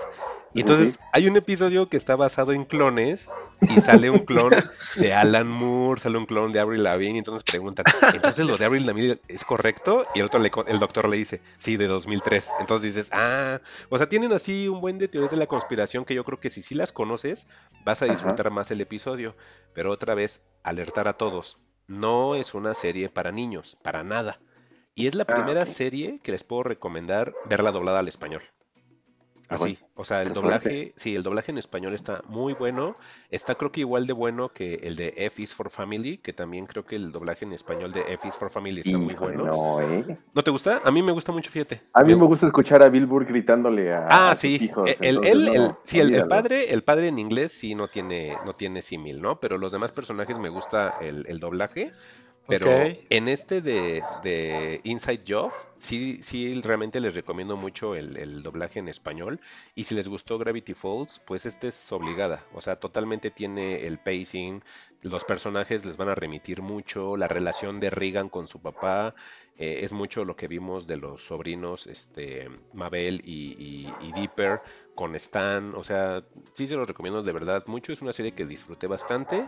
[0.55, 3.31] Y entonces hay un episodio que está basado en clones
[3.67, 4.63] y sale un clon
[4.95, 8.65] de Alan Moore, sale un clon de Avril Lavigne y entonces preguntan, ¿entonces lo de
[8.65, 10.09] Avril Lavigne es correcto?
[10.13, 12.55] Y el otro el doctor le dice, sí, de 2003.
[12.57, 16.15] Entonces dices, ah, o sea, tienen así un buen de teorías de la conspiración que
[16.15, 17.47] yo creo que si sí las conoces,
[17.79, 19.37] vas a disfrutar más el episodio.
[19.73, 24.41] Pero otra vez, alertar a todos, no es una serie para niños, para nada
[24.95, 28.43] Y es la Ah, primera serie que les puedo recomendar verla doblada al español.
[29.49, 32.95] Así, o sea, el doblaje, sí, el doblaje en español está muy bueno.
[33.29, 36.65] Está creo que igual de bueno que el de F is for Family, que también
[36.65, 39.45] creo que el doblaje en español de F is for Family está muy bueno.
[39.45, 40.17] no, ¿eh?
[40.33, 40.81] ¿No te gusta?
[40.83, 41.81] A mí me gusta mucho, fíjate.
[41.93, 44.59] A mí Me- me gusta escuchar a Bill Burr gritándole a, Ah, a sus sí.
[44.61, 44.89] hijos.
[45.01, 47.87] El, el- entonces, el- el- no, sí, el, padre, el padre en inglés sí no
[47.87, 49.39] tiene, no tiene símil, ¿no?
[49.39, 51.91] Pero los demás personajes me gusta el doblaje.
[52.47, 58.43] Pero en este de, de Inside Job, sí, sí realmente les recomiendo mucho el, el
[58.43, 59.41] doblaje en español.
[59.73, 62.47] Y si les gustó Gravity Falls, pues este es obligada.
[62.51, 64.63] O sea, totalmente tiene el pacing.
[65.01, 67.17] Los personajes les van a remitir mucho.
[67.17, 69.15] La relación de Regan con su papá
[69.55, 74.61] eh, es mucho lo que vimos de los sobrinos, este, Mabel y, y- y Dipper
[74.95, 75.73] con Stan.
[75.75, 76.23] O sea,
[76.53, 77.93] sí se los recomiendo de verdad mucho.
[77.93, 79.45] Es una serie que disfruté bastante,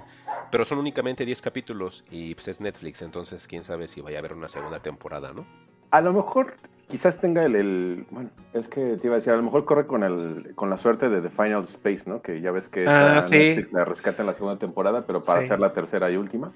[0.52, 3.02] pero son únicamente 10 capítulos y pues es Netflix.
[3.02, 5.46] Entonces, quién sabe si vaya a haber una segunda temporada, ¿no?
[5.92, 6.56] A lo mejor
[6.90, 9.88] quizás tenga el, el- Bueno, es que te iba a decir, a lo mejor corre
[9.88, 12.22] con el con la suerte de The Final Space, ¿no?
[12.22, 13.36] Que ya ves que Ah, sí.
[13.36, 15.46] Netflix la rescata en la segunda temporada, pero para Sí.
[15.46, 16.52] hacer la tercera y última.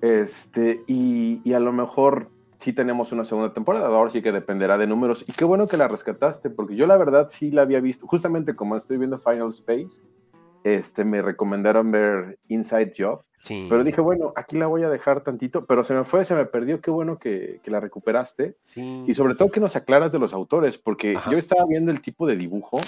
[0.00, 2.28] Este, y, y a lo mejor
[2.62, 5.24] sí tenemos una segunda temporada, ahora sí que dependerá de números.
[5.26, 8.54] Y qué bueno que la rescataste, porque yo la verdad sí la había visto, justamente
[8.54, 10.02] como estoy viendo Final Space,
[10.64, 13.22] este, me recomendaron ver Inside Job.
[13.40, 13.66] Sí.
[13.68, 16.46] Pero dije, bueno, aquí la voy a dejar tantito, pero se me fue, se me
[16.46, 18.56] perdió, qué bueno que, que la recuperaste.
[18.64, 19.04] sí.
[19.08, 21.30] Y sobre todo que nos aclaras de los autores, porque Ajá.
[21.32, 22.78] yo estaba viendo el tipo de dibujo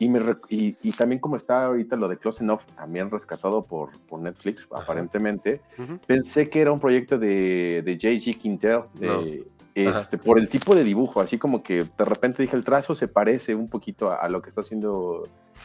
[0.00, 3.90] y, me y, y también como está ahorita lo de Close Enough, también rescatado por,
[4.08, 4.82] por Netflix, Ajá.
[4.82, 5.60] aparentemente,
[6.06, 8.38] pensé que era un proyecto de, de J.G.
[8.38, 12.64] Quintel, de, este, por el tipo de dibujo, así como que de repente dije, el
[12.64, 15.22] trazo se parece un poquito a, a lo que está haciendo...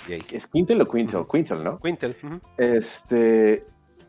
[0.09, 1.25] ¿Es Quintel o Quintel?
[1.31, 1.79] Quintel, ¿no?
[1.79, 2.13] Quintel.
[2.57, 3.65] Este...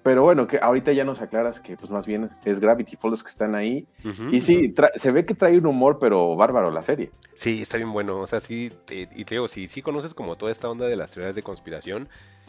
[0.06, 3.28] Pero bueno, que ahorita ya nos aclaras que pues más bien es Gravity Falls que
[3.28, 3.88] están ahí.
[4.30, 7.10] Y sí, tra- se ve que trae un humor, pero bárbaro la serie.
[7.34, 8.20] Sí, está bien bueno.
[8.20, 10.94] O sea, sí, te- y te digo, si sí conoces como toda esta onda de
[10.96, 12.08] las teorías de conspiración,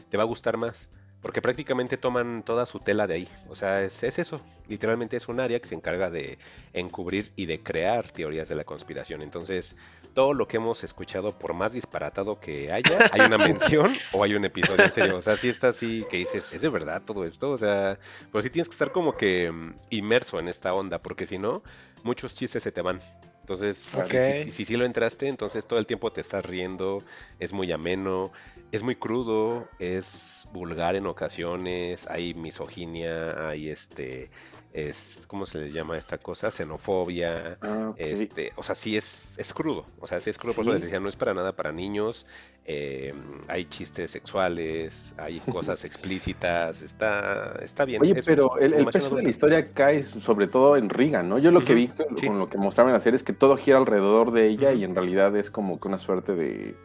[0.10, 0.89] te va a gustar más.
[1.20, 3.30] Porque prácticamente toman toda su tela de ahí.
[3.49, 4.39] O sea, es, es eso.
[4.68, 6.38] Literalmente es un área que se encarga de
[6.74, 9.24] encubrir y de crear teorías de la conspiración.
[9.24, 9.76] Entonces,
[10.18, 14.34] todo lo que hemos escuchado, por más disparatado que haya, hay una mención o hay
[14.34, 15.15] un episodio en serio.
[15.15, 17.51] O sea, sí está así que dices, ¿es de verdad todo esto?
[17.51, 17.99] O sea,
[18.32, 21.61] pues sí tienes que estar como que mm, inmerso en esta onda, porque si no,
[22.01, 22.99] muchos chistes se te van.
[23.41, 27.03] Entonces, si- si, si, si sí lo entraste, entonces todo el tiempo te estás riendo,
[27.38, 28.32] es muy ameno,
[28.72, 34.32] es muy crudo, es vulgar en ocasiones, hay misoginia, hay este,
[34.78, 36.51] es, ¿cómo se le llama esta cosa?
[36.51, 40.63] Xenofobia, Ah, este, o sea, sí es, es crudo, o sea, sí es crudo, por
[40.63, 42.28] eso les decía, no es para nada para niños,
[42.65, 43.13] eh,
[43.47, 48.01] hay chistes sexuales, hay cosas explícitas, está, está bien.
[48.01, 51.39] Oye, es pero el, peso de la historia cae sobre todo en Regan, ¿no?
[51.39, 52.28] Yo lo que vi con, sí.
[52.28, 54.84] con lo que mostraban en la serie es que todo gira alrededor de ella y
[54.84, 56.75] en realidad es como que una suerte de...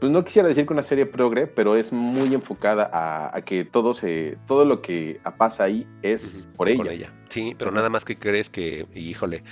[0.00, 3.64] Pues no quisiera decir que una serie progre, pero es muy enfocada a, a que
[3.64, 6.76] todo se todo lo que pasa ahí es por ella.
[6.76, 7.12] Con ella.
[7.28, 9.42] Sí, pero nada más que crees que, híjole,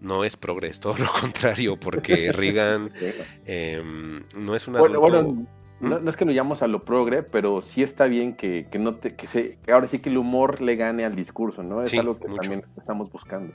[0.00, 2.92] no es progres, todo lo contrario, porque Regan
[3.44, 5.22] em, no es una Bueno, bueno,
[5.80, 6.04] no, ¿Mm?
[6.04, 8.96] no es que lo llamamos a lo progre, pero sí está bien que, que no
[8.96, 11.82] te, que se, que ahora sí que el humor le gane al discurso, ¿no?
[11.82, 12.40] Es Sí, algo que mucho.
[12.42, 13.54] también estamos buscando.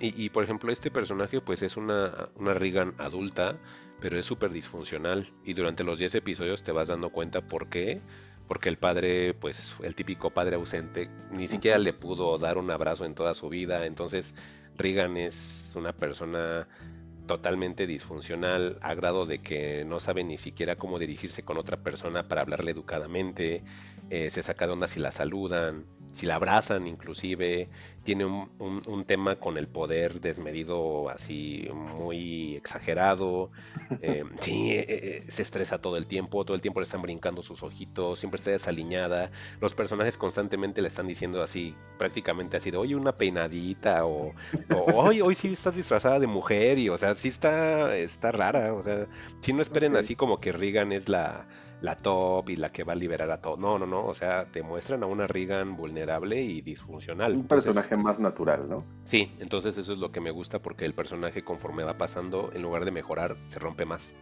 [0.00, 3.58] y, y, por ejemplo, este personaje pues es una, una Regan adulta,
[4.02, 8.00] pero es súper disfuncional y durante los 10 episodios te vas dando cuenta por qué.
[8.48, 13.04] Porque el padre, pues el típico padre ausente, ni siquiera le pudo dar un abrazo
[13.04, 13.86] en toda su vida.
[13.86, 14.34] Entonces,
[14.76, 16.68] Regan es una persona
[17.26, 22.26] totalmente disfuncional, a grado de que no sabe ni siquiera cómo dirigirse con otra persona
[22.26, 23.62] para hablarle educadamente,
[24.10, 27.68] eh, se saca de onda si la saludan, si la abrazan inclusive,
[28.04, 33.50] tiene un, un- un tema con el poder desmedido así muy exagerado,
[34.02, 37.42] eh, sí, eh, eh, se estresa todo el tiempo, todo el tiempo le están brincando
[37.42, 42.76] sus ojitos, siempre está desaliñada, los personajes constantemente le están diciendo así, prácticamente así de,
[42.78, 44.34] oye, una peinadita o,
[44.68, 48.74] o hoy, hoy sí estás disfrazada de mujer y, o sea, sí está, está rara,
[48.74, 49.06] o sea,
[49.40, 51.46] si no esperen así como que Regan es la,
[51.82, 54.46] la top y la que va a liberar a todo, no, no, no, o sea,
[54.46, 57.32] te muestran a una Regan vulnerable y disfuncional.
[57.34, 58.84] Un Entonces, personaje más natural, ¿no?
[59.04, 62.62] Sí, entonces eso es lo que me gusta porque el personaje conforme va pasando, en
[62.62, 64.14] lugar de mejorar, se rompe más.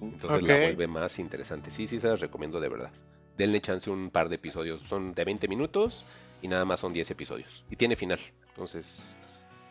[0.00, 1.70] Entonces la vuelve más interesante.
[1.70, 2.90] Sí, sí, se las recomiendo de verdad.
[3.36, 4.80] Denle chance un par de episodios.
[4.80, 6.06] Son de 20 minutos
[6.40, 7.66] y nada más son 10 episodios.
[7.70, 8.18] Y tiene final.
[8.48, 9.14] Entonces,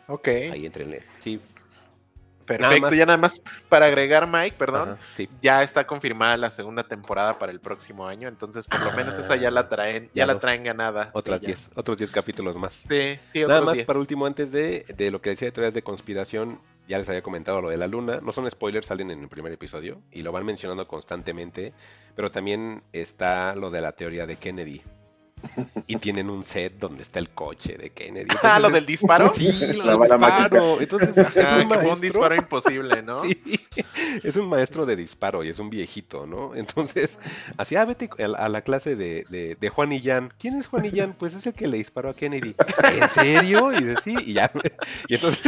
[0.06, 0.28] Ok.
[0.28, 1.02] ahí entrenle.
[1.18, 1.40] Sí.
[2.46, 5.28] Perfecto, ya nada más para agregar, Mike, perdón, Ajá, sí.
[5.42, 9.36] ya está confirmada la segunda temporada para el próximo año, entonces por lo menos esa
[9.36, 11.10] ya la traen, ya, ya la traen ganada.
[11.12, 11.54] Otras Sí, ya.
[11.54, 12.72] 10, otros 10 capítulos más.
[12.88, 13.86] Sí, sí, Nada otros más 10.
[13.86, 17.22] para último, antes de, de lo que decía de teorías de conspiración, ya les había
[17.22, 18.20] comentado lo de la luna.
[18.22, 21.72] No son spoilers, salen en el primer episodio y lo van mencionando constantemente.
[22.14, 24.82] Pero también está lo de la teoría de Kennedy.
[25.88, 28.28] Y tienen un set donde está el coche de Kennedy.
[28.42, 29.32] Ah, lo Entonces, del disparo.
[29.34, 29.44] Sí,
[29.84, 30.80] lo del disparo.
[30.80, 31.96] Entonces, es Ah, un que fue un maestro.
[32.00, 33.20] disparo imposible, ¿no?
[33.24, 33.40] Sí,
[34.22, 36.54] es un maestro de disparo y es un viejito, ¿no?
[36.54, 37.18] Entonces,
[37.56, 40.32] así, ah, vete a la, clase de, de- de Juan y Jan.
[40.38, 41.14] ¿Quién es Juan y Jan?
[41.18, 42.54] Pues es el que le disparó a Kennedy.
[43.00, 43.70] ¿En serio?
[43.72, 44.50] Y dice, sí, y ya.
[45.08, 45.42] Y entonces,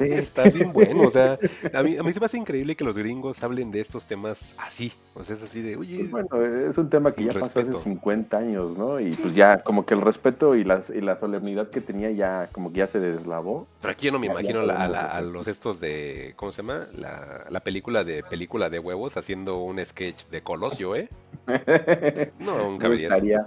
[0.00, 1.02] está bien bueno.
[1.02, 1.38] O sea,
[1.74, 4.54] a mí, a mí se me hace increíble que los gringos hablen de estos temas
[4.58, 4.92] así.
[5.14, 7.72] O sea, es así de, oye, Pues bueno, es un tema que ya pasó hace
[7.72, 7.80] respeto.
[7.82, 8.98] 50 años, ¿no?
[9.00, 12.48] Y pues ya como que el respeto y, las, y la solemnidad que tenía ya
[12.52, 13.68] como que ya se deslavó.
[13.80, 16.62] pero aquí yo no me Ya- imagino la- a, la- los estos de, ¿cómo se
[16.62, 16.86] llama?
[16.96, 21.08] La, la película de película de huevos haciendo un sketch de Colosio, ¿eh?
[22.40, 23.46] No, nunca No estaría.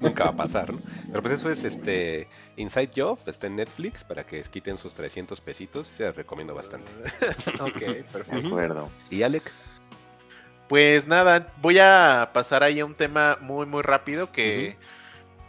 [0.00, 0.80] nunca va a pasar, ¿no?
[1.08, 5.40] Pero pues eso es este Inside Job, está en Netflix para que quiten sus 300
[5.40, 6.92] pesitos, se los recomiendo bastante.
[7.60, 8.40] ok, perfecto.
[8.40, 8.88] De acuerdo.
[9.10, 9.50] Y Alec,
[10.70, 14.76] Pues nada, voy a pasar ahí a un tema muy, muy rápido que...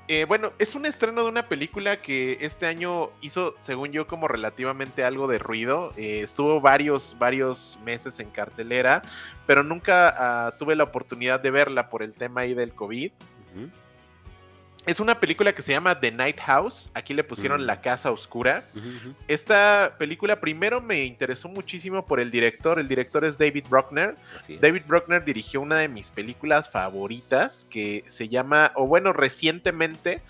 [0.07, 4.27] eh, bueno, es un estreno de una película que este año hizo, según yo, como
[4.27, 5.93] relativamente algo de ruido.
[5.95, 9.03] Eh, estuvo varios, varios meses en cartelera,
[9.45, 13.11] pero nunca ah, tuve la oportunidad de verla por el tema ahí del COVID.
[14.87, 16.89] Es una película que se llama The Night House.
[16.95, 17.65] Aquí le pusieron Mm.
[17.65, 18.63] La Casa Oscura.
[19.27, 22.79] Esta película primero me interesó muchísimo por el director.
[22.79, 24.15] El director es David Bruckner.
[24.39, 24.61] Así es.
[24.61, 30.21] David Bruckner dirigió una de mis películas favoritas que se llama, o bueno, recientemente,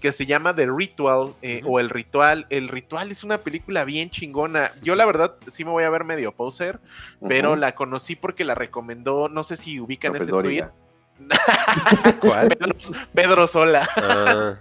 [0.00, 2.46] que se llama The Ritual eh, o El Ritual.
[2.50, 4.70] El Ritual es una película bien chingona.
[4.82, 6.78] Yo la verdad sí me voy a ver medio poser,
[7.26, 10.64] pero la conocí porque la recomendó, no sé si ubican ese tweet.
[12.20, 12.48] ¿Cuál?
[12.48, 12.74] Pedro,
[13.14, 13.88] Pedro Sola.
[13.96, 14.54] Ah,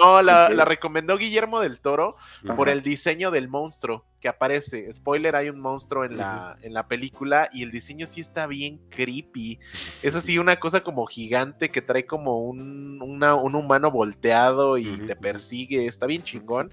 [0.00, 2.16] No, la, recomendó Guillermo del Toro
[2.56, 4.92] por el diseño del monstruo que aparece.
[4.92, 8.78] Spoiler, hay un monstruo en la, en la película y el diseño sí está bien
[8.90, 9.58] creepy.
[10.02, 14.84] Es así una cosa como gigante que trae como un, una- un humano volteado y
[15.06, 15.86] te persigue.
[15.86, 16.70] Está bien chingón.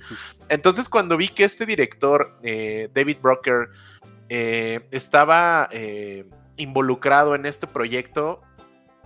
[0.50, 3.70] Entonces cuando vi que este director, eh, David Brocker,
[4.30, 6.26] eh, estaba eh,
[6.58, 8.42] involucrado en este proyecto,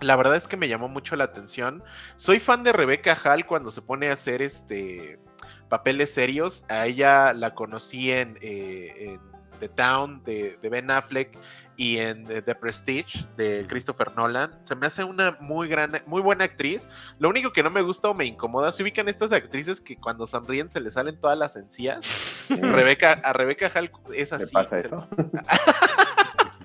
[0.04, 1.84] la verdad es que me llamó mucho la atención.
[2.18, 5.20] Soy fan de Rebecca Hall cuando se pone a hacer este
[5.70, 6.64] papeles serios.
[6.70, 9.20] A ella la conocí en, eh, en
[9.60, 11.38] The Town de, de Ben Affleck
[11.78, 14.52] y en The, The Prestige de Christopher Nolan.
[14.64, 16.88] Se me hace una muy gran, muy buena actriz.
[17.18, 20.28] Lo único que no me gusta o me incomoda, se ubican estas actrices que cuando
[20.28, 22.48] sonríen se les salen todas las encías.
[22.62, 24.54] Rebeca, a Rebeca Hall es ¿Te así.
[24.54, 25.08] pasa se- eso?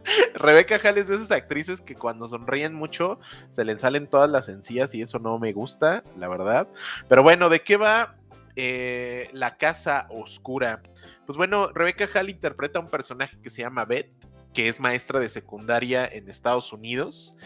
[0.35, 3.19] Rebeca Hall es de esas actrices que cuando sonríen mucho
[3.51, 6.69] se les salen todas las encías y eso no me gusta, la verdad.
[7.09, 8.17] Pero bueno, ¿de qué va
[8.57, 10.83] eh, La Casa Oscura?
[11.27, 14.13] Pues bueno, Rebeca Hall interpreta a un personaje que se llama Beth,
[14.55, 17.37] que es maestra de secundaria en Estados Unidos.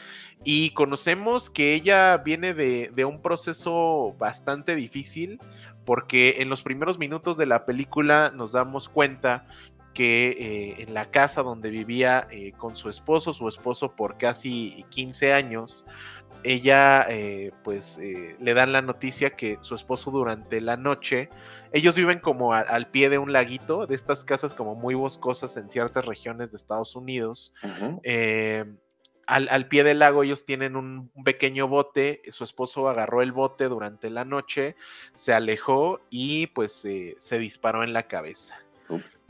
[0.45, 5.39] Y conocemos que ella viene de, de un proceso bastante difícil
[5.85, 9.47] porque en los primeros minutos de la película nos damos cuenta
[9.95, 14.85] que eh, en la casa donde vivía eh, con su esposo, su esposo por casi
[14.91, 15.85] 15 años,
[16.45, 21.29] ella eh, pues le dan la noticia que su esposo durante la noche,
[21.73, 25.57] ellos viven como a- al pie de un laguito, de estas casas como muy boscosas
[25.57, 27.53] en ciertas regiones de Estados Unidos,
[29.27, 33.31] al, al pie del lago ellos tienen un, un pequeño bote, su esposo agarró el
[33.33, 34.75] bote durante la noche,
[35.15, 38.57] se alejó y pues eh, se disparó en la cabeza.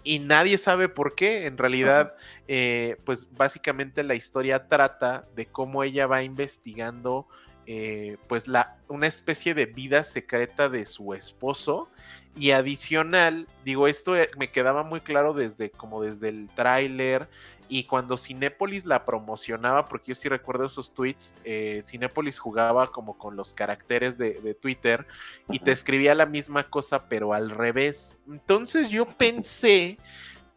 [0.05, 2.15] Y nadie sabe por qué, en realidad,
[2.49, 7.29] eh, pues básicamente la historia trata de cómo ella va investigando
[7.67, 11.89] eh, pues la, una especie de vida secreta de su esposo.
[12.37, 17.29] Y adicional, digo, esto eh, me quedaba muy claro desde como desde el tráiler
[17.73, 23.17] y cuando Cinépolis la promocionaba, porque yo sí recuerdo esos tweets, eh, Cinépolis jugaba como
[23.17, 25.07] con los caracteres de, de Twitter
[25.49, 28.19] y te escribía la misma cosa, pero al revés.
[28.29, 29.97] Entonces yo pensé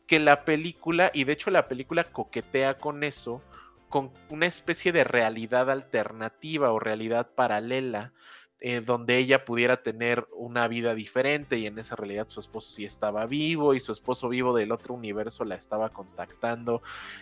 [0.08, 3.42] que la película, y de hecho la película coquetea con eso,
[3.88, 8.12] con una especie de realidad alternativa o realidad paralela.
[8.68, 12.84] Eh, donde ella pudiera tener una vida diferente y en esa realidad su esposo sí
[12.84, 16.82] estaba vivo y su esposo vivo del otro universo la estaba contactando.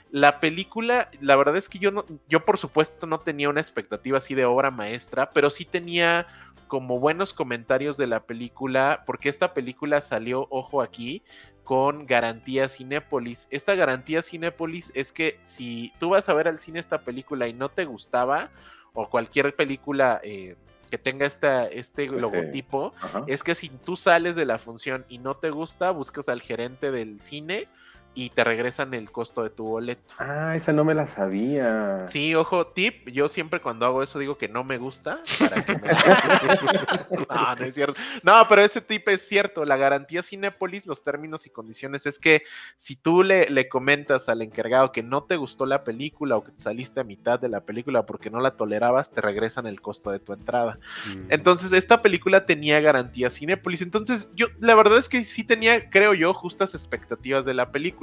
[0.10, 4.20] La película, la verdad es que yo no, yo por supuesto no tenía una expectativa
[4.20, 6.28] así de obra maestra, pero sí tenía
[6.70, 11.24] como buenos comentarios de la película, porque esta película salió, ojo aquí,
[11.66, 13.50] con garantía Cinépolis.
[13.52, 17.54] Esta garantía Cinépolis es que si tú vas a ver al cine esta película y
[17.54, 18.50] no te gustaba,
[18.94, 20.56] o cualquier película eh,
[20.94, 22.94] que tenga esta, este logotipo,
[23.26, 26.92] es que si tú sales de la función y no te gusta, buscas al gerente
[26.92, 27.68] del cine
[28.16, 30.14] y te regresan el costo de tu boleto.
[30.20, 32.08] Ah, esa no me la sabía.
[32.10, 35.20] Sí, ojo, tip, yo siempre cuando hago eso digo que no me gusta.
[35.40, 35.74] Para que
[37.30, 38.00] no, no es cierto.
[38.22, 39.66] No, pero ese tip es cierto.
[39.66, 42.44] La garantía Cinepolis, los términos y condiciones es que
[42.78, 46.52] si tú le, le comentas al encargado que no te gustó la película o que
[46.52, 50.12] te saliste a mitad de la película porque no la tolerabas, te regresan el costo
[50.12, 50.78] de tu entrada.
[51.08, 51.32] Mm.
[51.32, 53.82] Entonces, esta película tenía garantía Cinepolis.
[53.82, 58.03] Entonces, yo, la verdad es que sí tenía, creo yo, justas expectativas de la película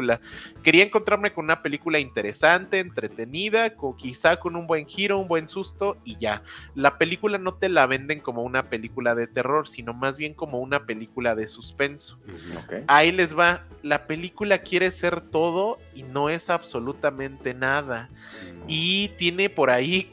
[0.62, 5.48] Quería encontrarme con una película interesante, entretenida, con, quizá con un buen giro, un buen
[5.48, 6.42] susto y ya.
[6.74, 10.58] La película no te la venden como una película de terror, sino más bien como
[10.60, 12.18] una película de suspenso.
[12.86, 13.64] Ahí les va.
[13.82, 18.08] La película quiere ser todo y no es absolutamente nada.
[18.10, 18.64] Mm.
[18.68, 20.12] Y tiene por ahí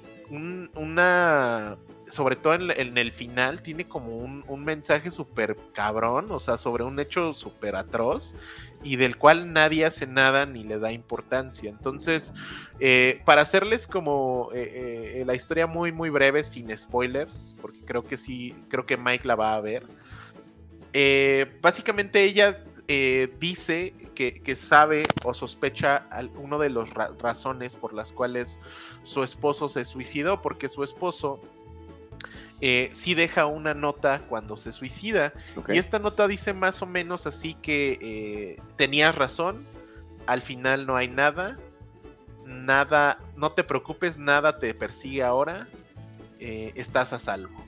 [0.75, 1.77] una
[2.09, 6.83] sobre todo en, el final, tiene como un, un mensaje súper cabrón, o sea, sobre
[6.83, 8.33] un hecho súper atroz
[8.83, 11.69] y del cual nadie hace nada ni le da importancia.
[11.69, 12.31] Entonces,
[12.79, 18.03] eh, para hacerles como eh, eh, la historia muy, muy breve, sin spoilers, porque creo
[18.03, 19.83] que sí, creo que Mike la va a ver.
[21.61, 22.63] básicamente ella
[23.39, 26.07] dice que, que, sabe o sospecha
[26.37, 28.57] una de las razones por las cuales
[29.03, 31.41] su esposo se suicidó, porque su esposo
[32.59, 35.33] eh, sí deja una nota cuando se suicida.
[35.67, 39.65] Y esta nota dice más o menos así que eh, tenías razón,
[40.25, 41.57] al final no hay nada,
[42.45, 45.67] nada, no te preocupes, nada te persigue ahora,
[46.39, 47.65] eh, estás a salvo.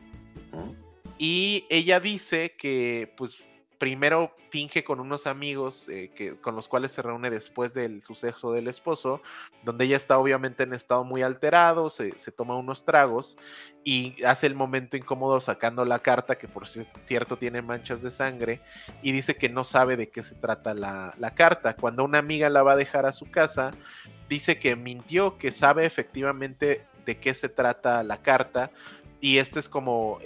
[1.17, 3.37] Y ella dice que pues
[3.79, 8.51] primero finge con unos amigos eh, que, con los cuales se reúne después del suceso
[8.51, 9.19] del esposo,
[9.63, 13.37] donde ella está obviamente en estado muy alterado, se, toma unos tragos
[13.83, 18.61] y hace el momento incómodo sacando la carta, que por cierto tiene manchas de sangre,
[19.01, 21.75] y dice que no sabe de qué se trata la, carta.
[21.75, 23.71] Cuando una amiga la va a dejar a su casa,
[24.27, 28.71] dice que mintió, que sabe efectivamente de qué se trata la carta,
[29.21, 30.19] y este es como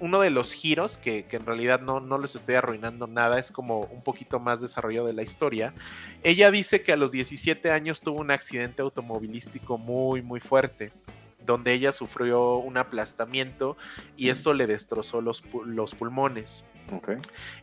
[0.00, 3.80] uno de los giros que, en realidad no, no, les estoy arruinando nada, es como
[3.80, 5.74] un poquito más desarrollo de la historia.
[6.22, 10.92] Ella dice que a los 17 años tuvo un accidente automovilístico muy, muy fuerte,
[11.46, 13.76] donde ella sufrió un aplastamiento
[14.16, 16.64] y eso le destrozó los, los pulmones.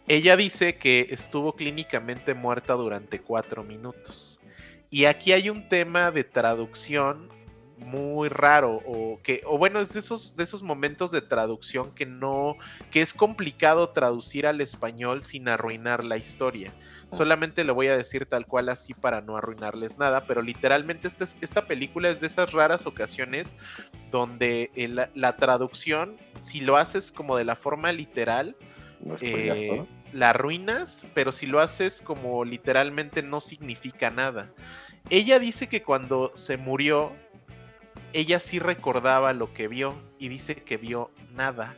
[0.07, 4.39] Ella dice que estuvo clínicamente muerta durante cuatro minutos.
[4.89, 7.29] Y aquí hay un tema de traducción
[7.77, 12.05] muy raro o que o bueno es de esos de esos momentos de traducción que
[12.05, 12.55] no
[12.91, 16.73] que es complicado traducir al español sin arruinar la historia
[17.17, 21.27] solamente lo voy a decir tal cual así para no arruinarles nada pero literalmente esta,
[21.41, 23.55] esta película es de esas raras ocasiones
[24.11, 24.71] donde
[25.15, 28.55] la traducción si lo haces como de la forma literal
[29.21, 34.49] eh, la arruinas pero si lo haces como literalmente no significa nada
[35.09, 37.11] ella dice que cuando se murió
[38.13, 41.75] ella sí recordaba lo que vio y dice que vio nada.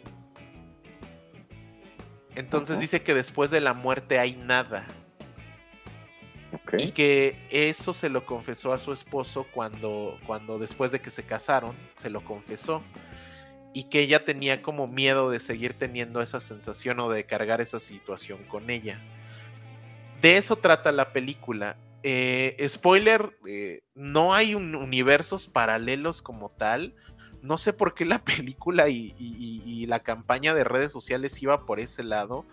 [2.36, 4.86] Entonces dice que después de la muerte hay nada.
[6.78, 11.24] Y que eso se lo confesó a su esposo cuando, cuando después de que se
[11.24, 12.84] casaron, se lo confesó.
[13.74, 17.80] Y que ella tenía como miedo de seguir teniendo esa sensación o de cargar esa
[17.80, 19.00] situación con ella.
[20.22, 21.76] De eso trata la película.
[22.08, 26.94] Eh, spoiler, eh, no hay un universos paralelos como tal.
[27.42, 32.04] No sé por qué la película y, la campaña de redes sociales iba por ese
[32.04, 32.46] lado.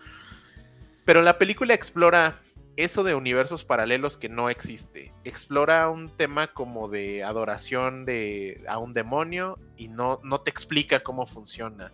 [1.05, 2.41] Pero la película explora
[2.75, 5.11] eso de universos paralelos que no existe.
[5.23, 11.01] Explora un tema como de adoración de, a un demonio y no, no te explica
[11.01, 11.91] cómo funciona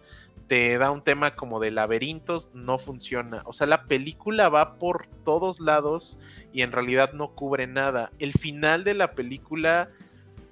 [0.49, 3.43] te da un tema como de laberintos, no funciona.
[3.45, 6.19] O sea, la película va por todos lados
[6.51, 8.11] y en realidad no cubre nada.
[8.17, 9.89] El final de la película,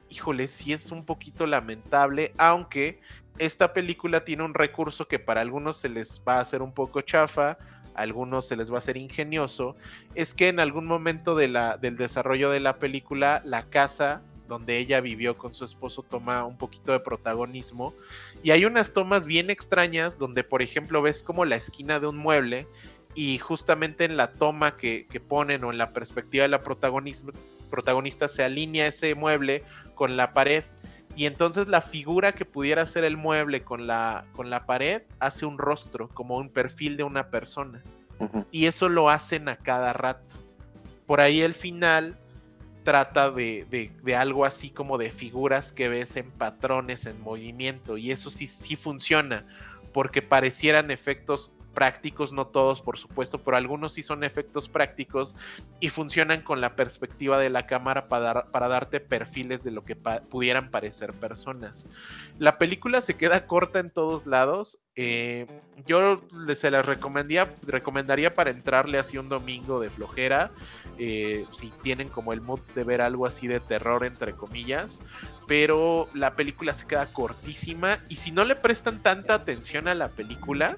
[0.10, 3.02] híjole, sí es un poquito lamentable, aunque
[3.40, 7.02] esta película tiene un recurso que para algunos se les va a hacer un poco
[7.02, 7.58] chafa,
[7.98, 9.76] algunos se les va a hacer ingenioso,
[10.15, 15.38] es que en algún momento del desarrollo de la película, la casa donde ella vivió
[15.38, 17.94] con su esposo toma un poquito de protagonismo.
[18.44, 22.18] Y hay unas tomas bien extrañas donde, por ejemplo, ves como la esquina de un
[22.18, 22.65] mueble
[23.14, 28.44] y justamente en la toma que, ponen o en la perspectiva de la protagonista se
[28.44, 29.64] alinea ese mueble
[29.95, 30.64] con la pared
[31.18, 35.48] y entonces la figura que pudiera ser el mueble con la, con la pared hace
[35.48, 37.81] un rostro, como un perfil de una persona.
[38.52, 40.35] Y eso lo hacen a cada rato.
[41.07, 42.15] Por ahí el final
[42.84, 47.98] trata de, de, algo así como de figuras que ves en patrones, en movimiento.
[47.98, 49.44] Y eso sí, sí funciona,
[49.94, 55.36] porque parecieran efectos prácticos, no todos por supuesto, pero algunos sí son efectos prácticos
[55.80, 59.95] y funcionan con la perspectiva de la cámara para, para darte perfiles de lo que
[59.95, 61.86] pudieran parecer personas.
[62.40, 64.80] La película se queda corta en todos lados.
[64.95, 65.45] Eh,
[65.86, 66.24] yo
[66.56, 70.49] se las recomendaría, recomendaría para entrarle así un domingo de flojera,
[70.98, 74.98] eh, si tienen como el mood de ver algo así de terror entre comillas,
[75.48, 80.10] pero la película se queda cortísima y si no le prestan tanta atención a la
[80.10, 80.76] película,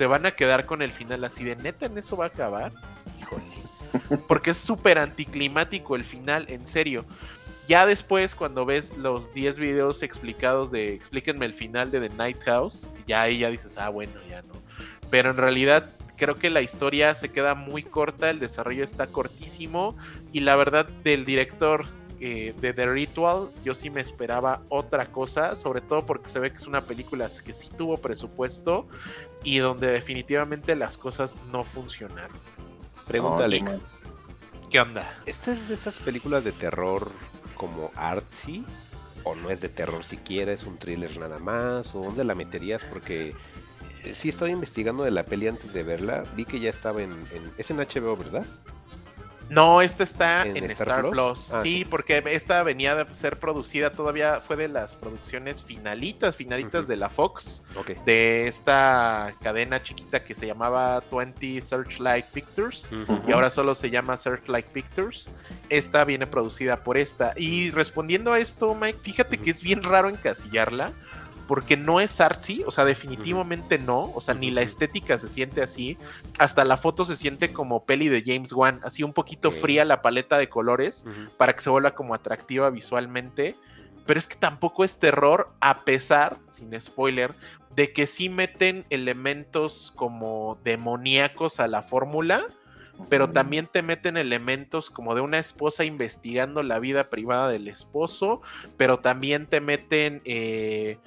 [0.00, 2.72] se van a quedar con el final así de neta, en eso va a acabar.
[3.20, 4.22] Híjole.
[4.28, 7.04] Porque es súper anticlimático el final, en serio.
[7.68, 12.40] Ya después, cuando ves los 10 videos explicados de explíquenme el final de The Night
[12.46, 14.54] House, ya ahí ya dices, ah, bueno, ya no.
[15.10, 19.98] Pero en realidad creo que la historia se queda muy corta, el desarrollo está cortísimo
[20.32, 21.84] y la verdad del director
[22.20, 26.50] eh, de The Ritual, yo sí me esperaba otra cosa, sobre todo porque se ve
[26.50, 28.86] que es una película que sí tuvo presupuesto
[29.42, 32.36] y donde definitivamente las cosas no funcionaron.
[33.08, 33.64] Pregúntale.
[34.68, 35.18] ¿Qué onda?
[35.24, 37.10] ¿Esta es de esas películas de terror
[37.56, 38.64] como artsy?
[39.24, 40.52] ¿O no es de terror siquiera?
[40.52, 41.94] ¿Es un thriller nada más?
[41.94, 42.84] ¿O dónde la meterías?
[42.84, 43.34] Porque
[44.04, 46.24] eh, sí estaba investigando de la peli antes de verla.
[46.36, 47.50] Vi que ya estaba en, en...
[47.56, 48.44] Es en HBO, ¿verdad?
[49.50, 51.52] No, esta está en, Star, Plus.
[51.52, 56.86] Ah, sí, porque esta venía de ser producida todavía, fue de las producciones finalitas, finalitas
[56.86, 57.62] de la Fox,
[58.06, 62.88] de esta cadena chiquita que se llamaba 20 Searchlight Pictures
[63.26, 65.28] y ahora solo se llama Searchlight Pictures.
[65.68, 67.34] Esta viene producida por esta.
[67.36, 70.92] Y respondiendo a esto, Mike, fíjate que es bien raro encasillarla
[71.50, 75.62] porque no es artsy, o sea, definitivamente no, o sea, ni la estética se siente
[75.62, 75.98] así,
[76.38, 80.00] hasta la foto se siente como peli de James Wan, así un poquito fría la
[80.00, 81.04] paleta de colores
[81.38, 83.56] para que se vuelva como atractiva visualmente,
[84.06, 87.34] pero es que tampoco es terror a pesar, sin spoiler,
[87.74, 92.46] de que sí meten elementos como demoníacos a la fórmula,
[93.08, 98.40] pero también te meten elementos como de una esposa investigando la vida privada del esposo,
[98.76, 100.98] pero también te meten eh,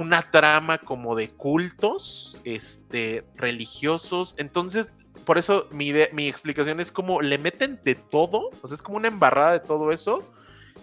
[0.00, 4.34] una trama como de cultos este, religiosos.
[4.38, 4.92] Entonces,
[5.24, 8.96] por eso mi, mi explicación es como le meten de todo, o sea, es como
[8.96, 10.22] una embarrada de todo eso,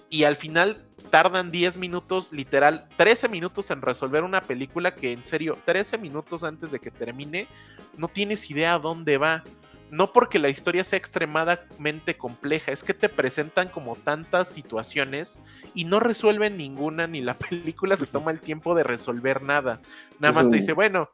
[0.10, 5.26] y al final tardan 10 minutos, literal, 13 minutos en resolver una película que en
[5.26, 7.48] serio, 13 minutos antes de que termine,
[7.98, 9.44] no tienes idea dónde va
[9.92, 15.42] no porque la historia sea extremadamente compleja, es que te presentan como tantas situaciones
[15.74, 19.82] y no resuelven ninguna, ni la película se toma el tiempo de resolver nada.
[20.20, 21.10] Nada más te dice, bueno,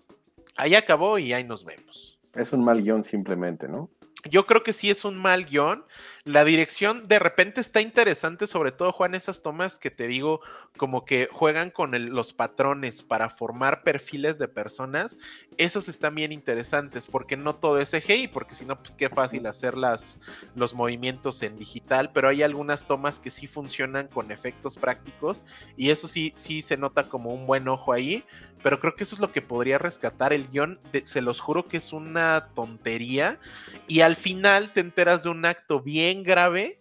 [0.56, 2.18] ahí acabó y ahí nos vemos.
[2.34, 3.90] Es un mal guion simplemente, ¿no?
[4.30, 5.84] Yo creo que sí es un mal guion.
[6.24, 10.40] La dirección de repente está interesante, sobre todo Juan, esas tomas que te digo,
[10.78, 15.20] como que juegan con los patrones para formar perfiles de personas.
[15.58, 19.46] Esos están bien interesantes, porque no todo es CGI, porque si no, pues qué fácil
[19.46, 20.20] hacer las,
[20.56, 25.44] los movimientos en digital, pero hay algunas tomas que sí funcionan con efectos prácticos
[25.78, 28.24] y eso sí, sí se nota como un buen ojo ahí,
[28.64, 30.80] pero creo que eso es lo que podría rescatar el guion.
[31.06, 33.40] se los juro que es una tontería
[33.88, 36.80] y al final te enteras de un acto bien grave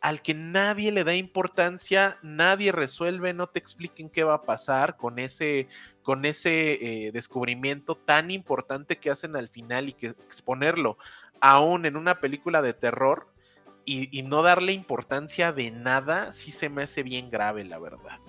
[0.00, 4.96] al que nadie le da importancia, nadie resuelve, no te expliquen qué va a pasar
[4.96, 5.68] con ese,
[6.02, 10.96] con ese eh, descubrimiento tan importante que hacen al final y que exponerlo
[11.40, 13.28] aún en una película de terror
[13.86, 18.20] y, no darle importancia de nada, sí se me hace bien grave, la verdad.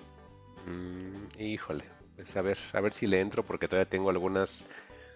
[0.66, 1.84] Mm, híjole,
[2.16, 4.66] pues a ver, a ver si le entro porque todavía tengo algunas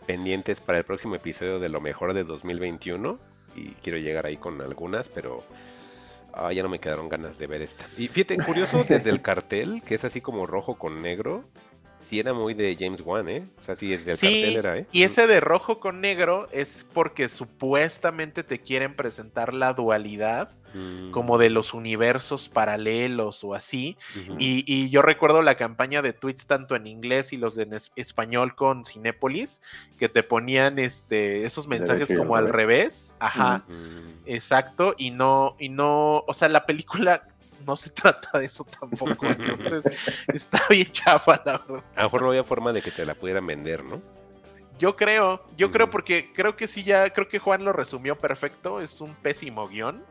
[0.06, 3.18] pendientes para el próximo episodio de lo mejor de 2021
[3.56, 5.42] y quiero llegar ahí con algunas, pero
[6.36, 7.84] ah, ya no me quedaron ganas de ver esta.
[7.96, 11.44] Y fíjate, curioso desde el cartel, que es así como rojo con negro,
[12.06, 13.44] sí era muy de James Wan, ¿eh?
[13.60, 14.86] O sea, sí, desde el cartel era, ¿eh?
[14.92, 21.10] Y ese de rojo con negro es porque supuestamente te quieren presentar la dualidad mm.
[21.10, 23.96] como de los universos paralelos o así.
[24.38, 28.54] y, yo recuerdo la campaña de tweets tanto en inglés y los de en español
[28.54, 29.60] con Cinépolis,
[29.98, 33.16] que te ponían este esos mensajes como al revés.
[33.18, 33.64] Ajá.
[34.26, 34.94] Exacto.
[34.96, 37.26] Y no, y no, o sea, la película
[37.64, 39.26] no se trata de eso tampoco.
[39.26, 39.82] Entonces,
[40.28, 41.84] está bien chafa, la verdad.
[41.94, 44.00] A lo mejor no había forma de que te la pudieran vender, ¿no?
[44.78, 48.80] Yo creo, yo creo porque creo que sí ya, creo que Juan lo resumió perfecto,
[48.82, 50.04] es un pésimo guion.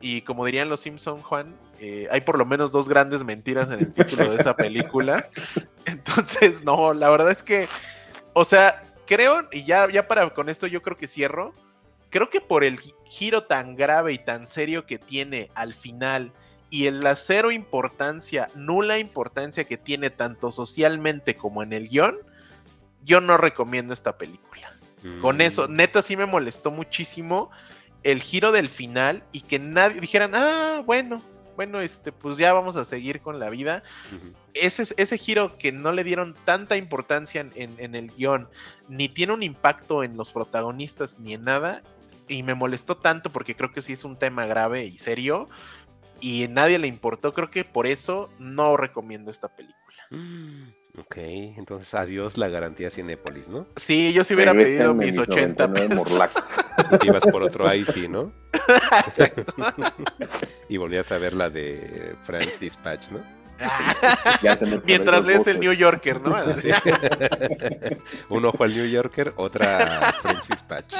[0.00, 3.80] Y como dirían los Simpson, Juan, eh, hay por lo menos dos grandes mentiras en
[3.80, 5.28] el título de esa película.
[5.86, 7.66] Entonces, no, la verdad es que,
[8.34, 11.52] o sea, creo, y ya, ya para con esto yo creo que cierro,
[12.10, 16.30] creo que por el gi- giro tan grave y tan serio que tiene al final
[16.70, 22.16] y en la cero importancia, nula importancia que tiene tanto socialmente como en el guion,
[23.04, 24.72] yo no recomiendo esta película.
[25.20, 25.40] Con Mm.
[25.42, 27.50] eso, neta sí me molestó muchísimo
[28.02, 31.22] el giro del final y que nadie dijeran, ah, bueno,
[31.56, 33.82] bueno, este, pues ya vamos a seguir con la vida.
[34.54, 38.48] Ese, ese giro que no le dieron tanta importancia en, en- en el guion,
[38.88, 41.82] ni tiene un impacto en los protagonistas ni en nada,
[42.28, 45.48] y me molestó tanto porque creo que sí es un tema grave y serio,
[46.20, 49.96] y a nadie le importó, creo que por eso no recomiendo esta película.
[50.10, 50.68] Mm,
[51.00, 53.66] Ok, entonces adiós la garantía Cinépolis, ¿no?
[53.76, 57.04] Sí, yo sí hubiera pedido mis 80 99 pesos.
[57.04, 58.32] Ibas por otro IC, ¿no?
[60.68, 63.20] y volvías a ver la de French Dispatch, ¿no?
[64.42, 65.60] Ya Mientras lees el.
[65.60, 66.36] New Yorker, ¿no?
[66.60, 66.70] Sí.
[68.28, 70.94] Un ojo al New Yorker, otra French Dispatch.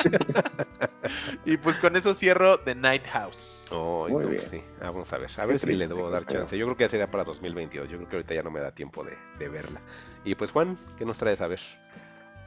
[1.45, 3.67] Y pues con eso cierro The Night House.
[3.71, 4.43] Muy no, bien.
[4.51, 4.63] sí.
[4.81, 6.57] Ah, vamos a ver, a Qué ver si le debo dar chance.
[6.57, 7.91] Yo creo que ya sería para 2022.
[7.91, 9.81] Yo creo que ahorita ya no me da tiempo de, de verla.
[10.25, 11.61] Y pues Juan, ¿qué nos traes a ver?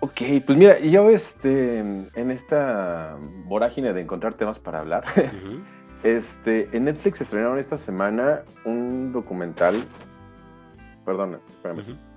[0.03, 3.15] Ok, pues mira, yo este, en esta
[3.45, 5.61] vorágine de encontrar temas para hablar, Ujú.
[6.03, 9.75] este, en Netflix estrenaron esta semana un documental.
[11.05, 12.11] Perdona, espérame.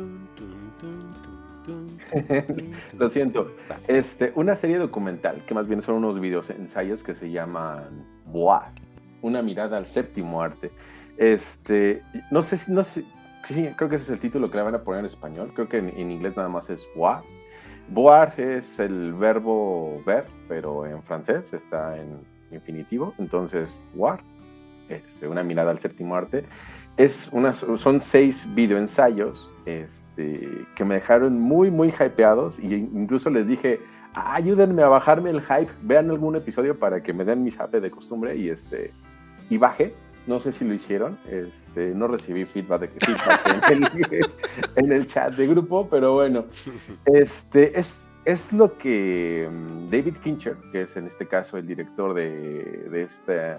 [2.98, 3.52] Lo siento.
[3.88, 8.72] Este, una serie documental que más bien son unos videos ensayos que se llaman Boa,
[9.22, 10.70] una mirada al séptimo arte.
[11.16, 13.04] Este, no sé si, no sé,
[13.44, 15.52] sí, creo que ese es el título que le van a poner en español.
[15.54, 17.22] Creo que en, en inglés nada más es Boar.
[17.90, 22.20] Boar es el verbo ver, pero en francés está en
[22.52, 23.14] infinitivo.
[23.18, 24.20] Entonces, Boar,
[24.88, 26.44] este, una mirada al séptimo arte.
[26.96, 32.58] Es una, son seis videoensayos este, que me dejaron muy, muy hypeados.
[32.60, 33.80] Y incluso les dije,
[34.14, 35.72] "Ah, ayúdenme a bajarme el hype.
[35.82, 38.36] Vean algún episodio para que me den mi zape de costumbre.
[38.36, 38.92] Y, este,
[39.48, 39.94] y bajé.
[40.26, 41.18] No sé si lo hicieron.
[41.28, 44.30] Este, no recibí feedback, de, feedback en, el,
[44.76, 46.44] en el chat de grupo, pero bueno.
[47.06, 52.14] Este, es, es lo que mm, David Fincher, que es en este caso el director
[52.14, 53.56] de, de este...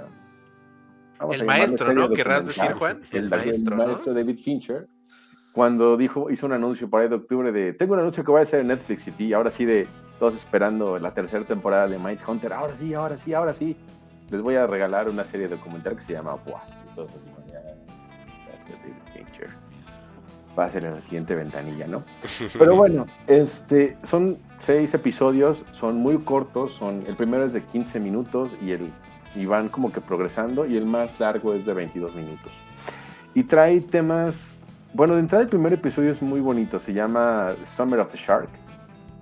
[1.32, 2.10] El maestro, ¿no?
[2.10, 3.00] Querrás decir, Juan.
[3.12, 3.88] El, El maestro, maestro, ¿no?
[3.88, 4.88] maestro David Fincher,
[5.52, 8.40] cuando dijo, hizo un anuncio para ahí de octubre de, tengo un anuncio que voy
[8.40, 9.88] a hacer en Netflix y ahora sí de,
[10.22, 13.76] todos esperando la tercera temporada de Might Hunter, ahora sí, ahora sí, ahora sí,
[14.32, 16.62] les voy a regalar una serie documental que se llama Buah.
[16.90, 17.22] Entonces,
[17.52, 19.49] ya David Fincher
[20.58, 22.03] va a la siguiente ventanilla, ¿no?
[22.60, 27.99] Pero bueno, este, son seis episodios, son muy cortos, son, el primero es de 15
[27.99, 28.91] minutos y, el,
[29.36, 32.52] y van como que progresando y el más largo es de 22 minutos.
[33.34, 34.60] Y trae temas,
[34.94, 38.49] bueno, de entrada el primer episodio es muy bonito, se llama Summer of the Shark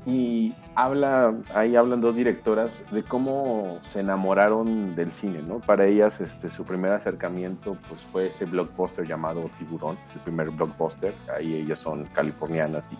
[0.06, 5.60] y habla, ahí hablan dos directoras de cómo se enamoraron del cine, ¿no?
[5.60, 11.14] Para ellas, este, su primer acercamiento, pues fue ese blockbuster llamado Tiburón, el primer blockbuster.
[11.38, 12.98] Ahí ellas son californianas y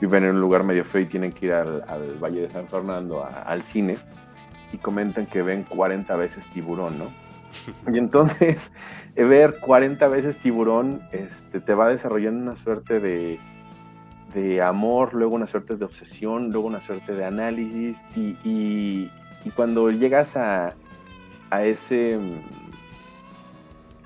[0.00, 2.66] viven en un lugar medio feo y tienen que ir al, al Valle de San
[2.68, 3.98] Fernando a- al cine
[4.72, 7.08] y comentan que ven 40 veces Tiburón, ¿no?
[7.92, 8.72] Y entonces,
[9.14, 13.38] ver 40 veces Tiburón este, te va desarrollando una suerte de,
[14.34, 19.10] de amor, luego una suerte de obsesión, luego una suerte de análisis y, y-
[19.56, 20.74] cuando llegas a,
[21.50, 22.18] a ese,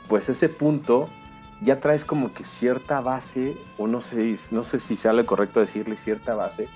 [0.09, 1.09] pues ese punto,
[1.63, 5.61] ya traes como que cierta base, o no sé, no sé si sea lo correcto
[5.61, 6.69] decirle cierta base,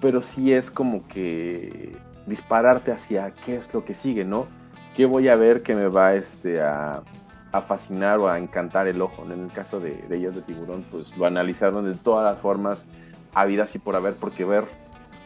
[0.00, 1.96] pero sí es como que
[2.26, 4.46] dispararte hacia qué es lo que sigue, ¿no?
[4.94, 7.02] ¿Qué voy a ver que me va este, a,
[7.58, 9.24] a fascinar o a encantar el ojo?
[9.24, 12.86] En el caso de, de ellas de tiburón, pues lo analizaron de todas las formas
[13.34, 14.64] habidas y por haber, porque ver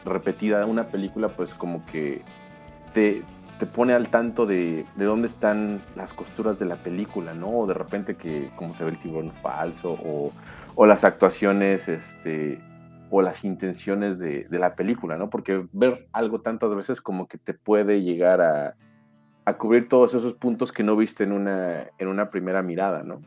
[0.05, 2.21] repetida una película, pues como que
[2.93, 3.23] te,
[3.59, 7.49] te pone al tanto de, de dónde están las costuras de la película, ¿no?
[7.49, 10.31] O de repente que como se ve el tiburón falso, o,
[10.75, 12.59] o las actuaciones, este,
[13.09, 15.29] o las intenciones de, de la película, ¿no?
[15.29, 18.75] Porque ver algo tantas veces como que te puede llegar a,
[19.51, 23.21] a cubrir todos esos puntos que no viste en una, en una primera mirada, ¿no?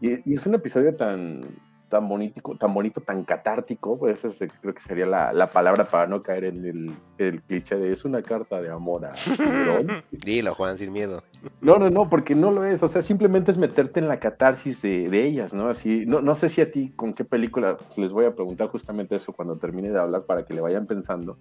[0.00, 1.40] Y, y es un episodio tan,
[1.88, 6.06] tan bonito, tan bonito, tan catártico, pues esa creo que sería la, la, palabra para
[6.06, 9.12] no caer en el, el, cliché de es una carta de amor a
[10.10, 11.22] Dilo, Juan, sin miedo.
[11.60, 14.82] No, no, no, porque no lo es, o sea, simplemente es meterte en la catarsis
[14.82, 15.68] de, de ellas, ¿no?
[15.68, 19.16] Así, no, no sé si a ti con qué película, les voy a preguntar justamente
[19.16, 21.38] eso cuando termine de hablar para que le vayan pensando,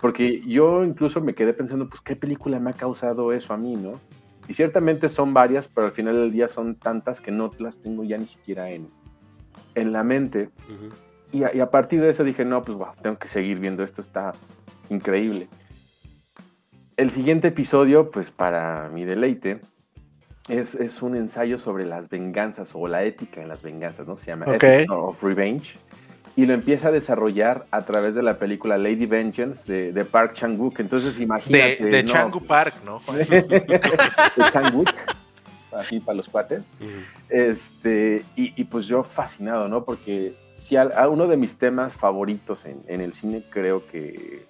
[0.00, 3.76] porque yo incluso me quedé pensando, pues, ¿qué película me ha causado eso a mí,
[3.76, 3.92] no?
[4.48, 8.02] Y ciertamente son varias, pero al final del día son tantas que no las tengo
[8.02, 8.88] ya ni siquiera en,
[9.80, 10.50] en la mente.
[11.32, 14.32] y, a, partir de eso dije, no, pues tengo que seguir viendo esto, está
[14.88, 15.48] increíble.
[16.96, 19.60] El siguiente episodio, pues para mi deleite,
[20.48, 24.16] es, es, un ensayo sobre las venganzas o la ética en las venganzas, ¿no?
[24.16, 25.78] Se llama Ethics of Revenge
[26.36, 30.80] y lo empieza a desarrollar a través de la película Lady Vengeance de, Park Chang-wook.
[30.80, 31.84] Entonces imagínate...
[31.84, 33.00] De, de Chang-wook Park, ¿no?
[33.12, 34.90] de Chang-wook,
[35.72, 36.70] así para los cuates.
[37.28, 39.84] Este, y, pues yo fascinado, ¿no?
[39.84, 44.46] Porque si a, uno de mis temas favoritos en, el cine creo que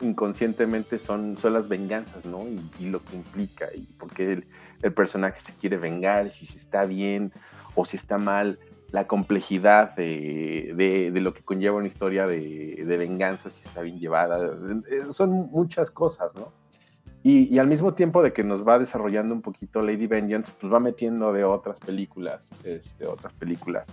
[0.00, 2.46] inconscientemente son, son las venganzas, ¿no?
[2.78, 4.46] Y, lo que implica, y por qué el,
[4.82, 7.32] el personaje se quiere vengar, si está bien
[7.74, 8.58] o si está mal
[8.92, 14.52] la complejidad de, lo que conlleva una historia de, venganza, si está bien llevada.
[14.90, 16.52] Eh, son muchas cosas, ¿no?
[17.22, 20.80] Y, al mismo tiempo de que nos va desarrollando un poquito Lady Vengeance, pues va
[20.80, 23.84] metiendo de otras películas, este, otras películas.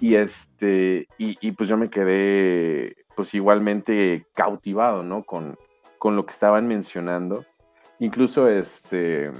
[0.00, 5.22] Y, este, y, pues yo me quedé pues igualmente cautivado, ¿no?
[5.22, 5.56] Con,
[5.98, 7.44] con lo que estaban mencionando.
[8.00, 9.30] Incluso este,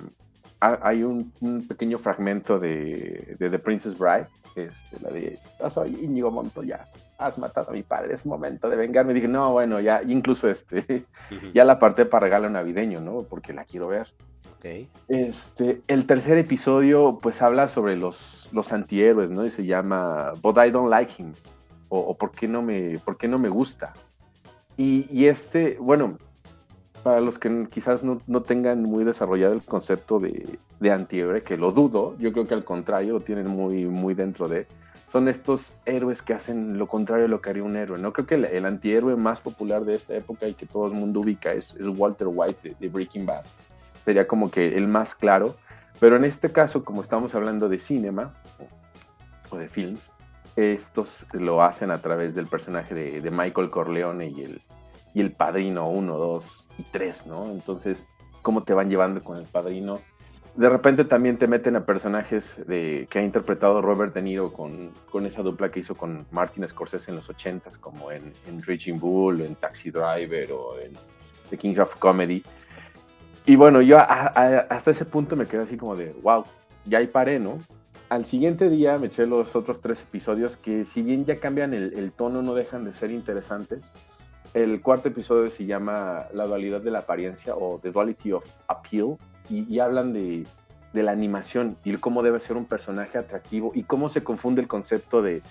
[0.60, 1.32] hay un,
[1.66, 6.86] pequeño fragmento de, de The Princess Bride, este, la de, yo soy Íñigo Montoya,
[7.18, 9.14] has matado a mi padre, es momento de vengarme.
[9.14, 11.06] Dije, no, bueno, ya, incluso este,
[11.54, 13.22] ya la parte para regalo navideño, ¿no?
[13.22, 14.12] Porque la quiero ver.
[14.58, 14.88] Okay.
[15.08, 19.44] Este, el tercer episodio, pues habla sobre los, los antihéroes, ¿no?
[19.44, 21.32] Y se llama But I Don't Like Him,
[21.88, 23.92] o, ¿por, qué no me, ¿Por qué no me gusta?
[24.76, 26.16] Y, y este, bueno,
[27.02, 31.58] para los que quizás no, no, tengan muy desarrollado el concepto de, de antihéroe, que
[31.58, 34.66] lo dudo, yo creo que al contrario lo tienen muy, muy dentro de,
[35.14, 38.00] son estos héroes que hacen lo contrario de lo que haría un héroe.
[38.00, 41.20] No creo que el, antihéroe más popular de esta época y que todo el mundo
[41.20, 43.44] ubica es, Walter White de, Breaking Bad.
[44.04, 45.54] Sería como que el más claro.
[46.00, 48.34] Pero en este caso, como estamos hablando de cinema
[49.50, 50.10] o de films,
[50.56, 54.62] estos lo hacen a través del personaje de, de Michael Corleone y el,
[55.14, 57.52] y el padrino 1, 2 y 3, ¿no?
[57.52, 58.08] Entonces,
[58.42, 60.00] ¿cómo te van llevando con el padrino?
[60.56, 65.26] De repente también te meten a personajes que ha interpretado Robert De Niro con, con
[65.26, 69.40] esa dupla que hizo con Martin Scorsese en los 80s, como en, en Raging Bull,
[69.40, 70.92] en Taxi Driver o en
[71.50, 72.44] The King of Comedy.
[73.46, 76.44] Y bueno, yo hasta ese punto me quedé así como de, wow,
[76.86, 77.58] ya ahí paré, ¿no?
[78.08, 81.94] Al siguiente día me eché los otros tres episodios que si bien ya cambian el,
[81.94, 83.90] el tono, no dejan de ser interesantes
[84.54, 89.16] el cuarto episodio se llama La dualidad de la apariencia o The Duality of Appeal
[89.48, 90.46] y, hablan de,
[90.92, 95.22] la animación y cómo debe ser un personaje atractivo y cómo se confunde el concepto
[95.22, 95.42] de,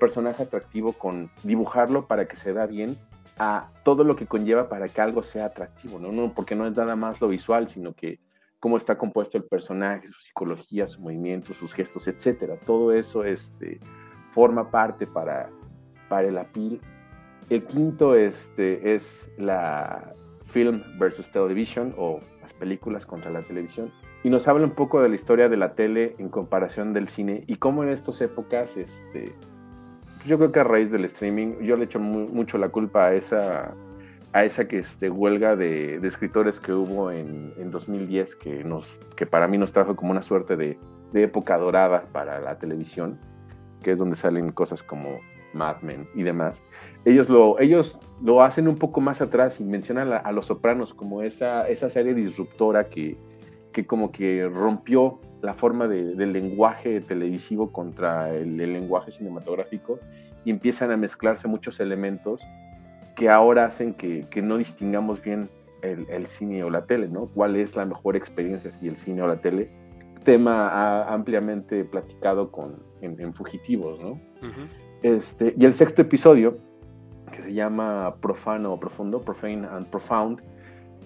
[0.00, 2.96] personaje atractivo con dibujarlo para que se vea bien
[3.38, 6.10] a todo lo que conlleva para que algo sea atractivo, ¿no?
[6.10, 8.18] no porque no es nada más lo visual, sino que
[8.58, 12.56] cómo está compuesto el personaje, su psicología, su movimiento, sus gestos, etcétera.
[12.64, 13.78] Todo eso este,
[14.32, 15.50] forma parte para,
[16.08, 16.80] para el appeal
[17.48, 20.14] el quinto este, es la
[20.46, 23.90] Film versus Television o las películas contra la televisión.
[24.22, 27.44] Y nos habla un poco de la historia de la tele en comparación del cine
[27.46, 29.34] y cómo en estas épocas, este,
[30.16, 33.14] pues yo creo que a raíz del streaming, yo le echo mucho la culpa a
[33.14, 33.74] esa,
[34.32, 39.26] a esa que, este, huelga de, escritores que hubo en, en, 2010 que, nos, que
[39.26, 40.78] para mí nos trajo como una suerte de,
[41.12, 43.18] de época dorada para la televisión,
[43.82, 45.18] que es donde salen cosas como
[45.56, 46.62] Mad Men y demás,
[47.04, 51.22] ellos lo, ellos lo hacen un poco más atrás y mencionan a, Los Sopranos como
[51.22, 53.16] esa, esa serie disruptora que,
[53.72, 59.98] que como que rompió la forma del lenguaje televisivo contra el, lenguaje cinematográfico
[60.44, 62.42] y empiezan a mezclarse muchos elementos
[63.14, 65.48] que ahora hacen que, que no distingamos bien
[65.82, 67.26] el, cine o la tele, ¿no?
[67.26, 69.70] ¿Cuál es la mejor experiencia si el cine o la tele?
[70.24, 74.20] Tema ampliamente platicado con, en, Fugitivos, ¿no?
[75.02, 76.58] Este, y el sexto episodio,
[77.32, 80.40] que se llama Profano o Profundo, Profane and Profound,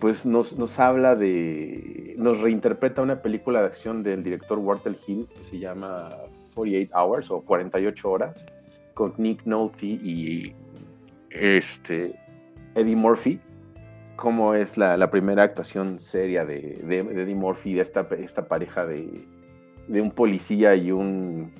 [0.00, 5.28] pues nos, nos habla de, nos reinterpreta una película de acción del director Walter Hill
[5.34, 6.10] que se llama
[6.54, 8.46] 48 Hours o 48 Horas,
[8.94, 10.54] con Nick Nolte y
[11.30, 12.18] este,
[12.74, 13.40] Eddie Murphy,
[14.16, 19.24] como es la, primera actuación seria de, de, Eddie Murphy, de esta, esta pareja de,
[19.88, 21.52] de un policía y un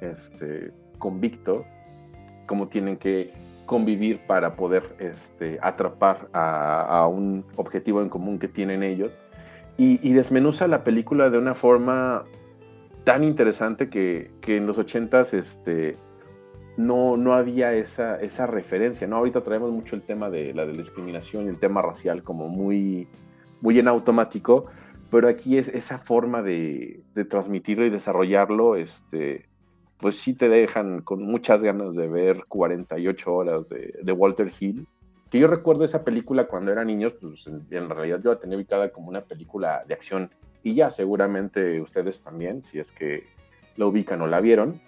[0.00, 1.64] este, convicto,
[2.46, 3.32] cómo tienen que
[3.68, 9.16] convivir para poder este, atrapar a, un objetivo en común que tienen ellos.
[9.76, 12.24] Y, desmenuza la película de una forma
[13.04, 15.96] tan interesante que, en los ochentas este,
[16.76, 19.06] no, no había esa, esa referencia.
[19.06, 19.16] ¿no?
[19.16, 23.06] Ahorita traemos mucho el tema de la discriminación y el tema racial como muy,
[23.60, 24.66] muy en automático,
[25.12, 29.47] pero aquí es esa forma de, de transmitirlo y desarrollarlo, este,
[29.98, 34.86] pues sí te dejan con muchas ganas de ver 48 horas de, Walter Hill.
[35.30, 38.90] Que yo recuerdo esa película cuando era niño, pues en, realidad yo la tenía ubicada
[38.90, 40.30] como una película de acción.
[40.62, 43.24] Y ya seguramente ustedes también, si es que
[43.76, 44.80] la ubican o la vieron.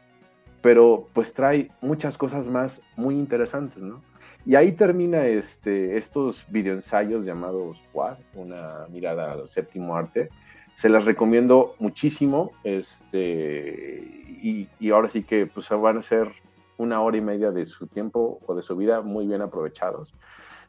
[0.63, 4.03] Pero pues trae muchas cosas más muy interesantes, ¿no?
[4.47, 10.31] Y ahí termina este, estos videoensayos llamados Quad, una mirada al séptimo arte,
[10.75, 12.53] se las recomiendo muchísimo.
[12.65, 16.33] Este, y, ahora sí que pues, van a ser
[16.77, 20.15] una hora y media de su tiempo o de su vida muy bien aprovechados.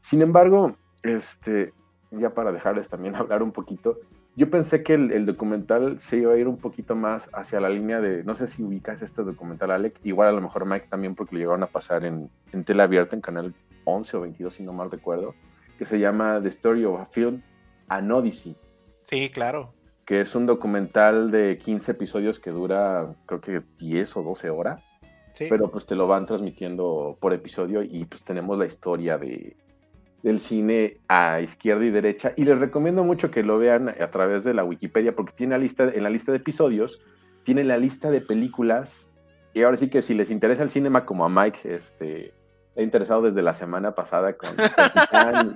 [0.02, 1.74] Sin embargo, este,
[2.12, 4.00] ya para dejarles también hablar un poquito,
[4.36, 8.00] yo pensé que el, documental se iba a ir un poquito más hacia la línea
[8.00, 11.36] de, no sé si ubicas este documental, Alec, igual a lo mejor Mike también porque
[11.36, 13.54] lo llegaron a pasar en, en abierta, en canal
[13.84, 15.36] 11 o 22, si no mal recuerdo,
[15.78, 17.42] que se llama The Story of a Film,
[17.90, 18.56] An Odyssey.
[19.04, 19.74] Sí, claro
[20.12, 25.00] que es un documental de 15 episodios que dura creo que 10 o 12 horas,
[25.38, 29.56] pero pues te lo van transmitiendo por episodio y pues tenemos la historia de,
[30.22, 32.34] del cine a izquierda y derecha.
[32.36, 35.64] Y les recomiendo mucho que lo vean a través de la Wikipedia porque tiene la
[35.64, 37.00] lista, en la lista de episodios,
[37.46, 39.08] tiene la lista de películas.
[39.54, 42.34] Y ahora sí que si les interesa el cinema como a Mike, este,
[42.76, 44.50] he interesado desde la semana pasada con,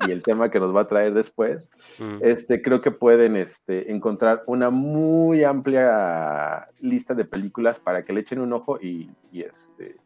[0.07, 2.17] y el tema que nos va a traer después, mm.
[2.21, 8.21] este, creo que pueden este, encontrar una muy amplia lista de películas para que le
[8.21, 9.97] echen un ojo y, este,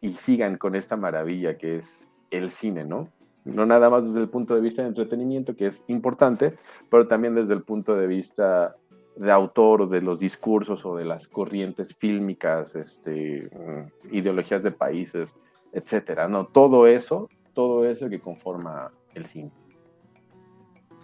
[0.00, 3.08] y sigan con esta maravilla que es el cine, ¿no?
[3.44, 6.56] No nada más desde el punto de vista de entretenimiento, que es importante,
[6.90, 8.76] pero también desde el punto de vista
[9.16, 14.70] de autor o de los discursos o de las corrientes fílmicas, este, mm, ideologías de
[14.70, 15.36] países,
[15.72, 16.46] etcétera, ¿no?
[16.46, 19.50] Todo eso, todo eso que conforma el cine.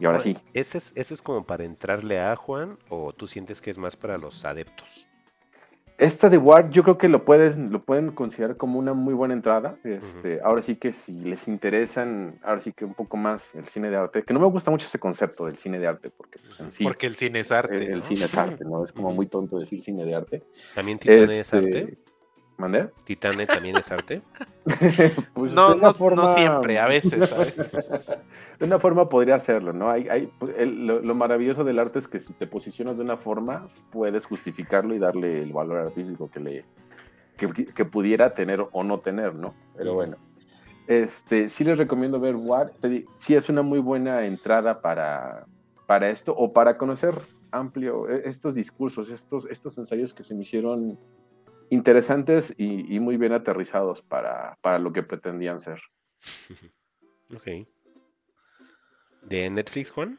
[0.00, 0.36] Y ahora sí.
[0.54, 3.96] ¿Ese es, ¿Ese es como para entrarle a Juan o tú sientes que es más
[3.96, 5.08] para los adeptos?
[5.98, 9.34] Esta de Ward yo creo que lo, puedes, lo pueden considerar como una muy buena
[9.34, 9.76] entrada.
[9.82, 13.90] Este, Ahora sí que si les interesan, ahora sí que un poco más el cine
[13.90, 16.60] de arte, que no me gusta mucho ese concepto del cine de arte, porque pues,
[16.60, 17.92] en sí, Porque el cine es arte.
[17.92, 18.84] El, cine es arte, ¿no?
[18.84, 20.44] Es como muy tonto decir cine de arte.
[20.72, 21.98] ¿También tiene es arte?
[22.59, 22.90] ¿Mandé?
[23.05, 24.20] ¿Titane también es arte?
[25.32, 26.36] pues no, no, forma...
[26.36, 27.32] siempre, a veces,
[28.59, 29.89] de una forma podría hacerlo, ¿no?
[29.89, 33.68] Hay, hay, pues, lo, maravilloso del arte es que si te posicionas de una forma,
[33.93, 36.64] puedes justificarlo y darle el valor artístico que le
[37.39, 39.55] que, pudiera tener o no tener, ¿no?
[39.76, 40.16] Pero bueno.
[40.89, 42.72] Este, sí les recomiendo ver War.
[43.14, 45.47] Sí es una muy buena entrada para,
[45.86, 47.14] para esto o para conocer
[47.52, 50.98] amplio e, estos discursos, estos, estos ensayos que se me hicieron
[51.70, 55.80] interesantes y, muy bien aterrizados para, para, lo que pretendían ser.
[57.34, 57.66] ok.
[59.22, 60.18] ¿De Netflix, Juan?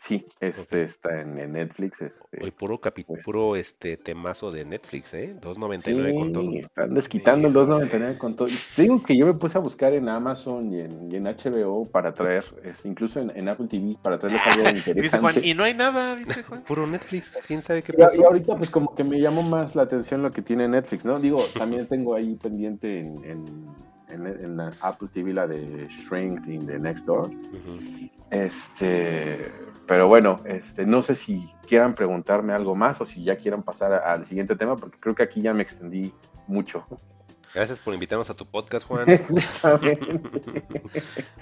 [0.00, 2.00] Sí, este está en, Netflix.
[2.00, 5.36] Este, Hoy puro capítulo, puro este temazo de Netflix, ¿eh?
[5.38, 6.52] 2.99 con todo.
[6.54, 8.48] Están desquitando el 2.99 con todo.
[8.78, 12.88] digo que yo me puse a buscar en Amazon y en, HBO para traer, este,
[12.88, 15.46] incluso en, Apple TV, para traerles algo interesante.
[15.46, 16.62] y no hay nada, dice Juan.
[16.62, 18.16] Puro Netflix, quién sabe qué pasa.
[18.16, 21.20] Y, ahorita pues como que me llamó más la atención lo que tiene Netflix, ¿no?
[21.20, 23.22] Digo, también tengo ahí pendiente en,
[24.08, 27.30] en, la Apple TV la de Shrink in the Next Door.
[28.30, 29.50] Este
[29.90, 33.92] pero bueno, este, no sé si quieran preguntarme algo más o si ya quieran pasar
[33.92, 36.14] al siguiente tema, porque creo que aquí ya me extendí
[36.46, 36.86] mucho.
[37.52, 39.04] Gracias por invitarnos a tu podcast, Juan.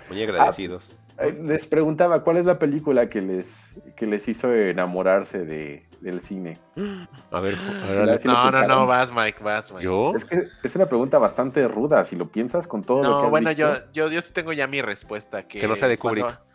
[0.09, 0.99] Muy agradecidos.
[1.19, 3.47] Ah, les preguntaba, ¿cuál es la película que les,
[3.95, 6.57] que les hizo enamorarse de, del cine?
[7.31, 7.55] A ver,
[8.25, 9.85] no, no, no, vas, Mike, vas, Mike.
[9.85, 10.15] ¿Yo?
[10.15, 13.31] Es que es una pregunta bastante ruda, si lo piensas con todo lo que has
[13.31, 15.43] bueno, yo, yo, yo sí tengo ya mi respuesta.
[15.43, 16.48] Que, que no sea de Kubrick.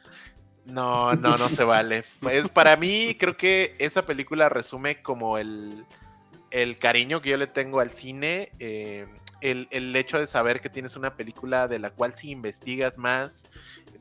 [0.66, 2.04] No, no, no se vale.
[2.22, 5.86] Pues para mí creo que esa película resume como el,
[6.52, 9.08] el cariño que yo le tengo al cine, eh,
[9.42, 13.44] el, el, hecho de saber que tienes una película de la cual si investigas más,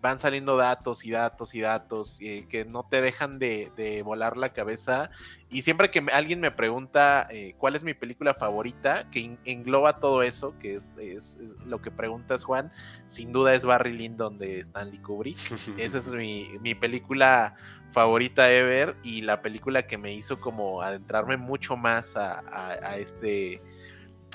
[0.00, 4.52] van saliendo datos y datos y datos eh, que no te dejan de, volar la
[4.52, 5.10] cabeza.
[5.50, 10.22] Y siempre que alguien me pregunta eh, cuál es mi película favorita, que engloba todo
[10.22, 12.72] eso, que es, lo que preguntas, Juan,
[13.08, 15.36] sin duda es Barry Lyndon de Stanley Kubrick.
[15.78, 17.54] Esa es mi, película
[17.92, 23.60] favorita ever y la película que me hizo como adentrarme mucho más a, este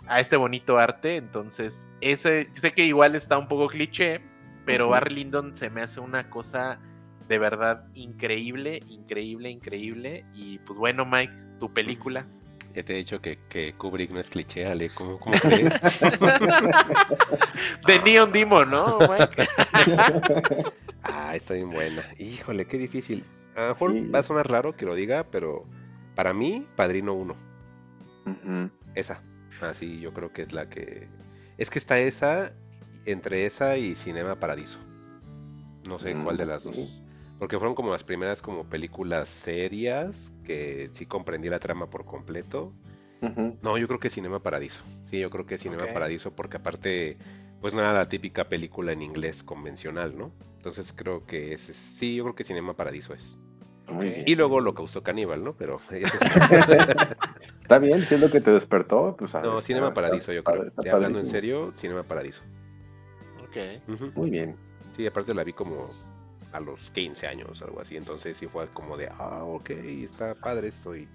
[0.07, 1.17] a este bonito arte.
[1.17, 4.21] Entonces, ese, sé que igual está un poco cliché,
[4.67, 4.91] pero Ujú.
[4.91, 6.77] Barry Lyndon se me hace una cosa
[7.27, 10.23] de verdad increíble, increíble, increíble.
[10.35, 12.27] Y pues bueno, Mike, tu película.
[12.75, 14.89] Ya te he dicho que, que Kubrick no es cliché, Ale.
[14.91, 15.73] ¿Cómo, cómo crees?
[17.87, 19.47] De Neon Demon, ¿no, Mike?
[21.03, 22.03] ah, está bien buena.
[22.19, 23.23] Híjole, qué difícil.
[23.55, 24.07] A lo mejor Sí.
[24.09, 25.65] va a sonar raro que lo diga, pero
[26.15, 27.35] para mí, Padrino 1.
[28.27, 28.69] Ujú.
[28.95, 29.23] Esa.
[29.61, 31.07] Así yo creo que es la que.
[31.57, 32.53] Es que está esa,
[33.07, 34.79] entre esa y Cinema Paradiso.
[35.87, 36.75] No sé cuál de las Mm, dos.
[36.75, 37.03] sí.
[37.39, 42.73] Porque fueron como las primeras como películas serias que sí comprendí la trama por completo.
[43.61, 44.83] No, yo creo que Cinema Paradiso.
[45.09, 45.87] Sí, yo creo que Cinema.
[45.93, 47.17] Paradiso porque aparte,
[47.61, 50.31] pues no era la típica película en inglés convencional, ¿no?
[50.57, 53.37] Entonces creo que ese, sí, yo creo que Cinema Paradiso es.
[53.87, 54.13] Muy Ok.
[54.15, 54.23] bien.
[54.27, 55.55] Y luego lo causó Caníbal, ¿no?
[55.55, 56.23] Pero eso es-
[57.61, 60.67] Está bien, si es lo que te despertó, pues no, Cinema está- Paradiso, yo creo.
[60.67, 62.43] está hablando en serio, Cinema Paradiso.
[63.43, 64.15] Ok.
[64.15, 64.55] Muy bien.
[64.95, 65.89] Sí, aparte la vi como
[66.53, 67.97] a los 15 años, algo así.
[67.97, 70.95] Entonces sí fue como de, ah, ok, está padre esto.
[70.95, 71.07] Y,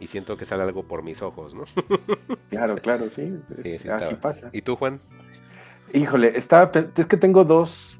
[0.00, 1.64] y siento que sale algo por mis ojos, ¿no?
[2.50, 3.32] Claro, claro, sí.
[3.62, 4.20] Sí, es- sí así estaba.
[4.20, 4.50] pasa.
[4.52, 5.00] ¿Y tú, Juan?
[5.92, 7.98] Híjole, estaba, es que tengo dos.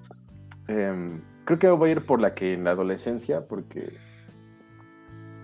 [0.68, 3.96] em, creo que voy a ir por la que en la adolescencia, porque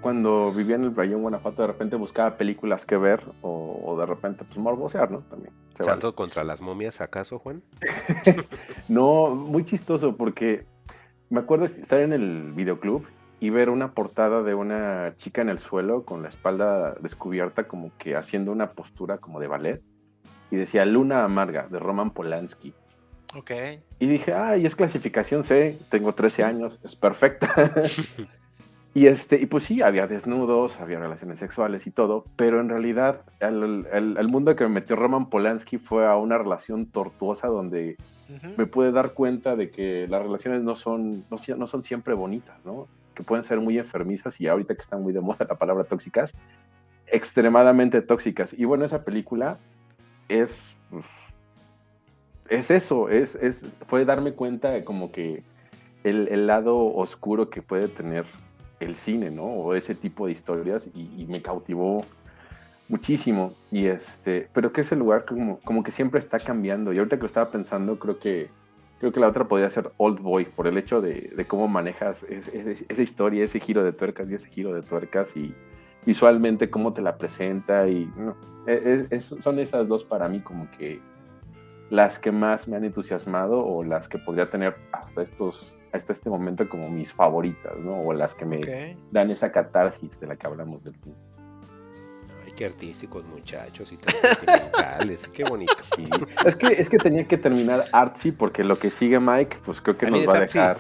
[0.00, 4.06] cuando vivía en el Rayón, Guanajuato, de repente buscaba películas que ver o, o de
[4.06, 5.20] repente, pues, morbosear, ¿no?
[5.20, 5.52] También.
[5.76, 5.92] se vale.
[5.92, 7.62] ¿Santo contra las momias, acaso, Juan?
[8.88, 10.64] No, muy chistoso, porque
[11.28, 13.06] me acuerdo estar en el videoclub
[13.38, 17.92] y ver una portada de una chica en el suelo con la espalda descubierta, como
[17.96, 19.82] que haciendo una postura como de ballet,
[20.50, 22.74] y decía Luna Amarga, de Roman Polanski.
[23.36, 23.50] Ok.
[24.00, 27.72] Y dije, ay, es clasificación C, tengo 13 años, es perfecta.
[28.94, 33.20] y este, y pues sí, había desnudos, había relaciones sexuales y todo, pero en realidad
[33.38, 37.96] el, el- el mundo que me metió Roman Polanski fue a una relación tortuosa donde
[38.56, 42.86] me pude dar cuenta de que las relaciones no son, no, son siempre bonitas, ¿no?
[43.14, 46.32] Que pueden ser muy enfermizas y ahorita que está muy de moda la palabra tóxicas,
[47.08, 48.52] extremadamente tóxicas.
[48.56, 49.58] Y bueno, esa película
[50.28, 50.64] es,
[52.48, 55.42] es eso, es, es, fue darme cuenta de como que
[56.04, 58.26] el, el lado oscuro que puede tener
[58.80, 59.44] el cine, ¿no?
[59.44, 62.04] O ese tipo de historias y, me cautivó
[62.88, 63.52] muchísimo.
[63.70, 66.92] Y este, pero que ese lugar como, como que siempre está cambiando.
[66.92, 68.48] Y ahorita que lo estaba pensando, creo que
[68.98, 72.48] creo que la otra podría ser Old Boy, por el hecho de, cómo manejas es-
[72.48, 75.54] es- esa historia, ese giro de tuercas y ese giro de tuercas y
[76.04, 78.36] visualmente cómo te la presenta y no,
[78.66, 81.00] es- es- son esas dos para mí como que
[81.88, 86.30] las que más me han entusiasmado o las que podría tener hasta estos hasta este
[86.30, 88.00] momento como mis favoritas, ¿no?
[88.02, 91.16] O las que me dan esa catarsis de la que hablamos del film.
[92.44, 95.26] Ay, qué artísticos muchachos y tan sentimentales.
[95.32, 95.74] qué bonito.
[96.44, 99.96] Es que es que tenía que terminar artsy porque lo que sigue Mike, pues creo
[99.96, 100.78] que También nos va a dejar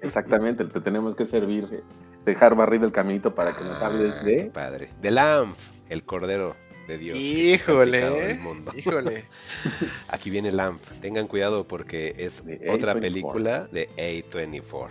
[0.00, 1.84] exactamente, te tenemos que servir,
[2.24, 4.90] dejar barrido el caminito para que nos hables Ah, qué de padre.
[5.00, 5.54] De Lamb,
[5.88, 6.56] el cordero
[6.88, 7.16] de Dios.
[7.18, 8.34] el Híjole, pecado ¿eh?
[8.34, 8.72] mundo.
[8.76, 9.24] híjole.
[10.08, 10.80] Aquí viene Lamb.
[11.00, 13.00] Tengan cuidado porque es De otra A24.
[13.00, 14.88] película de A24.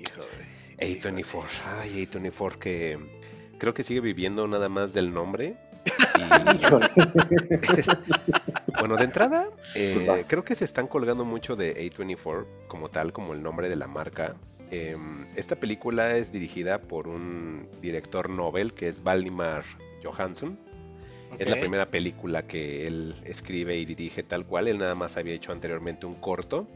[0.00, 0.26] Híjole.
[0.78, 1.44] A24.
[1.80, 2.98] Ay, A24 que
[3.58, 5.56] creo que sigue viviendo nada más del nombre.
[5.84, 5.90] Y,
[8.78, 13.12] bueno, de entrada, eh, Pues creo que se están colgando mucho de A24 como tal,
[13.12, 14.34] como el nombre de la marca.
[14.70, 19.64] Em, esta película es dirigida por un director Nobel que es Valdimar
[20.04, 20.58] Johansson.
[21.38, 24.68] Es la primera película que él escribe y dirige tal cual.
[24.68, 26.66] Él nada más había hecho anteriormente un corto.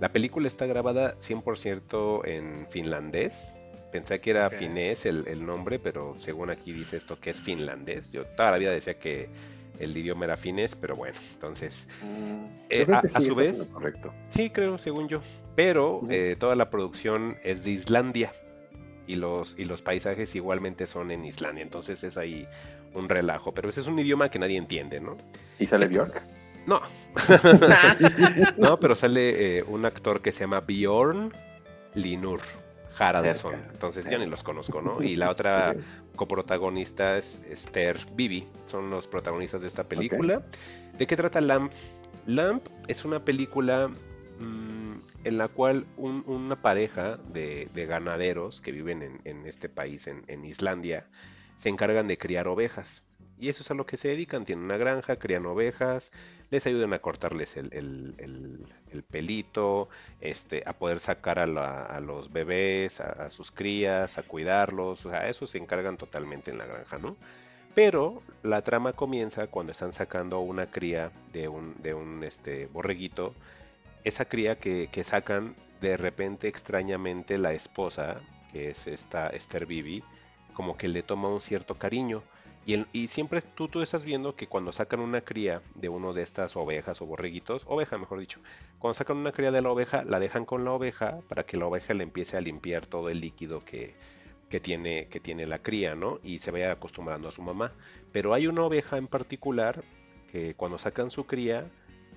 [0.00, 3.56] La película está grabada 100% en finlandés.
[3.90, 4.54] Pensé que era Ok.
[4.54, 8.10] finés el, el nombre, pero según aquí dice esto que es finlandés.
[8.12, 9.28] Yo toda la vida decía que
[9.78, 13.68] el idioma era finés, pero bueno, entonces Mm, Eh, a- que a sí, su vez-
[13.72, 14.12] correcto.
[14.30, 15.20] Sí, creo, según yo.
[15.56, 18.32] Pero eh, toda la producción es de Islandia.
[19.06, 21.62] Y los, y los paisajes igualmente son en Islandia.
[21.62, 22.46] Entonces es ahí
[22.94, 23.52] un relajo.
[23.52, 25.16] Pero ese es un idioma que nadie entiende, ¿no?
[25.58, 26.22] ¿Y sale Este- Bjork?
[26.66, 26.80] No.
[28.56, 31.32] no, pero sale eh, un actor que se llama Bjorn
[31.94, 32.40] Linur
[32.98, 33.52] Haraldsson.
[33.52, 33.68] Cerca.
[33.72, 35.02] Entonces ya ni los conozco, ¿no?
[35.02, 35.74] Y la otra
[36.16, 38.46] coprotagonista es Esther Bibi.
[38.66, 40.42] Son los protagonistas de esta película.
[40.98, 41.72] ¿De qué trata Lamp?
[42.26, 43.88] Lamp es una película
[44.38, 44.94] mm,
[45.24, 50.06] en la cual un- una pareja de, de ganaderos que viven en, en este país,
[50.06, 51.08] en, en Islandia,
[51.62, 53.02] se encargan de criar ovejas.
[53.38, 54.44] Y eso es a lo que se dedican.
[54.44, 56.10] Tienen una granja, crían ovejas,
[56.50, 59.88] les ayudan a cortarles el, el- el- el pelito,
[60.20, 61.46] este, a poder sacar a,
[62.00, 65.06] los bebés, a, sus crías, a cuidarlos.
[65.06, 67.16] O sea, eso se encargan totalmente en la granja, ¿no?
[67.74, 73.34] Pero la trama comienza cuando están sacando una cría de un, de un este, borreguito.
[74.04, 78.20] Esa cría que, que sacan, de repente extrañamente la esposa,
[78.52, 80.02] que es esta Esther Bibi,
[80.52, 82.22] como que le toma un cierto cariño.
[82.64, 86.56] Y, siempre tú, tú estás viendo que cuando sacan una cría de uno de estas
[86.56, 88.40] ovejas o borreguitos, oveja mejor dicho,
[88.78, 91.66] cuando sacan una cría de la oveja, la dejan con la oveja para que la
[91.66, 93.96] oveja le empiece a limpiar todo el líquido que,
[94.48, 96.20] que tiene, que tiene la cría, ¿no?
[96.22, 97.72] Y se vaya acostumbrando a su mamá.
[98.12, 99.82] Pero hay una oveja en particular
[100.30, 101.70] que cuando sacan su cría,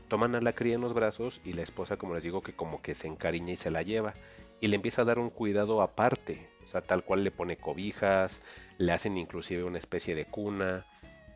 [0.09, 2.81] toman a la cría en los brazos y la esposa, como les digo, que como
[2.81, 4.15] que se encariña y se la lleva.
[4.59, 6.49] Y le empieza a dar un cuidado aparte.
[6.65, 8.41] O sea, tal cual le pone cobijas,
[8.77, 10.85] le hacen inclusive una especie de cuna.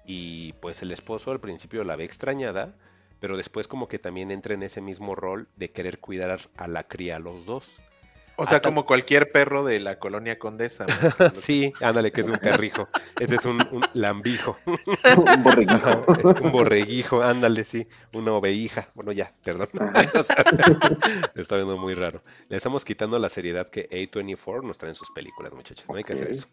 [0.06, 2.76] Y pues el esposo al principio la ve extrañada,
[3.19, 6.84] pero después como que también entra en ese mismo rol de querer cuidar a la
[6.84, 7.81] cría los dos.
[8.40, 10.86] O sea, como cualquier perro de la colonia condesa.
[11.41, 12.88] sí, ándale, que es un perrijo.
[13.20, 14.57] Ese es un, un lambijo.
[14.66, 16.06] un borreguijo.
[16.41, 17.88] un borreguijo, ándale, sí.
[18.14, 18.90] Una ovejija.
[18.95, 19.68] Bueno, ya, perdón.
[21.36, 22.24] está viendo muy raro.
[22.48, 25.86] Le estamos quitando la seriedad que A24 nos trae en sus películas, muchachos.
[25.90, 26.48] No hay que hacer eso.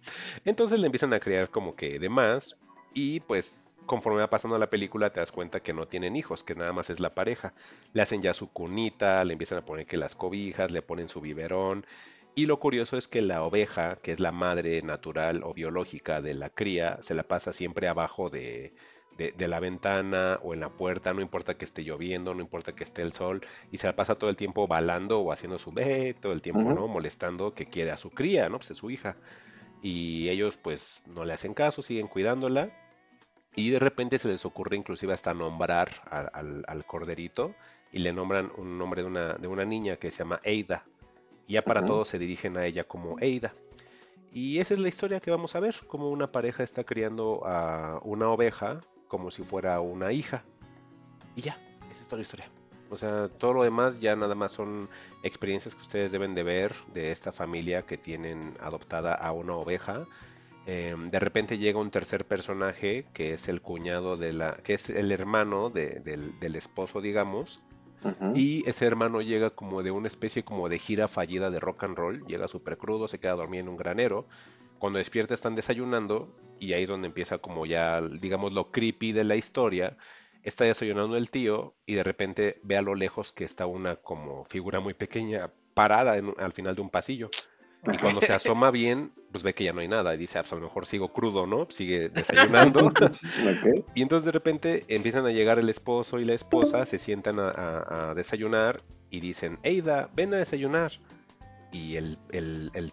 [0.45, 2.57] Entonces le empiezan a crear como que de más.
[2.95, 3.57] Y pues
[3.87, 6.91] conforme va pasando la película te das cuenta que no tienen hijos, que nada más
[6.91, 7.55] es la pareja.
[7.93, 11.21] Le hacen ya su cunita, le empiezan a poner que las cobijas, le ponen su
[11.21, 11.87] biberón.
[12.35, 16.35] Y lo curioso es que la oveja, que es la madre natural o biológica de
[16.35, 18.75] la cría, se la pasa siempre abajo de,
[19.17, 22.85] de, la ventana o en la puerta, no importa que esté lloviendo, no importa que
[22.85, 23.41] esté el sol,
[23.73, 26.63] y se la pasa todo el tiempo balando o haciendo su ve, todo el tiempo,
[26.63, 26.89] ¿no?
[26.89, 28.59] Molestando que quiere a su cría, ¿no?
[28.59, 29.17] Pues es su hija.
[29.81, 32.71] Y ellos pues no le hacen caso, siguen cuidándola
[33.57, 37.55] y de repente se les ocurre inclusive hasta nombrar al, corderito
[37.91, 40.85] y le nombran un nombre de una, de una niña que se llama Eida.
[41.49, 43.55] Y ya para todos se dirigen a ella como Eida.
[44.31, 47.99] Y esa es la historia que vamos a ver, como una pareja está criando a
[48.03, 50.45] una oveja como si fuera una hija.
[51.35, 51.59] Y ya,
[51.91, 52.51] esa es toda la historia.
[52.91, 54.91] O sea, todo lo demás ya nada más son
[55.23, 60.07] experiencias que ustedes deben de ver de esta familia que tienen adoptada a una oveja
[60.67, 64.91] Em, de repente llega un tercer personaje que es el cuñado de la, que es
[64.91, 67.63] el hermano del, esposo, digamos.
[68.35, 71.97] Y ese hermano llega como de una especie como de gira fallida de rock and
[71.97, 74.27] roll, llega súper crudo, se queda dormido en un granero.
[74.79, 79.25] Cuando despierta están desayunando y ahí es donde empieza como ya, digamos, lo creepy de
[79.25, 79.97] la historia.
[80.45, 84.45] Está desayunando el tío y de repente ve a lo lejos que está una como
[84.45, 87.29] figura muy pequeña parada al final de un pasillo.
[87.93, 90.15] Y cuando se asoma bien, pues ve que ya no hay nada.
[90.15, 91.67] Y dice, ah, pues a lo mejor sigo crudo, ¿no?
[91.71, 92.93] Sigue desayunando.
[93.95, 98.13] Y entonces de repente empiezan a llegar el esposo y la esposa, se sientan a,
[98.15, 100.93] desayunar y dicen, Eida, ven a desayunar.
[101.73, 102.17] Y el,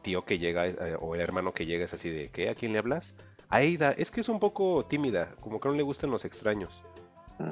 [0.01, 2.49] tío que llega, eh, o el hermano que llega es así de, ¿qué?
[2.49, 3.15] ¿A quién le hablas?
[3.49, 6.83] A Eida, es que es un poco tímida, como que no le gustan los extraños.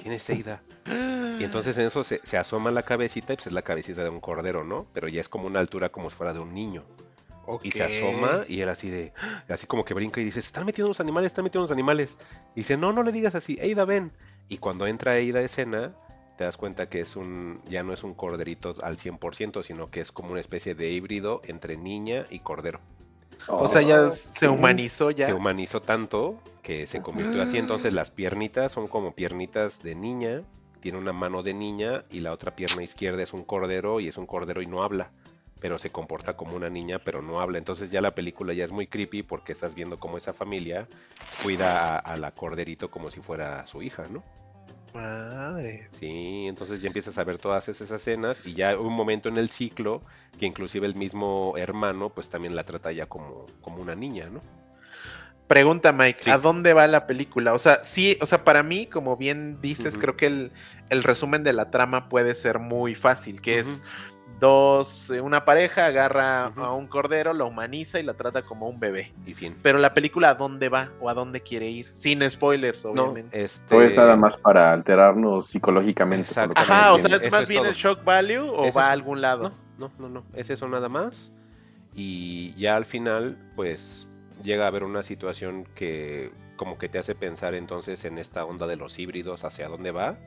[0.01, 0.61] ¿Quién es Eida?
[1.39, 4.09] Y entonces en eso se, se asoma la cabecita y pues es la cabecita de
[4.09, 4.85] un cordero, ¿no?
[4.93, 6.83] Pero ya es como una altura como si fuera de un niño.
[7.63, 9.13] Y se asoma y él así de,
[9.49, 12.17] así como que brinca y dice, están metiendo los animales, están metiendo los animales.
[12.55, 14.11] Y dice, no, no le digas así, Eida, ven.
[14.47, 15.93] Y cuando entra Eida a escena,
[16.37, 20.01] te das cuenta que es un, ya no es un corderito al 100%, sino que
[20.01, 22.79] es como una especie de híbrido entre niña y cordero.
[23.47, 25.27] o sea, ya se humanizó ya.
[25.27, 27.57] Se humanizó tanto que se convirtió así.
[27.57, 30.43] Entonces las piernitas son como piernitas de niña.
[30.79, 34.17] Tiene una mano de niña y la otra pierna izquierda es un cordero y es
[34.17, 35.11] un cordero y no habla
[35.61, 37.59] pero se comporta como una niña, pero no habla.
[37.59, 40.87] Entonces ya la película ya es muy creepy porque estás viendo cómo esa familia
[41.43, 44.23] cuida a, la corderito como si fuera su hija, ¿no?
[44.93, 45.87] Madre.
[45.91, 49.47] Sí, entonces ya empiezas a ver todas esas escenas y ya un momento en el
[49.47, 50.01] ciclo
[50.37, 54.41] que inclusive el mismo hermano pues también la trata ya como, como una niña, ¿no?
[55.47, 57.53] Pregunta Mike, ¿a dónde va la película?
[57.53, 60.51] O sea, sí, o sea, para mí, como bien dices, creo que el,
[60.89, 63.67] el, resumen de la trama puede ser muy fácil, que es
[64.39, 68.79] Dos, eh, una pareja agarra a un cordero, lo humaniza y la trata como un
[68.79, 69.13] bebé.
[69.25, 69.55] Y fin.
[69.61, 71.87] Pero la película, ¿a dónde va o a dónde quiere ir?
[71.93, 73.37] Sin spoilers, obviamente.
[73.37, 73.85] No, este...
[73.85, 76.31] es nada más para alterarnos psicológicamente.
[76.55, 79.53] Ajá, o sea, ¿es más bien el shock value o va a algún lado?
[79.77, 81.31] No, no, no, es eso nada más.
[81.93, 84.09] Y ya al final, pues
[84.43, 88.67] llega a haber una situación que como que te hace pensar entonces en esta onda
[88.67, 90.17] de los híbridos, hacia dónde va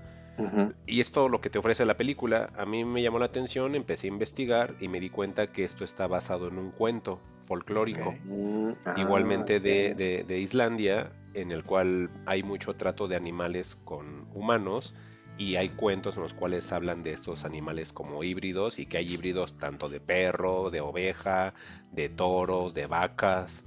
[0.86, 2.50] y es todo lo que te ofrece la película.
[2.56, 5.84] A mí me llamó la atención, empecé a investigar y me di cuenta que esto
[5.84, 12.42] está basado en un cuento folclórico, mm, igualmente de, de, Islandia, en el cual hay
[12.42, 14.94] mucho trato de animales con humanos
[15.36, 19.12] y hay cuentos en los cuales hablan de estos animales como híbridos y que hay
[19.12, 21.54] híbridos tanto de perro, de oveja,
[21.92, 23.63] de toros, de vacas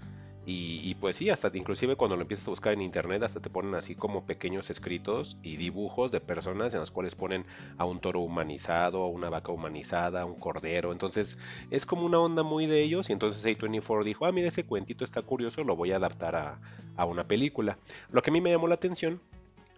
[0.49, 3.75] Y, pues sí, hasta inclusive cuando lo empiezas a buscar en internet, hasta te ponen
[3.75, 7.45] así como pequeños escritos y dibujos de personas en las cuales ponen
[7.77, 10.93] a un toro humanizado, a una vaca humanizada, a un cordero.
[10.93, 11.37] Entonces
[11.69, 13.09] es como una onda muy de ellos.
[13.09, 16.61] Y entonces A24 dijo, ah, mira, ese cuentito está curioso, lo voy a adaptar a,
[16.95, 17.77] a una película.
[18.09, 19.19] Lo que a mí me llamó la atención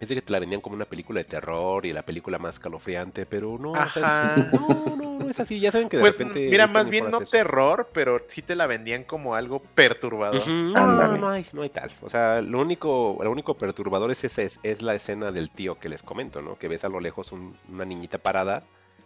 [0.00, 2.58] es de que te la vendían como una película de terror y la película más
[2.58, 5.60] calofriante, pero no, o sea, es- no, no, no es así.
[5.60, 6.40] Ya saben que de Pues repente.
[6.46, 7.30] mira, más y bien no eso.
[7.30, 10.42] terror, pero sí te la vendían como algo perturbador.
[10.42, 10.52] Ujú,
[10.96, 11.90] No, no hay, no hay tal.
[12.02, 15.78] O sea, lo único, lo único perturbador es, ese, es, es la escena del tío
[15.80, 16.56] que les comento, ¿no?
[16.56, 18.62] Que ves a lo lejos un- una niñita parada,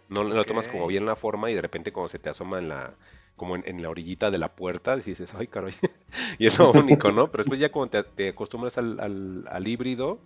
[0.07, 2.69] no lo tomas como bien la forma y de repente cuando se te asoma en
[2.69, 2.93] la,
[3.35, 5.73] como en, en la orillita de la puerta, dices, ay, caray.
[6.39, 7.31] y es lo único, ¿no?
[7.31, 10.19] Pero después ya cuando te, te acostumbras al, al- al híbrido,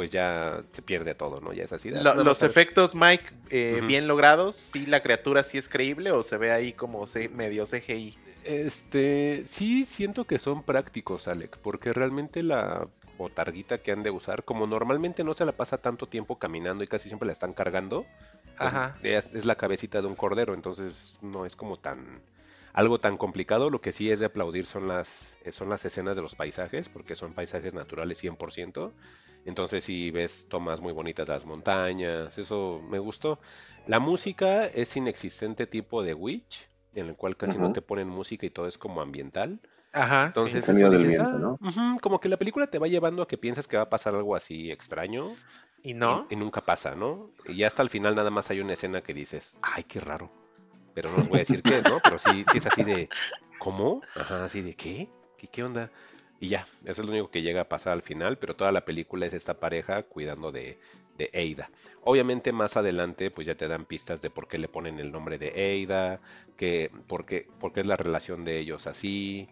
[0.00, 1.52] pues ya se pierde todo, ¿no?
[1.52, 1.90] Ya es así.
[1.94, 2.52] "Ah, Lo- los más sabes".
[2.52, 4.56] efectos, Mike, eh, bien logrados.
[4.72, 8.16] Sí, la criatura sí es creíble o se ve ahí como medio CGI.
[8.44, 14.42] Este, sí siento que son prácticos, Alec, porque realmente la botarguita que han de usar,
[14.44, 18.06] como normalmente no se la pasa tanto tiempo caminando y casi siempre la están cargando,
[18.56, 18.98] pues, Ajá.
[19.02, 22.22] es, es la cabecita de un cordero, entonces no es como tan
[22.72, 23.70] algo tan complicado.
[23.70, 26.88] Lo que sí es de aplaudir son las eh, son las escenas de los paisajes,
[26.88, 28.96] porque son paisajes naturales 100%.
[29.44, 33.40] Entonces si ves tomas muy bonitas de las montañas, eso me gustó.
[33.84, 38.46] La música es inexistente tipo de Witch, en el cual casi no te ponen música
[38.46, 39.60] y todo es como ambiental.
[39.92, 40.34] Ajá.
[40.34, 40.72] Entonces, sí.
[40.72, 43.66] Eso dices, viento, "Ah, ujú", como que la película te va llevando a que piensas
[43.68, 45.42] que va a pasar algo así extraño
[45.82, 46.12] ¿Y no?
[46.12, 47.34] y, y nunca pasa, ¿no?
[47.44, 50.39] Y ya hasta el final nada más hay una escena que dices, ay, qué raro.
[51.00, 51.98] Pero no os voy a decir qué es, ¿no?
[52.04, 53.08] Pero sí, sí es así de,
[53.58, 54.02] ¿cómo?
[54.14, 55.08] Ajá, así de, ¿qué?
[55.38, 55.90] ¿Qué, qué onda?
[56.40, 58.84] Y ya, eso es lo único que llega a pasar al final, pero toda la
[58.84, 60.78] película es esta pareja cuidando de,
[61.16, 61.70] de Ada.
[62.02, 65.38] Obviamente más adelante pues ya te dan pistas de por qué le ponen el nombre
[65.38, 66.20] de Ada,
[66.58, 69.48] que, por, qué, por qué es la relación de ellos así.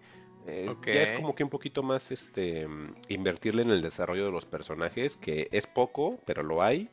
[0.46, 2.68] Eh, Ya es como que un poquito más este
[3.08, 6.90] invertirle en el desarrollo de los personajes, que es poco, pero lo hay.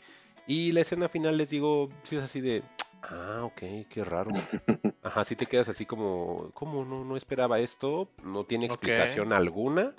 [0.47, 2.61] Y la escena final les digo, si es así de,
[3.09, 4.31] ah, ok, qué raro.
[5.03, 8.09] Ajá, si te quedas así como, ¿cómo no, no esperaba esto?
[8.23, 9.93] No tiene explicación alguna.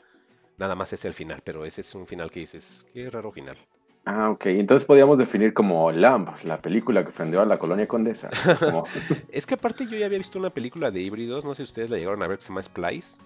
[0.58, 3.56] Nada más es el final, pero ese es un final que dices, qué raro final.
[4.04, 4.46] Ah, ok.
[4.46, 8.30] Entonces podríamos definir como Lamb, la película que ofendió a la colonia condesa.
[8.60, 8.88] Como-
[9.32, 11.90] Es que aparte yo ya había visto una película de híbridos, no sé si ustedes
[11.90, 13.16] la llegaron a ver, que se llama Splice.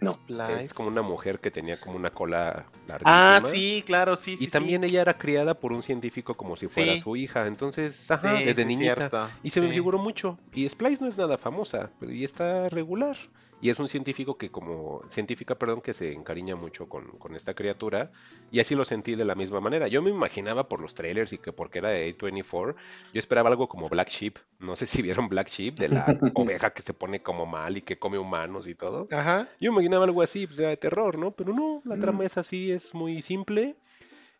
[0.00, 0.14] No.
[0.14, 0.62] Splice.
[0.64, 2.64] Es como una mujer que tenía como una cola
[3.04, 3.50] Ah, larguísima.
[3.54, 4.32] sí, claro, sí.
[4.34, 4.88] Y sí, también sí.
[4.88, 6.98] ella era criada por un científico como si fuera Sí.
[6.98, 7.46] su hija.
[7.46, 8.94] Entonces, ajá, Sí, desde sí, niñita.
[8.96, 10.38] cierto, Y se me figuró mucho.
[10.54, 13.16] Y Splice no es nada famosa, pero y está regular.
[13.60, 17.54] Y es un científico que como, científica, perdón, que se encariña mucho con, con esta
[17.54, 18.10] criatura.
[18.50, 19.86] Y así lo sentí de la misma manera.
[19.88, 22.74] Yo me imaginaba por los trailers y que porque era de A24,
[23.12, 24.38] yo esperaba algo como Black Sheep.
[24.58, 27.82] No sé si vieron Black Sheep, de la oveja que se pone como mal y
[27.82, 29.10] que come humanos y todo.
[29.10, 29.48] Ajá.
[29.60, 31.32] Yo imaginaba algo así, pues era de terror, ¿no?
[31.32, 31.98] Pero no, la Mm.
[31.98, 33.76] trama es así, es muy simple.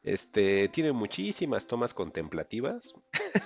[0.02, 2.94] Este, tiene muchísimas tomas contemplativas.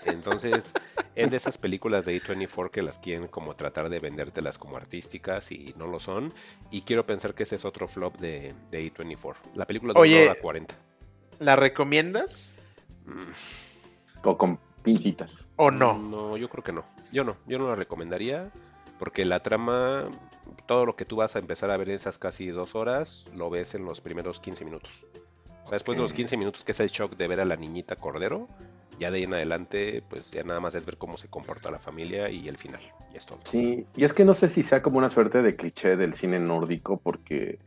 [0.04, 0.72] Entonces,
[1.16, 5.50] es de esas películas de A24 que las quieren como tratar de vendértelas como artísticas
[5.50, 6.32] y no lo son.
[6.70, 9.36] Y quiero pensar que ese es otro flop de, de A24.
[9.54, 10.22] La película dura Oye.
[10.22, 10.74] una hora 40.
[11.40, 12.50] ¿La recomiendas
[13.06, 13.32] Mm,
[14.22, 15.44] o con pincitas.
[15.56, 15.98] o no?
[15.98, 16.84] No, yo creo que no.
[17.12, 18.50] Yo no, yo no la recomendaría.
[18.98, 20.08] Porque la trama,
[20.66, 23.50] todo lo que tú vas a empezar a ver en esas casi dos horas, lo
[23.50, 25.04] ves en los primeros 15 minutos.
[25.64, 26.16] O sea, después de los Ok.
[26.18, 28.48] 15 minutos, que es el shock de ver a la niñita Cordero,
[29.00, 31.78] ya de ahí en adelante, pues ya nada más es ver cómo se comporta la
[31.80, 32.80] familia y el final.
[33.12, 33.40] Y es todo.
[33.44, 36.38] Sí, y es que no sé si sea como una suerte de cliché del cine
[36.38, 37.58] nórdico, porque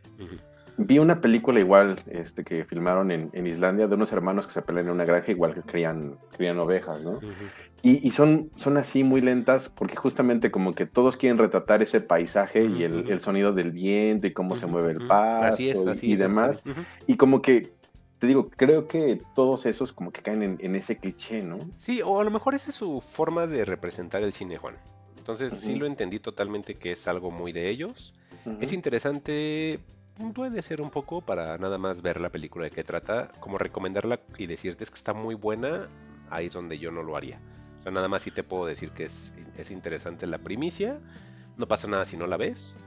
[0.77, 4.61] vi una película igual este, que filmaron en, en Islandia de unos hermanos que se
[4.61, 7.19] pelean en una granja, igual que crían, crían ovejas, ¿no?
[7.81, 11.99] Y, y son, son así muy lentas porque justamente como que todos quieren retratar ese
[11.99, 15.77] paisaje y el, el sonido del viento y cómo se mueve el pasto Así es,
[15.85, 16.61] y- así y, es, demás.
[17.07, 17.69] Y como que,
[18.19, 21.69] te digo, creo que todos esos como que caen en, en ese cliché, ¿no?
[21.79, 24.75] Sí, o a lo mejor esa es su forma de representar el cine, Juan.
[25.27, 28.15] Entonces sí lo entendí totalmente que es algo muy de ellos.
[28.61, 29.77] Es interesante,
[30.33, 34.21] puede ser un poco para nada más ver la película de qué trata, como recomendarla
[34.37, 35.89] y decirte es que está muy buena,
[36.29, 37.41] ahí es donde yo no lo haría.
[37.81, 40.97] O sea, nada más sí te puedo decir que es, es interesante la primicia,
[41.57, 42.77] no pasa nada si no la ves,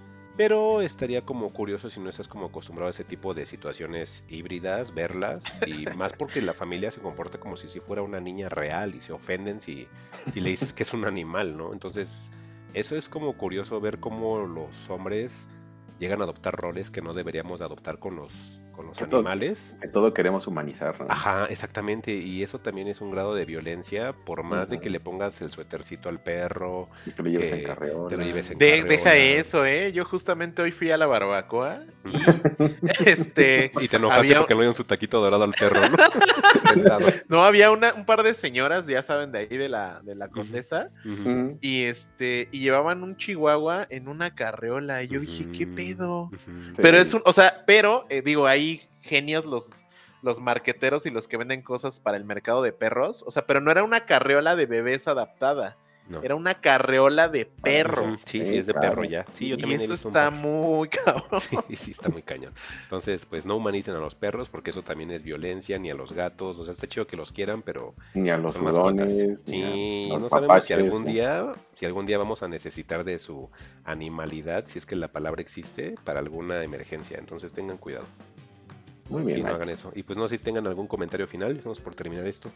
[0.41, 4.95] pero estaría como curioso si no estás como acostumbrado a ese tipo de situaciones híbridas,
[4.95, 8.95] verlas, y más porque la familia se comporta como si, si fuera una niña real
[8.95, 9.87] y se ofenden si,
[10.33, 11.75] si le dices que es un animal, ¿no?
[11.75, 12.31] Entonces,
[12.73, 15.47] eso es como curioso ver cómo los hombres
[15.99, 19.21] llegan a adoptar roles que no deberíamos de adoptar con los, con los Que todo-
[19.21, 19.77] animales.
[19.83, 21.07] Que todo queremos humanizar, ¿no?
[21.11, 22.15] Ajá, exactamente.
[22.15, 25.51] Y eso también es un grado de violencia, por más de que le pongas el
[25.51, 28.09] suétercito al perro, Y que lo lleves que en carreola.
[28.09, 28.89] te lo lleves en De- carreola.
[28.89, 29.93] deja eso, ¿eh?
[29.93, 32.13] Yo justamente hoy fui a la barbacoa y
[33.07, 35.97] este Y te enojaste Había- porque no dieron su taquito dorado al perro, ¿no?
[36.73, 37.07] Sentado.
[37.29, 40.29] no había una, un par de señoras, ya saben, de ahí de la, de la
[40.29, 40.91] condesa,
[41.61, 45.03] y este, y llevaban un chihuahua en una carreola.
[45.03, 46.31] Y yo dije, ¿qué Ujú, pedo?
[46.45, 46.51] Sí.
[46.77, 48.70] Pero es un, o sea, pero eh, digo, hay
[49.03, 49.69] genios los,
[50.23, 53.23] los marqueteros y los que venden cosas para el mercado de perros.
[53.27, 55.77] O sea, pero no era una carreola de bebés adaptada,
[56.09, 56.23] No.
[56.23, 58.17] era una carreola de perro.
[58.25, 59.25] Sí, sí, Sí, es de perro ya.
[59.33, 61.41] Sí, yo y también he eso visto está muy cabrón.
[61.41, 62.53] Sí, sí, está muy cañón.
[62.83, 66.13] Entonces, pues no humanicen a los perros porque eso también es violencia, ni a los
[66.13, 66.59] gatos.
[66.59, 69.41] O sea, está chido que los quieran, pero Ni a los hurones.
[69.47, 73.49] Sí, no sabemos si algún día, si algún día vamos a necesitar de su
[73.85, 77.19] animalidad, si es que la palabra existe, para alguna emergencia.
[77.19, 78.07] Entonces tengan cuidado.
[79.11, 79.57] Muy Y bien, no Mike.
[79.57, 79.93] hagan eso.
[79.95, 81.57] Y pues no sé si tengan algún comentario final.
[81.57, 82.49] Estamos por terminar esto.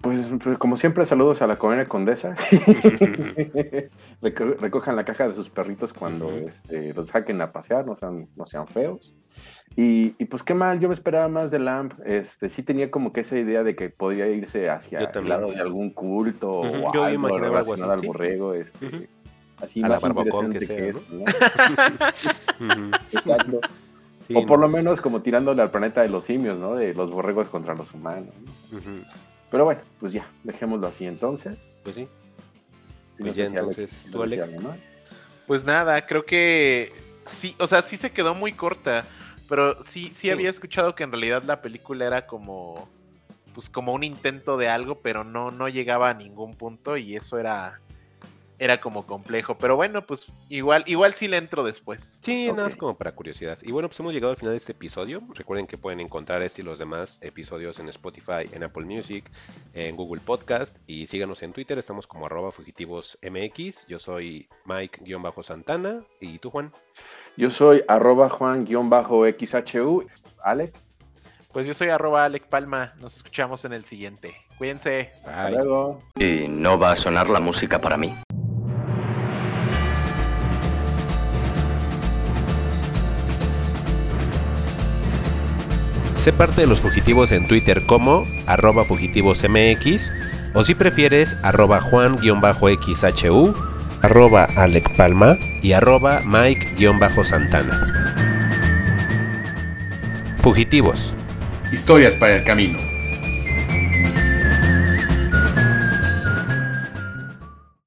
[0.00, 2.36] Pues, pues, como siempre, saludos a la colonia condesa.
[4.22, 6.48] Reco- Recojan la caja de sus perritos cuando Ujú.
[6.48, 9.12] este, los saquen a pasear, no sean, no sean feos.
[9.76, 11.94] Y, y, pues qué mal, yo me esperaba más de Lamp.
[12.04, 15.60] Este, sí tenía como que esa idea de que podía irse hacia el lado de
[15.60, 18.54] algún culto Ujú, o yo algo relacionado al borrego.
[18.54, 19.06] Este, Ujú.
[19.60, 21.24] Así A la más interesante aunque que sea, esto, ¿no?
[22.74, 22.90] Ujú.
[23.12, 23.60] Exacto.
[24.28, 24.66] Sí, o por no.
[24.66, 26.74] lo menos como tirándole al planeta de los simios, ¿no?
[26.74, 28.34] De los borregos contra los humanos.
[29.50, 31.74] Pero bueno, pues ya, dejémoslo así entonces.
[31.82, 32.06] Pues sí.
[33.18, 34.24] Y Pues ya, Alex entonces, tú.
[35.46, 36.92] Pues nada, creo que
[37.30, 39.06] sí, o sea, sí se quedó muy corta,
[39.48, 40.30] pero sí, sí, Sí.
[40.30, 42.86] había escuchado que en realidad la película era como,
[43.54, 47.38] pues como un intento de algo, pero no, no llegaba a ningún punto y eso
[47.38, 47.80] era,
[48.58, 49.56] era como complejo.
[49.58, 52.00] Pero bueno, pues igual, igual sí le entro después.
[52.22, 53.58] Sí, nada más como para curiosidad.
[53.62, 55.22] Y bueno, pues hemos llegado al final de este episodio.
[55.34, 59.30] Recuerden que pueden encontrar este y los demás episodios en Spotify, en Apple Music,
[59.74, 61.78] en Google Podcast y síganos en Twitter.
[61.78, 63.86] Estamos como arroba fugitivosmx.
[63.86, 66.02] Yo soy Mike-Santana.
[66.20, 66.72] ¿Y tú, Juan?
[67.36, 70.06] Yo soy arroba Juan-XHU.
[70.42, 70.74] Alec,
[71.52, 74.34] Pues yo soy arroba Alec Palma, nos escuchamos en el siguiente.
[74.58, 75.12] Cuídense.
[75.24, 76.02] hasta luego.
[76.16, 78.14] Y no va a sonar la música para mí.
[86.28, 90.12] Sé parte de los fugitivos en Twitter como arroba fugitivosmx
[90.52, 93.54] o si prefieres arroba juan-xhu,
[94.02, 97.80] arroba Alec Palma y arroba Mike-Santana.
[100.36, 101.14] Fugitivos.
[101.72, 102.97] Historias para el camino.